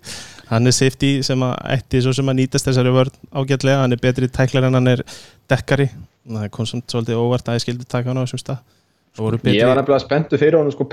[0.49, 3.81] hann er safety sem að ætti svo sem að nýtast þessari vörð ágætlega.
[3.83, 5.03] Hann er betri tæklar en hann er
[5.51, 5.89] dekkari.
[6.29, 8.59] Það kom samt svolítið óvart að ég skildi taka hann á þessum stað.
[9.17, 10.85] Það voru betri- Ég var nefnilega spenntu fyrir honum sko,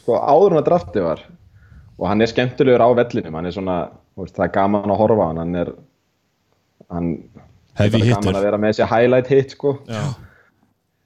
[0.00, 1.20] sko áður en að drafti var.
[1.98, 3.34] Og hann er skemmtilegur á vellinum.
[3.34, 3.76] Hann er svona,
[4.16, 5.42] þú veist, það er gaman að horfa á hann.
[5.42, 5.72] Hann er
[6.90, 7.10] hann
[7.78, 9.78] er gaman að vera með þessi highlight hit sko.
[9.88, 10.02] Já.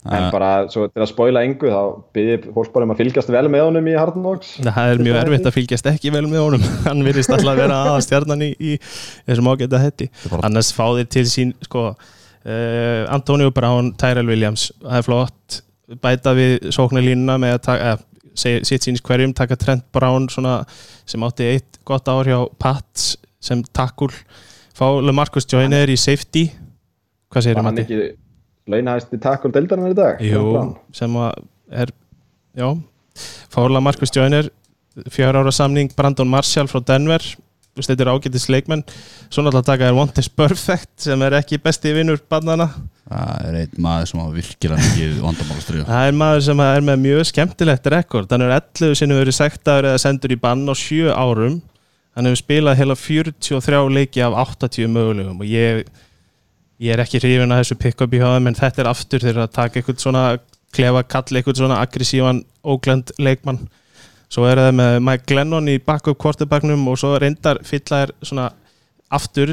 [0.03, 1.83] En bara svo til að spoila engu þá
[2.17, 4.55] byrði fólk bara um að fylgjast vel með honum í Hard Knocks.
[4.59, 6.65] Það er mjög erfitt að fylgjast ekki vel með honum.
[6.89, 10.09] Hann virðist alltaf að vera aða stjarnan í, í þessum ágæta hetti
[10.43, 14.71] annars fá þeir til sín sko, uh, Antonio Brown, Tyrell Williams.
[14.83, 15.61] Það er flott,
[16.03, 18.07] bæta við sóknarlínuna með að taka eh,
[18.67, 20.63] sitt síns hverjum, taka Trent Brown svona,
[21.07, 23.13] sem átti eitt gott ár hjá Pats
[23.43, 24.11] sem takkul
[24.75, 26.49] fá LeMarcus Joyner í safety.
[27.33, 28.01] Hvað segir var um ekki
[28.71, 30.21] launahæsti takkul deildarinnar í dag.
[30.23, 31.39] Jú, sem að
[31.83, 31.95] er
[32.59, 32.69] já,
[33.53, 34.51] fárlega Marcus Joyner
[35.13, 37.25] fjár ára samning Brandon Marshall frá Denver
[37.73, 38.83] Þú veist, þetta er ágætis leikmenn.
[39.33, 42.67] Svo náttúrulega taka er Wantes Perfect sem er ekki besti vinnur barnana
[43.09, 47.01] Það er einn maður sem á virkilega mikið vandamálastriða það er maður sem er með
[47.07, 48.29] mjög skemmtilegt rekord.
[48.29, 51.59] Hann er 11 sinni verið sektaður eða sendur í bann á 7 árum.
[52.13, 55.87] Hann hefur spilað heila 43 leiki af 80 mögulegum og ég
[56.83, 59.55] ég er ekki hrifin að þessu pick-up í höfum en þetta er aftur þegar að
[59.59, 60.25] taka eitthvað svona
[60.75, 63.61] klefa kall eitthvað svona aggressívan Oakland leikmann.
[64.33, 68.49] Svo er það með Mike Glennon í backup quarterbacknum og svo reyndar fylla er svona
[69.13, 69.53] aftur,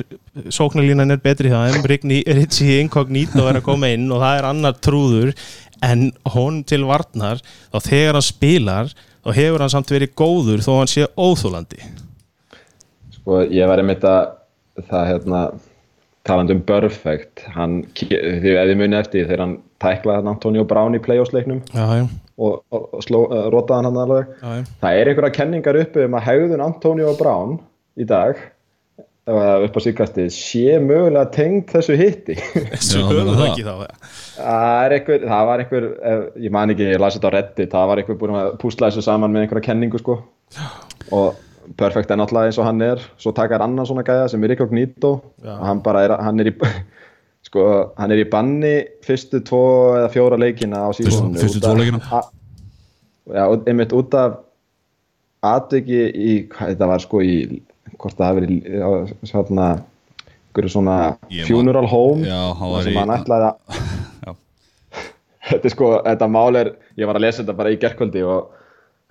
[0.56, 4.80] sóknarlínan er betri það en Ritchie Incognito er að koma inn og það er annar
[4.80, 5.34] trúður.
[5.84, 7.40] En honum til varnar
[7.72, 8.90] þá þegar hann spilar
[9.24, 11.82] þá hefur hann samt verið góður þó hann sé óþólandi
[13.18, 14.36] sko ég var einmitt að
[14.90, 15.42] það hérna
[16.30, 20.98] talandi um Perfect hann, því ef þið munið eftir þegar hann tæklaði hann Antonio Brown
[20.98, 24.32] í playoffsleiknum og, og, og sló, uh, rotaði hann alveg.
[24.40, 27.60] Já, það er einhverja kenningar uppi um að hegðun Antonio Brown
[28.00, 28.40] í dag
[29.30, 32.36] upp á síkastið sé mögulega tengd þessu hitti.
[32.74, 33.44] Þessu höfum það.
[33.50, 33.74] ekki þá
[34.40, 37.76] það, er einhver, það var einhver ef, ég man ekki, ég las þetta á Reddit
[37.76, 40.18] það var einhver búin að púsla þessu saman með einhverja kenningu sko.
[41.16, 41.38] Og
[41.78, 44.56] Perfect er náttúrulega eins og hann er svo taka er annan svona gæða sem er
[44.56, 45.60] Já.
[45.60, 46.54] og hann bara er, hann er í
[47.48, 48.76] sko, hann er í banni
[49.06, 52.22] fyrstu tvo eða fjóra leikina á síðan fyrstu tvo leikina.
[53.30, 54.40] já, einmitt út af
[55.42, 57.62] atviki í, hvað þetta var sko í
[58.00, 58.90] hvort það hafi verið á
[59.24, 59.70] svona
[60.68, 61.16] svona
[61.48, 63.80] funeral home Já, sem hann ætlaði að
[65.50, 68.59] þetta er sko, þetta mál er ég var að lesa þetta bara í gerkvöldi og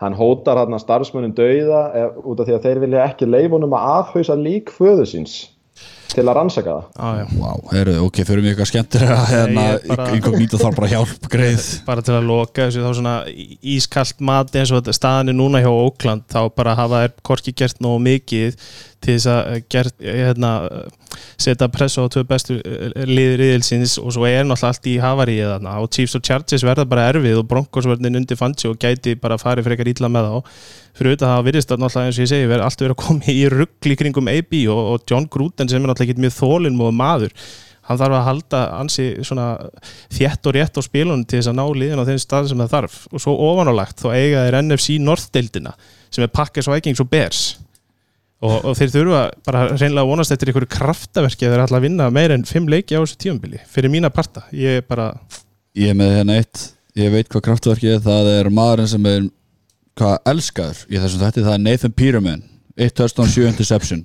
[0.03, 3.89] hann hótar hann starfsmönnum dauða ef, út af því að þeir vilja ekki leifunum að
[3.95, 5.39] aðhausa lík föðu síns
[6.09, 7.33] til að rannsaka það ah.
[7.39, 11.29] Vá, heyrðu, ok, fyrir mig eitthvað skemmtilega hérna, ég er bara- inkognito þarf bara hjálp,
[11.35, 13.15] greið bara til að loka þessu þá svona
[13.75, 18.01] ískalt mati eins og er núna hjá Ókland þá bara hafa þær korki gert nógu
[18.07, 18.57] mikið
[19.05, 21.08] til þess að eh, gert, hérna, eh,
[21.41, 25.77] setja pressa á tvö bestu eh, liðir yðilsins og svo er náttúrulega allt í þarna.
[25.83, 29.39] Og Chiefs og Chargers verða bara erfið og Broncos verðin undir fansi og gæti bara
[29.41, 30.59] farið frekar ítla með þá.
[30.99, 33.01] Fyrir auðvitað að það virðist að náttúrulega eins og ég segi verið allt verið að
[33.05, 36.83] koma í ruggli kringum AB og, og John Gruden sem er náttúrulega ekki mjög þólinn
[36.83, 37.35] og maður.
[37.89, 39.07] Hann þarf að halda ansi
[40.13, 42.75] þétt og rétt á spilunum til þess að ná liðin á þeim stað sem það
[42.75, 42.99] þarf.
[43.15, 45.73] Og svo ofanálagt þá eiga þeir NFC North-deildina
[46.13, 47.41] sem er Packers, Vikings og Bears
[48.43, 51.87] og, og þeir þurfa bara reynilega að vonast eftir einhverju kraftaverki að þeir ætla að
[51.89, 55.13] vinna meir en fimm leiki á þessu tíumbili fyrir mína parta, ég er bara
[55.79, 56.63] Ég er með hérna eitt,
[56.99, 59.27] ég veit hvað kraftverkið er, það er maðurinn sem er
[59.99, 62.41] hvað elskaður í þessum þætti, það er Nathan Peterman.
[62.79, 64.01] 1 touchdown 7 interception.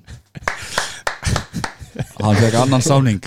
[2.22, 3.20] Hann fekk annan samning.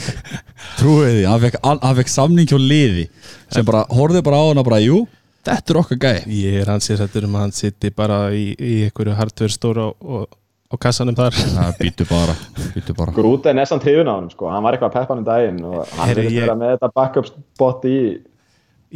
[0.80, 3.06] Trúið því, hann fekk, an- hann fekk samning hjá liði
[3.54, 5.02] sem bara, horfði bara á hann og bara, jú,
[5.48, 6.18] þetta er okkar gæi.
[6.40, 9.88] Ég er hans ég sættur um að hann sitti bara í, í einhverju hardware stóra
[9.92, 10.28] og, og
[10.68, 11.36] á kassanum þar.
[11.38, 12.34] Það býtu bara,
[12.76, 13.14] býtu bara.
[13.16, 16.16] Grúten er samt hrifun á hann sko, hann var eitthvað peppan um daginn og hann
[16.16, 18.00] vilja ég- vera með þetta backup spot í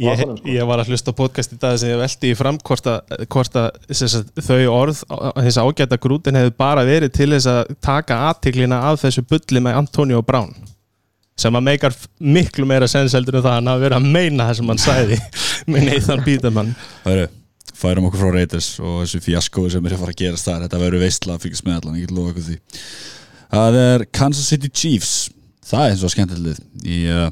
[0.02, 0.34] Ég, sko.
[0.48, 3.56] ég var að hlusta podcast í dag sem ég veldi í fram hvort að, hvort
[3.60, 5.02] að sagt, þau orð,
[5.36, 9.76] þess ágæta grútin hefur bara verið til þess að taka aðtiklina af þessu bulli með
[9.82, 10.54] Antonio Brown
[11.36, 14.46] sem að meikar miklu meira sens heldur en það að hann hafi verið að meina
[14.48, 15.20] það sem hann sæði
[15.74, 16.74] með Nathan Peterman.
[17.04, 17.28] Hæru,
[17.76, 20.64] færum okkur frá Raiders og þessu fjaskói sem er að fara að gerast þar.
[20.66, 22.58] Þetta verður veistla að fylgjast með allan, ég get lofa ykkur því.
[23.52, 25.14] Það er Kansas City Chiefs.
[25.68, 27.28] Það er eins og skemmtilegt í uh,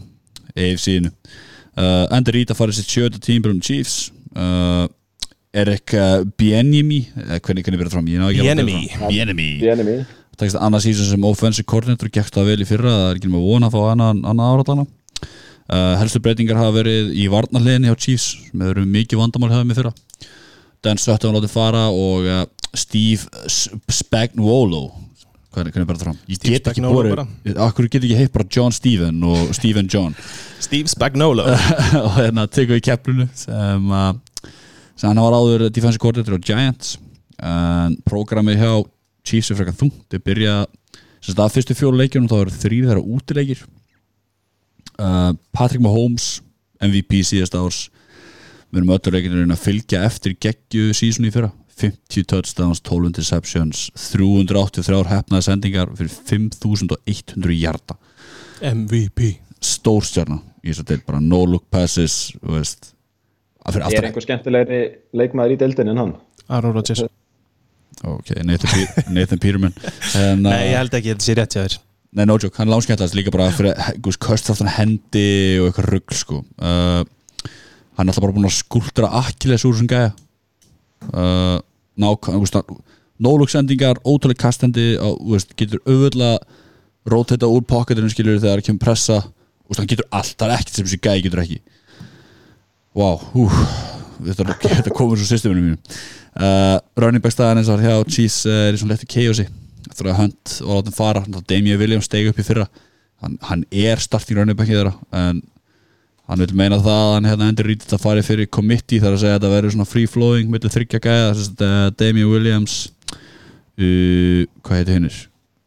[0.54, 4.10] AFC-inu uh, Andy Reid að fara sitt sjöta tímbilum Chiefs.
[4.30, 4.86] Uh,
[5.50, 8.80] Erik uh, Bienimi uh, hvernig hvernig verður fram, ég ná ekki að- Bieniemy.
[9.10, 9.96] Bienimi í enemy
[10.40, 13.42] takist annað sísón sem offensive coordinator gekk það vel í fyrra, það er ekki með
[13.44, 18.28] vona að fá annan, annan árallana uh, helstu breytingar hafa verið í varnarliðinni hjá Chiefs
[18.46, 19.92] sem hefur verið mikið vandamál hefðum í fyrra
[20.85, 22.43] Dan Sutton látið fara og uh,
[22.73, 23.47] Steve
[23.90, 24.89] Spagnuolo.
[25.51, 26.19] Hvernig, hvernig bara fram?
[26.31, 30.15] Ég get ekki Spagnuolo borið, akkur get ekki heitt bara John Steven og Steven John?
[30.66, 31.44] Steve Spagnolo
[32.05, 34.52] og hérna tekum við keflunu sem, uh,
[34.94, 36.94] sem hann var áður defensive coordinator á Giants.
[37.40, 38.73] En prógramið hjá
[39.27, 40.05] Chiefs er frekar þungt.
[40.12, 40.55] Þau byrja
[41.20, 43.65] sem sagt að fyrstu fjólu leikjunum þá eru þrýr þeirra útileikir.
[45.01, 46.39] Uh, Patrick Mahomes
[46.81, 47.89] MVP síðast árs
[48.70, 51.52] við erum öllu leikinu að fylgja eftir geggju sísoni í fyrra.
[51.80, 57.97] 50 touchdowns, 12 interceptions 383 hefnaði sendingar fyrir 5100 hjarta
[58.60, 59.30] MVP
[59.64, 61.22] stórstjarna í þess að deil bara.
[61.24, 62.92] No look passes veist.
[63.64, 64.80] Að er einhver skemmtilegri
[65.16, 66.12] leikmaður í deildin en hann?
[66.48, 67.05] Aaron Rodgers.
[68.06, 68.84] Ok, Nathan,
[69.16, 69.76] Nathan Peterman.
[70.16, 71.78] En, uh, Nei, ég held ekki að þetta sé rétt hjá þér.
[72.10, 76.16] Nei, no joke, hann er langskemmtast líka bara fyrir Gus Köstaftan hendi og eitthvað rugg
[76.16, 76.40] sko.
[76.59, 77.05] Uh,
[78.01, 80.12] hann er alltaf bara búin að skúltra Achilles úr þessum gæja.
[81.12, 81.59] Uh,
[82.01, 82.56] nák, þú veist
[83.20, 86.39] no look sendingar, ótrúlega kastendi á, veist, getur auðvitað
[87.10, 89.20] róteta úr pocketinu skilur þegar það kemur pressa.
[89.68, 91.60] Veist, hann getur allt, það er ekkert sem þessi gæji getur ekki.
[92.97, 93.47] Wow, hú,
[94.24, 96.01] þetta, þetta komur svo systeminu mínu.
[96.40, 99.44] Uh, Running back staðan eins og hjá Chiefs uh, er í svona lettu chaosi.
[99.90, 102.66] Eftir að Hunt og látum fara þá Damien Williams steig upp í fyrra.
[103.20, 105.43] Hann, hann er starting running back í þeirra en
[106.31, 109.23] hann vil meina það að hann hefði endur rítið að fara fyrir committee þar að
[109.24, 112.77] segja að þetta verður svona free flowing millir þryggja gæða þess að Damien Williams
[113.81, 115.19] uh, hvað heitir hinnir?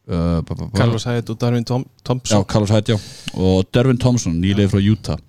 [0.04, 0.40] Uh,
[0.76, 2.98] Carlos Hyde og Darwin Tom Já, Thompson Carlos Hyde, já.
[3.40, 5.20] Og Dervin Thompson, nýlega frá Utah.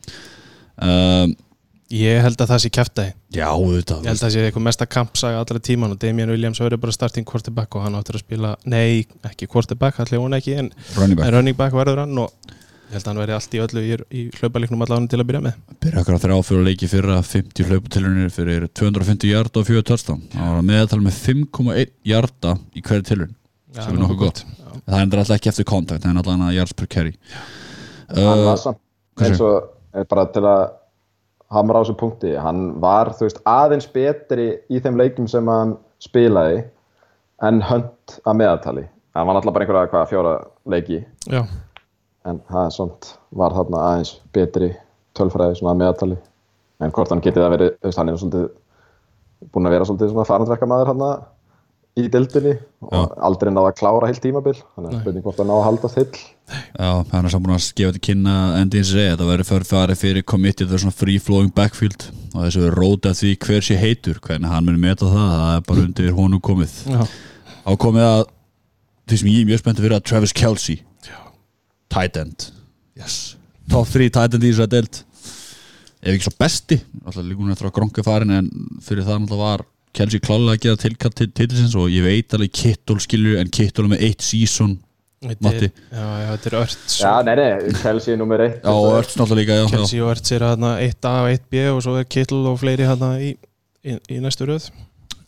[0.75, 1.35] Um,
[1.95, 4.87] Ég held að það sé kæftæði Já, auðvitað Ég held að það sé eitthvað mesta
[4.89, 8.55] kampsaga allra tíman og Damian Williams verður bara starting quarterback og hann áttur að spila,
[8.65, 11.29] nei, ekki quarterback allir hún ekki, en, Running back.
[11.35, 12.33] running back verður hann og
[12.85, 15.43] ég held að hann verði allt í öllu í, í hlaupaliknum allavega til að byrja
[15.45, 15.57] með.
[15.85, 20.21] Byrja okkur að þrjá fyrir leiki fyrra 50 hlaupatilunir fyrir 250 hjarta og 4 touchdown.
[20.33, 23.35] Það var að meðal með 5,1 hjarta í hverju tilun
[23.75, 24.41] sem er nokkuð gott.
[24.85, 27.13] Það er alltaf ekki eftir kontakt, það er alltaf yards per carry.
[28.13, 28.81] Hann var uh, samt
[29.25, 30.63] eins og er bara til að
[31.55, 35.75] hamra á þessu punkti hann var þú veist aðeins betri í þeim leikum sem hann
[36.03, 36.63] spilaði
[37.45, 38.85] en hönd að meðaltali.
[39.15, 40.33] Hann var alltaf bara einhverja hvað fjóra
[40.71, 41.01] leiki?
[41.31, 41.45] Já,
[42.25, 44.71] en það er svona var þarna aðeins betri
[45.17, 46.19] tölfræði svona að meðaltali.
[46.83, 48.49] En hvort hann getið að veist, hann er svolítið
[49.53, 51.05] búin að vera svolítið svona farandverka maður hann
[51.95, 54.57] í dildinni og aldrei náða að klára heilt tímabil.
[54.75, 57.67] Þannig að spurning hvort hann náða að halda þill Já, hann er samt búin að
[57.79, 60.83] gefa til kynna endi eins og segja, þetta verður fyrir farið fyrir committed, það er
[60.83, 62.05] svona free flowing backfield.
[62.35, 65.63] Og þessu við róta því hver sé heitur hvernig hann muni meta það, það er
[65.69, 66.75] bara undir honum komið.
[66.91, 67.01] Já,
[67.65, 68.21] á komið að
[69.09, 70.77] því sem ég er mjög spennt að vera Travis Kelce.
[71.07, 71.17] Já,
[71.91, 72.49] tight end
[72.97, 73.35] yes.
[73.71, 75.01] top 3 tight end í þessari deild
[76.05, 78.49] ef ekki svo besti alltaf líka hún eftir að gronka farin en
[78.85, 82.51] fyrir það náttúrulega var Kelce klálega að gera tilkall til titilsins og ég veit alveg
[82.51, 84.75] Kittul skilju en Kittul er með eitt season
[85.25, 85.69] Þetta Matti.
[85.71, 89.15] er, já, já, þetta er ört Já, nei, nei, Chelsea er nummer eitt já Örts
[89.17, 89.69] náttúrulega líka já.
[89.71, 93.13] Kelsey og ört sér hérna 1A og 1B og svo er Kittle og fleiri hérna
[93.23, 93.31] í,
[93.87, 94.67] í, í næstu röð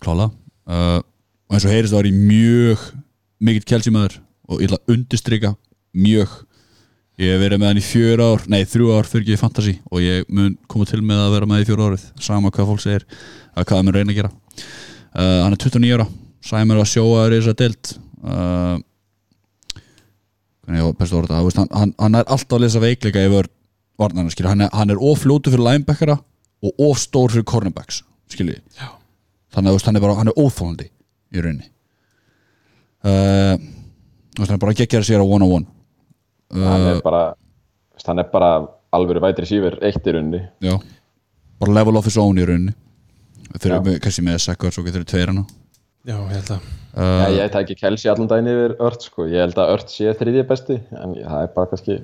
[0.03, 2.85] klála uh, og eins og heyrist það var ég mjög
[3.47, 4.19] mikill Kelce maður
[4.51, 5.53] og ég ætla að undirstrika
[5.97, 6.35] mjög
[7.17, 9.73] ég hef verið með hann í fjör ár nei þrjú ár fyrir ekki í fantasy
[9.89, 12.83] og ég mun koma til með að vera með í fjör árið sama hvað fólk
[12.83, 13.05] segir
[13.57, 14.31] að hvað það mun reyna að gera.
[15.17, 16.05] Uh, hann er 29 ára
[16.45, 17.93] sæmur að sjóa þér í þessa deild.
[18.21, 18.75] Uh,
[20.61, 23.49] hvernig ég var bestu orða það hann, hann, hann er alltaf að lesa veikleika yfir
[23.97, 26.19] varnarna skilja, hann er, hann er ofljótu fyrir linebackera
[26.61, 28.91] og ofstór fyrir cornerbacks skilji Já.
[29.55, 30.91] þannig að hann er bara, hann er óþólandi
[31.33, 31.71] í rauninni.
[33.01, 33.57] Uh,
[34.35, 35.76] þú veist, hann er bara að gegja sér á one on one
[36.53, 37.21] Hann uh, er bara,
[37.95, 38.51] veist, hann er bara
[38.95, 40.77] alvöru vætri sífur eitt í runni já,
[41.59, 42.75] bara level of his own í rauninni.
[43.57, 43.77] Þeir Já.
[43.79, 45.45] eru kannski með svo getur þeir tveir hana.
[46.07, 46.67] Já, ég held að
[46.97, 49.27] Já, uh, ég tæki Chelsea allan daginn yfir Ört sko.
[49.29, 51.97] ég held að Ört sé þriðji besti en það er bara kannski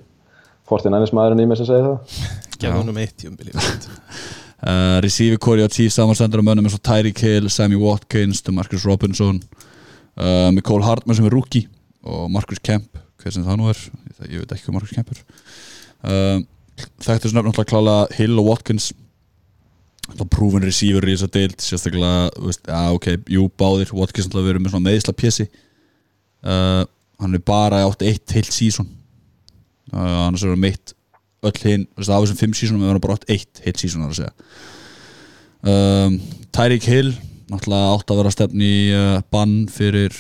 [0.70, 2.18] Fortinænis maðurinn í mig sem segir það.
[2.62, 7.24] Gefa honum eitt jömbili uh, receiver Corey og Chiefs samanstendur á mönnum eins og Tyreek
[7.26, 9.42] Hill, Sammy Watkins Marcus Robinson
[10.20, 11.66] uh, Nicole Hartman sem er rookie
[12.04, 13.80] og Marcus Kemp, hver sem það nú er
[14.28, 16.44] ég, veit ekki hvað Marcus Kemp er uh,
[17.04, 18.92] þekktur sem nefnilega klála Hill og Watkins.
[20.04, 23.94] Þá proven receiver í þess að deild sérstaklega, veist, já ok, jú báðir.
[23.96, 25.46] Watkins alltaf verið með svona meðisla pjessi
[26.44, 26.84] uh,
[27.24, 28.90] hann er bara átt eitt heilt sísón
[29.94, 30.96] uh, annars er hann meitt
[31.44, 34.18] öll hinn, veist, af þessum fimm sísónum er hann bara átt eitt heilt sísón að
[34.22, 34.34] segja.
[35.64, 36.18] Um,
[36.56, 37.14] Tyreek Hill
[37.52, 40.16] náttúrulega átt að vera stefni uh, bann fyrir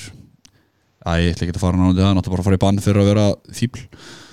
[1.04, 3.02] Æ, ég ætla ekki að fara náttúrulega það, náttúrulega bara að fara í bann fyrir
[3.04, 3.82] að vera fíbl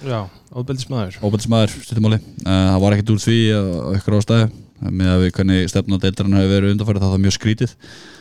[0.06, 0.20] Já,
[0.54, 3.62] óbeldismæður óbæðismæður, stuttumáli uh, það var ekkert úr því á
[3.98, 4.50] ykkur ástæði
[4.88, 7.74] með að við hvernig stefna deildarinn hefur verið undanfærið það var mjög skrítið.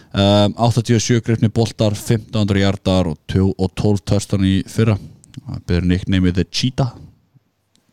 [0.09, 4.97] Um, 87 grifni boltar 1500 hjartar og, og 12 törstan í fyrra.
[5.39, 6.93] Það byrður nicknameið The Cheetah.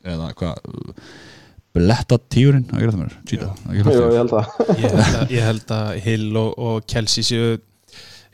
[0.07, 0.71] Eða hvað?
[1.77, 3.17] Bletta tíurinn, það gerði það mér.
[3.29, 3.77] Cheetah, að
[5.21, 7.59] að, ég held að Hill og, og Kelsey séu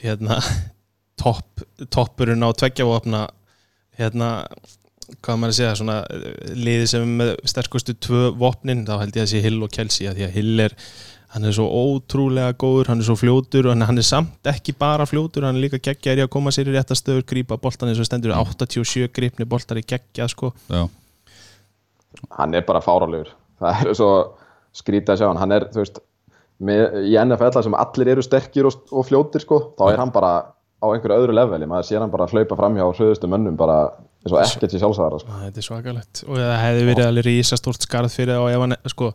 [0.02, 0.38] hérna
[1.20, 3.26] topp, toppurinn á tveggjavopna
[3.98, 4.30] hérna
[5.22, 5.96] hvað maður að segja, svona
[6.56, 10.20] liði sem með sterkustu tvö vopnin þá held ég að sé Hill og Kelsey að
[10.20, 10.76] því að Hill er
[11.32, 15.06] hann er svo ótrúlega góður, hann er svo fljótur og hann er samt ekki bara
[15.08, 18.08] fljótur hann er líka geggjar í að koma sér í réttastöður grípa boltan eins og
[18.08, 20.52] stendur 87 gripni boltar í geggja sko.
[20.68, 20.84] Já,
[22.38, 23.32] hann er bara fáralegur
[23.62, 24.12] það er svo
[24.76, 25.40] skrítið að sjá hann.
[25.42, 26.00] Hann er, þú veist,
[26.62, 30.14] með, í NFL þar sem allir eru sterkir og, og fljótir sko, þá er hann
[30.14, 30.32] bara
[30.82, 33.76] á einhverju öðru leveli, maður sér hann bara hlaupa framhjá hröðustu mönnum bara
[34.22, 35.38] eins og ekkert sér sjálfsæðara sko.
[35.46, 38.64] Þetta er svakalegt og það hefði verið alveg rísa stórt skarð fyrir það og ef
[38.66, 39.12] hann sko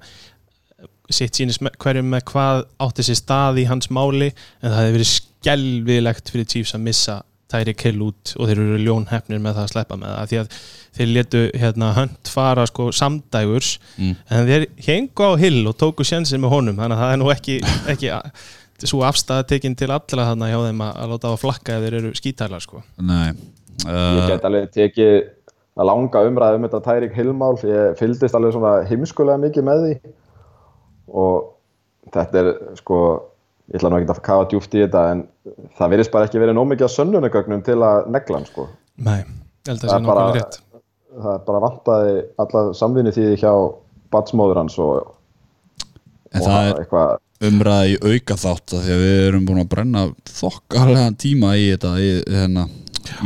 [1.18, 5.11] sitt sínis hverjum með hvað átti sér stað í hans máli en það hefði verið
[5.14, 7.15] skelvilegt fyrir Chiefs að missa
[7.48, 10.57] Tyreek Hill út og þeir eru ljónhefnir með það að sleppa með það því að
[10.98, 14.15] þeir letu hérna hönd fara sko samdægurs Mm.
[14.30, 17.30] en þeir hengu á Hill og tóku sjensin með honum þannig að það er nú
[17.34, 17.56] ekki,
[17.94, 18.11] ekki
[18.86, 21.98] svo afstæða tekin til allra þannig hjá þeim að, láta á að flakka ef þeir
[22.02, 22.84] eru skítælar sko.
[23.02, 23.34] Nei.
[23.88, 25.16] Ég uh, get alveg tekið
[25.78, 30.14] að langa umræðu um þetta Tyreek Hill-mál ég fylgdist alveg svona heimskulega mikið með því.
[31.18, 31.49] Og
[32.14, 33.02] þetta er sko
[33.68, 35.26] ég ætla nú ekki að kafa djúft í þetta en
[35.78, 38.70] það virðist bara ekki verið nóg mikið að sönnunagögnum til að negla hann sko.
[39.04, 40.60] Nei, ég held að Það sé nákvæmlega rétt.
[41.18, 43.52] það er bara vantaði alla samvinni því hjá
[44.14, 45.12] batsmóður hans og,
[46.32, 49.72] en og það er eitthvað umræði auka þátt af því að við erum búin að
[49.72, 50.04] brenna
[50.40, 52.64] þokkarlega tíma í þetta í, hérna,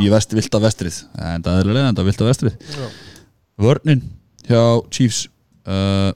[0.02, 0.98] í vest, vilda vestrið.
[1.16, 2.58] En það er leðanda vilda vestrið.
[2.76, 2.88] Já.
[3.62, 4.02] vörnin
[4.48, 4.62] hjá
[4.92, 5.26] Chiefs
[5.64, 6.10] uh,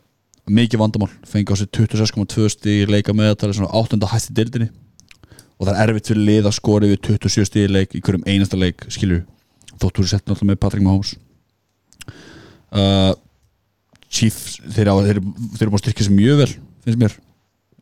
[0.46, 1.12] mikið vandamál.
[1.28, 4.00] Fengi á sig 26,2 stíð leika meðatali svona 8.
[4.12, 4.70] hæsti dildinni
[5.56, 8.58] og það er erfitt fyrir lið að skori við 27 stíð leik í hverjum einasta
[8.60, 9.22] leik skilur
[9.80, 11.14] þóttur er sett náttúrulega með Patrick Mahomes.
[12.76, 13.14] Uh,
[14.12, 16.50] Chiefs þeir eru búin að styrkja sér mjög vel
[16.84, 17.16] finnst mér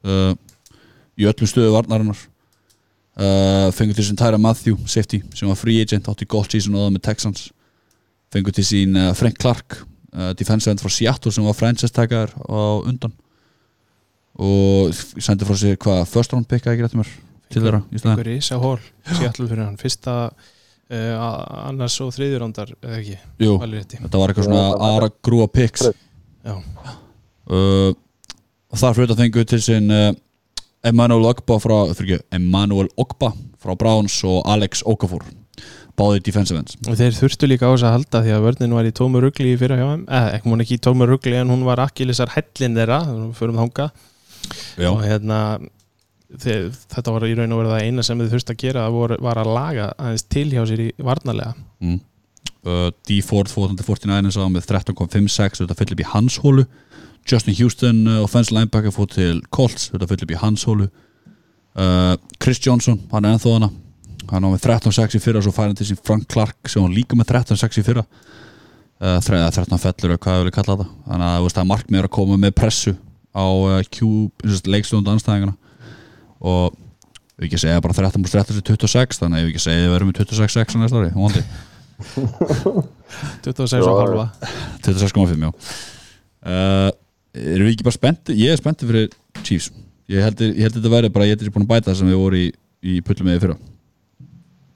[0.05, 0.33] uh,
[1.19, 2.21] í öllum stöðu varnarinnar.
[3.15, 6.89] Uh, fengur til sín Tyra Matthew safety sem var free agent átti gott season og
[6.89, 7.45] það með Texans.
[8.35, 12.35] Fengur til sín uh, Frank Clark uh, defensive end frá Seattle sem var franchise taggar
[12.35, 13.15] á undan.
[14.35, 14.91] Og
[15.23, 17.15] sendi frá sér hvað first round pick að ekki réttum mér?
[17.53, 18.19] Til þeirra í staðinn.
[18.19, 19.79] einhver ísa hól Seattle fyrir hann.
[19.79, 21.27] Fyrsta uh,
[21.69, 25.87] annars og þriðjurándar eða ekki, Jú, þetta var eitthvað svona aðra grúa picks.
[26.45, 27.93] Já, uh,
[28.75, 30.11] og þar fyrir þetta fengu til sinn uh,
[30.85, 33.31] Emmanuel Ogba frá fyrir ekki, Emmanuel Ogba
[33.63, 35.23] frá Browns og Alex Okafor.
[35.95, 36.75] Báðið defensive ends.
[36.91, 39.53] Og þeir þurftu líka á þess að halda því að vörnin var í tómu rugli
[39.53, 40.03] í fyrra hjá þeim.
[40.11, 42.99] Eða ekki hún ekki í tómu rugli en hún var akkilisar hellin þeirra,
[43.39, 43.87] fyrir um þanga
[44.77, 45.39] Já, og hérna
[46.43, 49.15] þeir, þetta var í raun og verið það eina sem þið þurftu að gera var,
[49.23, 51.55] var að laga aðeins til hjá sér í varnarlega.
[51.85, 52.01] Mm.
[52.67, 53.21] uh, D.
[53.25, 56.67] Ford 449 sá með 13.56 þetta fyll upp í hans hólu
[57.31, 60.91] Justin Houston uh, offensive linebacker fór til Colts þetta fyll upp í hans hólu.
[61.75, 63.71] Uh, Chris Johnson, hann er ennþá hana
[64.31, 66.95] hann á með 13.6 í fyrra svo fær hann til sín Frank Clark sem hann
[66.97, 68.05] líka með 13.6 í fyrra.
[69.03, 70.87] Uh, 13 fellur eða hvað ég vilja kalla þetta.
[71.09, 72.95] Þannig að það er markmið er að koma með pressu
[73.35, 74.09] á uh, Q
[74.71, 75.57] leikstund anstæðingana
[76.45, 76.77] og
[77.35, 79.85] við ekki segja bara 13 pluss 13 er 26 þannig að ég vil ekki segja
[79.85, 81.43] við verum með 26-6 á næsta ári, hún vandi
[83.43, 84.27] 26 og halva
[84.85, 85.51] 26,5 já.
[86.45, 86.91] Uh,
[87.35, 89.09] erum við ekki bara spennti ég er spennti fyrir
[89.43, 89.71] Chiefs.
[90.13, 92.11] Ég held, ég held þetta væri bara, ég held þessi búin að bæta það sem
[92.13, 92.49] við vorum í,
[92.85, 93.57] í pullum með fyrra.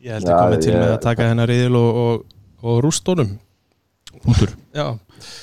[0.08, 2.24] Ég held að Já, komið til ég- með að taka hennar riðil og, og,
[2.64, 3.34] og rústónum
[4.28, 4.50] Útur.
[4.74, 4.86] já,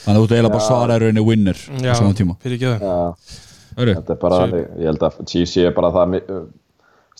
[0.04, 0.68] þannig að þú ert eiginlega bara Já.
[0.68, 2.36] svara er rauninni winner já, á saman tíma.
[2.44, 4.40] fyrir ekki það þetta er bara,
[4.82, 6.16] ég held að Chiefs sé bara það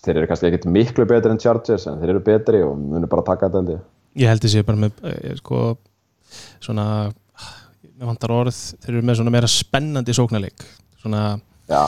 [0.06, 3.24] þeir eru kannski ekkit miklu betri en Chargers en þeir eru betri og munir bara
[3.26, 3.80] taka þetta ég.
[4.26, 5.62] Held þessi bara með eh, sko,
[6.60, 6.86] svona
[7.96, 10.64] með vantar orð, þeir eru með svona meira spennandi sóknarleik.
[11.00, 11.22] Svona
[11.70, 11.82] Já,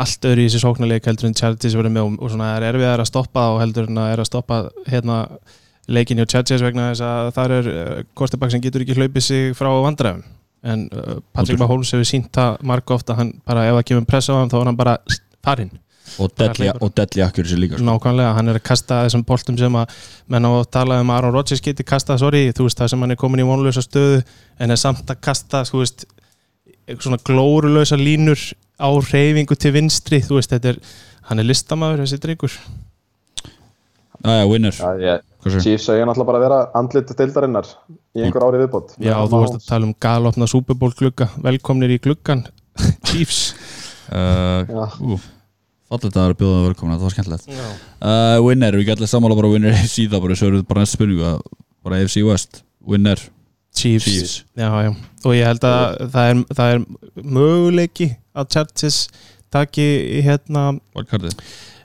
[0.00, 3.02] allt öðru í þessi sóknarleik heldur en Chargers verið með og, og svona er erfiðar
[3.04, 4.60] að stoppa og heldur en að er að stoppa
[4.90, 5.20] hérna
[5.90, 7.70] leikin hjá Chargers vegna þess að það er
[8.18, 10.24] Kostebak sem getur ekki hlaupið sig frá vandræðum.
[10.60, 11.60] En uh, Patrick.
[11.60, 14.58] Mahomes hefur sínt það marg ofta hann bara ef það kemur press á hann þá
[14.60, 14.98] er hann bara
[15.40, 15.72] farinn
[16.18, 16.32] og
[16.96, 17.84] deadly accuracy líka sko.
[17.86, 19.94] nákvæmlega, hann er að kasta þessum boltum sem að
[20.28, 23.04] menn á að tala um að Aaron Rodgers geti kasta, sorry, þú veist það sem
[23.04, 24.22] hann er komin í vonlösa stöðu
[24.58, 26.06] en er samt að kasta þú veist,
[26.86, 28.40] eitthvað svona glórulösa línur
[28.80, 30.80] á reyfingu til vinstri, þú veist, þetta er
[31.30, 32.54] hann er listamaður þessi drengur.
[34.20, 34.76] Jæja, winner.
[34.76, 35.64] Já ég, Hvað segirðu?
[35.64, 37.68] Chiefs segja náttúrulega bara að vera andlit deildarinnar
[38.12, 38.96] í einhver ári viðbót.
[39.00, 42.42] Já, þú veist að tala um galopna Super Bowl glugga, velkomnir í gluggan
[43.08, 43.54] Chiefs.
[44.10, 45.20] Uh, Já.
[45.90, 49.74] Fallið það að bjóða velkomna, það var skemmtilegt uh, Winner, við gætum sammála bara winner
[49.90, 51.42] það bara, svo erum við bara næsta spurningu að-
[51.86, 53.18] bara AFC West, winner
[53.74, 54.04] Chiefs.
[54.06, 54.32] Chiefs.
[54.58, 54.90] Já, já,
[55.24, 56.80] og ég held að það er, það er
[57.34, 59.00] möguleiki að Chargers
[59.50, 59.86] taki
[60.26, 60.64] hérna
[60.94, 61.36] Valkartið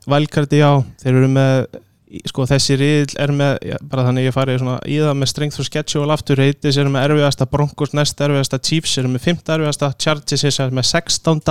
[0.10, 0.70] Valkarti, já,
[1.02, 1.82] þeir eru með
[2.30, 5.62] sko þessi riðl er með já, bara þannig ég farið svona í það með strength
[5.64, 9.42] og schedule aftur heitis eru með erfiðasta Broncos næst erfiðasta Chiefs eru með 5.
[9.56, 11.42] erfiðasta Chargers er með 16.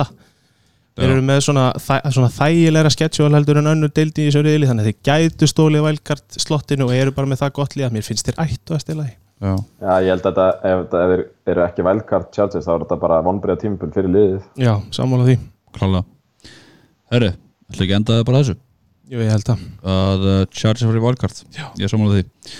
[0.95, 4.69] þeir eru með svona, þæ, svona þægilega schedule heldur en önnu deildi í þessu riðli
[4.69, 8.07] þannig að þeir gætu stólið Valkart slottinu og eru bara með það gott líða mér
[8.07, 9.51] finnst þeir ættu að stila því Já,
[9.83, 13.17] Já, ég held að þetta, ef, þeir eru ekki wildcard Chargers þá er þetta bara
[13.25, 14.37] vonbreiða tímpul fyrir liðið.
[14.63, 15.35] Já, sammála því,
[15.75, 16.05] klálega.
[17.11, 17.31] Herri,
[17.67, 18.55] ætla ekki að enda það bara þessu?
[19.11, 19.65] Jú, ég held að
[19.95, 21.65] að uh, Chargers fyrir Valkart Já.
[21.83, 22.53] Ég sammála því.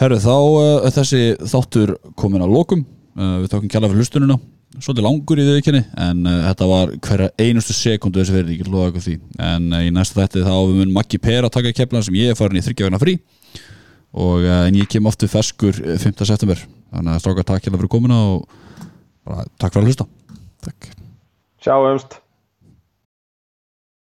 [0.00, 1.22] Herri, þá uh, er þessi
[1.52, 2.86] þáttur komin að lokum.
[3.18, 4.38] Uh, Við tókum kjalla fyrir hlustununa
[4.76, 8.68] Svolítið langur í þau ekki en uh, þetta var hverja einustu sekundu þessi verið, ég
[8.68, 9.14] loða ykkur því.
[9.48, 12.34] En uh, í næsta þætti þá við mun Maggi Per að taka keplan sem ég
[12.34, 13.16] er farin í þryggjafina frí.
[14.12, 16.20] Og uh, en ég kem oftu feskur uh, 5.
[16.28, 16.62] september.
[16.92, 18.44] Þannig að stráka takk hérna fyrir komuna og
[19.26, 20.08] bara takk fyrir að hlusta.
[20.68, 20.90] Takk.
[21.64, 22.20] Sjáumst